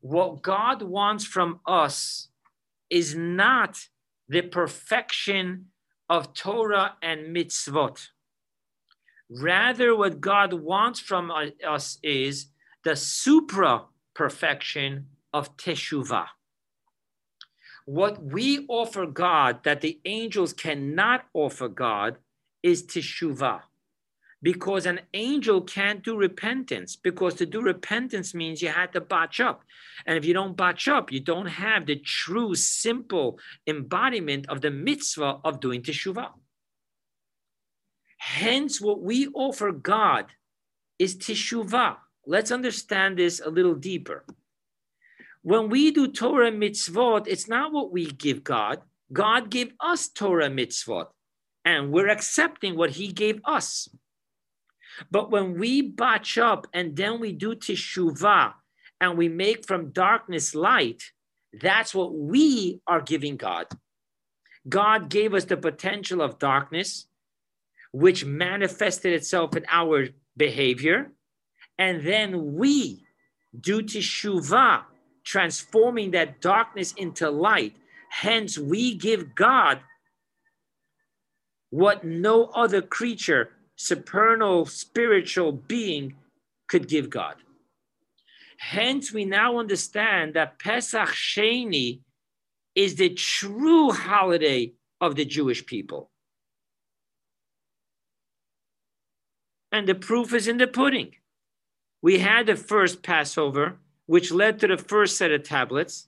what 0.02 0.42
God 0.42 0.82
wants 0.82 1.26
from 1.26 1.60
us 1.66 2.30
is 2.90 3.16
not 3.16 3.80
the 4.28 4.42
perfection 4.42 5.68
of 6.10 6.34
Torah 6.34 6.96
and 7.02 7.36
mitzvot. 7.36 8.08
Rather, 9.30 9.96
what 9.96 10.22
God 10.22 10.54
wants 10.54 11.00
from 11.00 11.32
us 11.66 11.98
is 12.04 12.48
the 12.84 12.96
supra 12.96 13.86
perfection 14.14 15.08
of 15.34 15.58
teshuvah. 15.58 16.28
What 17.86 18.24
we 18.24 18.66
offer 18.68 19.06
God 19.06 19.64
that 19.64 19.82
the 19.82 20.00
angels 20.06 20.54
cannot 20.54 21.26
offer 21.34 21.68
God 21.68 22.18
is 22.62 22.84
teshuvah. 22.84 23.62
Because 24.42 24.86
an 24.86 25.00
angel 25.14 25.62
can't 25.62 26.04
do 26.04 26.18
repentance, 26.18 26.98
because 26.98 27.36
to 27.36 27.46
do 27.46 27.62
repentance 27.62 28.34
means 28.34 28.62
you 28.62 28.70
had 28.70 28.92
to 28.92 29.00
botch 29.00 29.40
up. 29.40 29.64
And 30.06 30.18
if 30.18 30.26
you 30.26 30.34
don't 30.34 30.58
botch 30.58 30.90
up, 30.90 31.14
you 31.14 31.22
don't 31.22 31.46
have 31.46 31.86
the 31.86 31.96
true, 31.96 32.54
simple 32.54 33.40
embodiment 33.68 34.50
of 34.50 34.60
the 34.60 34.72
mitzvah 34.72 35.40
of 35.46 35.62
doing 35.62 35.82
teshuvah. 35.82 36.32
Hence, 38.18 38.82
what 38.82 39.02
we 39.02 39.28
offer 39.34 39.72
God 39.72 40.26
is 41.00 41.16
teshuvah. 41.18 41.98
Let's 42.26 42.52
understand 42.52 43.18
this 43.18 43.40
a 43.40 43.50
little 43.50 43.76
deeper. 43.76 44.26
When 45.44 45.70
we 45.70 45.92
do 45.92 46.08
Torah 46.08 46.52
mitzvot, 46.52 47.28
it's 47.28 47.50
not 47.50 47.74
what 47.74 47.92
we 47.92 48.06
give 48.06 48.46
God. 48.46 48.82
God 49.12 49.50
gave 49.50 49.74
us 49.80 50.08
Torah 50.08 50.50
mitzvot, 50.50 51.08
and 51.66 51.92
we're 51.92 52.08
accepting 52.08 52.78
what 52.78 52.92
He 52.92 53.10
gave 53.12 53.42
us. 53.44 53.90
But 55.12 55.32
when 55.32 55.60
we 55.60 55.82
batch 55.82 56.38
up 56.38 56.68
and 56.74 56.96
then 56.96 57.20
we 57.20 57.34
do 57.34 57.56
teshuvah 57.56 58.54
and 59.02 59.18
we 59.18 59.28
make 59.28 59.68
from 59.68 59.92
darkness 59.92 60.56
light, 60.56 61.04
that's 61.62 61.94
what 61.94 62.14
we 62.16 62.80
are 62.88 63.02
giving 63.02 63.36
God. 63.36 63.68
God 64.70 65.10
gave 65.10 65.34
us 65.34 65.46
the 65.46 65.58
potential 65.58 66.22
of 66.22 66.40
darkness, 66.40 67.08
which 67.92 68.24
manifested 68.24 69.12
itself 69.14 69.58
in 69.58 69.66
our 69.70 70.08
behavior. 70.38 71.12
And 71.78 72.06
then 72.06 72.56
we 72.56 73.06
do 73.60 73.82
teshuvah 73.82 74.84
transforming 75.24 76.12
that 76.12 76.42
darkness 76.42 76.94
into 76.94 77.30
light. 77.30 77.76
Hence, 78.10 78.58
we 78.58 78.96
give 78.96 79.36
God 79.36 79.80
what 81.70 82.04
no 82.04 82.46
other 82.48 82.82
creature, 82.82 83.50
supernal 83.76 84.66
spiritual 84.66 85.52
being, 85.52 86.16
could 86.68 86.88
give 86.88 87.10
God. 87.10 87.36
Hence, 88.58 89.12
we 89.12 89.26
now 89.26 89.58
understand 89.60 90.36
that 90.36 90.60
Pesach 90.60 91.10
Sheni 91.10 92.02
is 92.76 92.96
the 92.96 93.10
true 93.10 93.92
holiday 93.92 94.74
of 95.02 95.16
the 95.16 95.26
Jewish 95.26 95.66
people. 95.66 96.10
And 99.72 99.88
the 99.88 99.96
proof 99.96 100.34
is 100.34 100.48
in 100.48 100.58
the 100.58 100.68
pudding. 100.68 101.16
We 102.02 102.20
had 102.20 102.46
the 102.46 102.56
first 102.56 103.02
Passover, 103.02 103.80
which 104.06 104.32
led 104.32 104.60
to 104.60 104.68
the 104.68 104.78
first 104.78 105.18
set 105.18 105.32
of 105.32 105.44
tablets, 105.44 106.08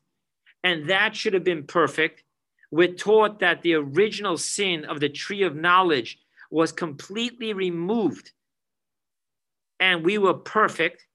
and 0.63 0.89
that 0.89 1.15
should 1.15 1.33
have 1.33 1.43
been 1.43 1.63
perfect. 1.63 2.23
we're 2.71 2.93
taught 2.93 3.39
that 3.39 3.61
the 3.61 3.73
original 3.75 4.37
sin 4.37 4.83
of 4.85 4.99
the 4.99 5.07
tree 5.09 5.43
of 5.43 5.55
knowledge 5.55 6.19
was 6.49 6.71
completely 6.71 7.53
removed 7.53 8.31
and 9.79 10.03
we 10.03 10.17
were 10.17 10.33
perfect. 10.33 11.05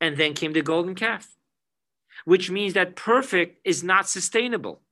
And 0.00 0.18
then 0.18 0.34
came 0.34 0.52
the 0.52 0.60
golden 0.60 0.94
calf, 0.94 1.26
which 2.26 2.50
means 2.50 2.74
that 2.74 2.96
perfect 2.96 3.60
is 3.64 3.82
not 3.82 4.06
sustainable. 4.06 4.82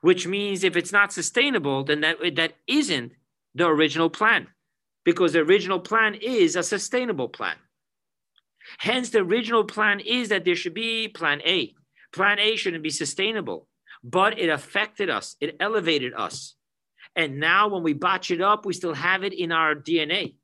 Which 0.00 0.28
means 0.28 0.62
if 0.62 0.76
it's 0.76 0.92
not 0.92 1.12
sustainable, 1.12 1.82
then 1.82 2.00
that, 2.02 2.18
that 2.36 2.52
isn't 2.68 3.12
the 3.52 3.66
original 3.66 4.10
plan, 4.10 4.46
because 5.04 5.32
the 5.32 5.40
original 5.40 5.80
plan 5.80 6.14
is 6.14 6.54
a 6.54 6.62
sustainable 6.62 7.28
plan. 7.28 7.56
Hence, 8.78 9.10
the 9.10 9.18
original 9.18 9.64
plan 9.64 10.00
is 10.00 10.28
that 10.28 10.44
there 10.44 10.56
should 10.56 10.74
be 10.74 11.08
plan 11.08 11.40
A. 11.44 11.74
Plan 12.12 12.38
A 12.38 12.56
shouldn't 12.56 12.82
be 12.82 12.90
sustainable, 12.90 13.68
but 14.02 14.38
it 14.38 14.48
affected 14.48 15.10
us, 15.10 15.36
it 15.40 15.56
elevated 15.60 16.14
us. 16.14 16.54
And 17.16 17.38
now, 17.38 17.68
when 17.68 17.82
we 17.82 17.92
botch 17.92 18.30
it 18.30 18.40
up, 18.40 18.66
we 18.66 18.72
still 18.72 18.94
have 18.94 19.22
it 19.24 19.32
in 19.32 19.52
our 19.52 19.74
DNA. 19.74 20.34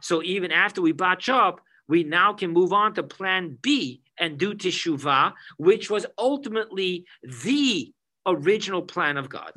So 0.00 0.22
even 0.22 0.50
after 0.50 0.80
we 0.80 0.92
botch 0.92 1.28
up, 1.28 1.60
we 1.88 2.04
now 2.04 2.32
can 2.32 2.50
move 2.50 2.72
on 2.72 2.94
to 2.94 3.02
plan 3.02 3.58
B 3.60 4.02
and 4.18 4.38
do 4.38 4.54
teshuvah, 4.54 5.34
which 5.58 5.90
was 5.90 6.06
ultimately 6.18 7.06
the 7.44 7.92
original 8.26 8.82
plan 8.82 9.16
of 9.16 9.28
God. 9.28 9.52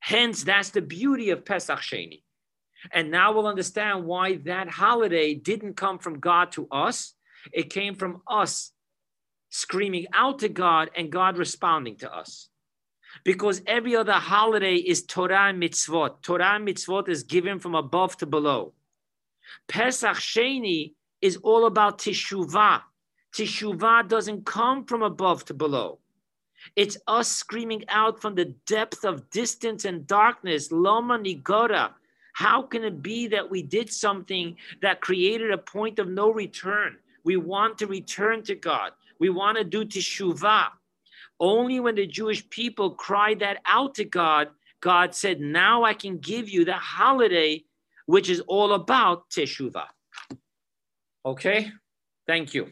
Hence, 0.00 0.44
that's 0.44 0.70
the 0.70 0.80
beauty 0.80 1.30
of 1.30 1.44
Pesach 1.44 1.80
Sheni. 1.80 2.22
And 2.92 3.10
now 3.10 3.32
we'll 3.32 3.46
understand 3.46 4.04
why 4.04 4.36
that 4.44 4.68
holiday 4.68 5.34
didn't 5.34 5.74
come 5.74 5.98
from 5.98 6.18
God 6.18 6.52
to 6.52 6.66
us. 6.70 7.14
It 7.52 7.70
came 7.70 7.94
from 7.94 8.22
us 8.26 8.72
screaming 9.50 10.06
out 10.12 10.40
to 10.40 10.48
God 10.48 10.90
and 10.96 11.10
God 11.10 11.36
responding 11.36 11.96
to 11.96 12.12
us. 12.12 12.48
Because 13.24 13.60
every 13.66 13.96
other 13.96 14.12
holiday 14.12 14.76
is 14.76 15.04
Torah 15.04 15.48
and 15.48 15.60
mitzvot. 15.60 16.22
Torah 16.22 16.54
and 16.54 16.66
mitzvot 16.66 17.08
is 17.08 17.24
given 17.24 17.58
from 17.58 17.74
above 17.74 18.16
to 18.18 18.26
below. 18.26 18.72
Pesach 19.68 20.16
Sheni 20.16 20.94
is 21.20 21.36
all 21.38 21.66
about 21.66 21.98
teshuvah. 21.98 22.82
Teshuvah 23.34 24.08
doesn't 24.08 24.46
come 24.46 24.84
from 24.84 25.02
above 25.02 25.44
to 25.46 25.54
below. 25.54 25.98
It's 26.76 26.98
us 27.06 27.28
screaming 27.28 27.84
out 27.88 28.20
from 28.20 28.34
the 28.34 28.54
depth 28.66 29.04
of 29.04 29.30
distance 29.30 29.84
and 29.84 30.06
darkness, 30.06 30.70
Loma 30.70 31.18
Nigora. 31.18 31.94
How 32.40 32.62
can 32.62 32.84
it 32.84 33.02
be 33.02 33.26
that 33.26 33.50
we 33.50 33.60
did 33.62 33.92
something 33.92 34.56
that 34.80 35.02
created 35.02 35.50
a 35.50 35.58
point 35.58 35.98
of 35.98 36.08
no 36.08 36.32
return? 36.32 36.96
We 37.22 37.36
want 37.36 37.76
to 37.78 37.86
return 37.86 38.42
to 38.44 38.54
God. 38.54 38.92
We 39.18 39.28
want 39.28 39.58
to 39.58 39.64
do 39.64 39.84
teshuvah. 39.84 40.68
Only 41.38 41.80
when 41.80 41.96
the 41.96 42.06
Jewish 42.06 42.48
people 42.48 42.92
cried 42.92 43.40
that 43.40 43.58
out 43.66 43.94
to 43.96 44.06
God, 44.06 44.48
God 44.80 45.14
said, 45.14 45.38
Now 45.42 45.84
I 45.84 45.92
can 45.92 46.16
give 46.16 46.48
you 46.48 46.64
the 46.64 46.78
holiday 46.78 47.62
which 48.06 48.30
is 48.30 48.40
all 48.48 48.72
about 48.72 49.28
teshuvah. 49.28 49.88
Okay, 51.26 51.70
thank 52.26 52.54
you. 52.54 52.70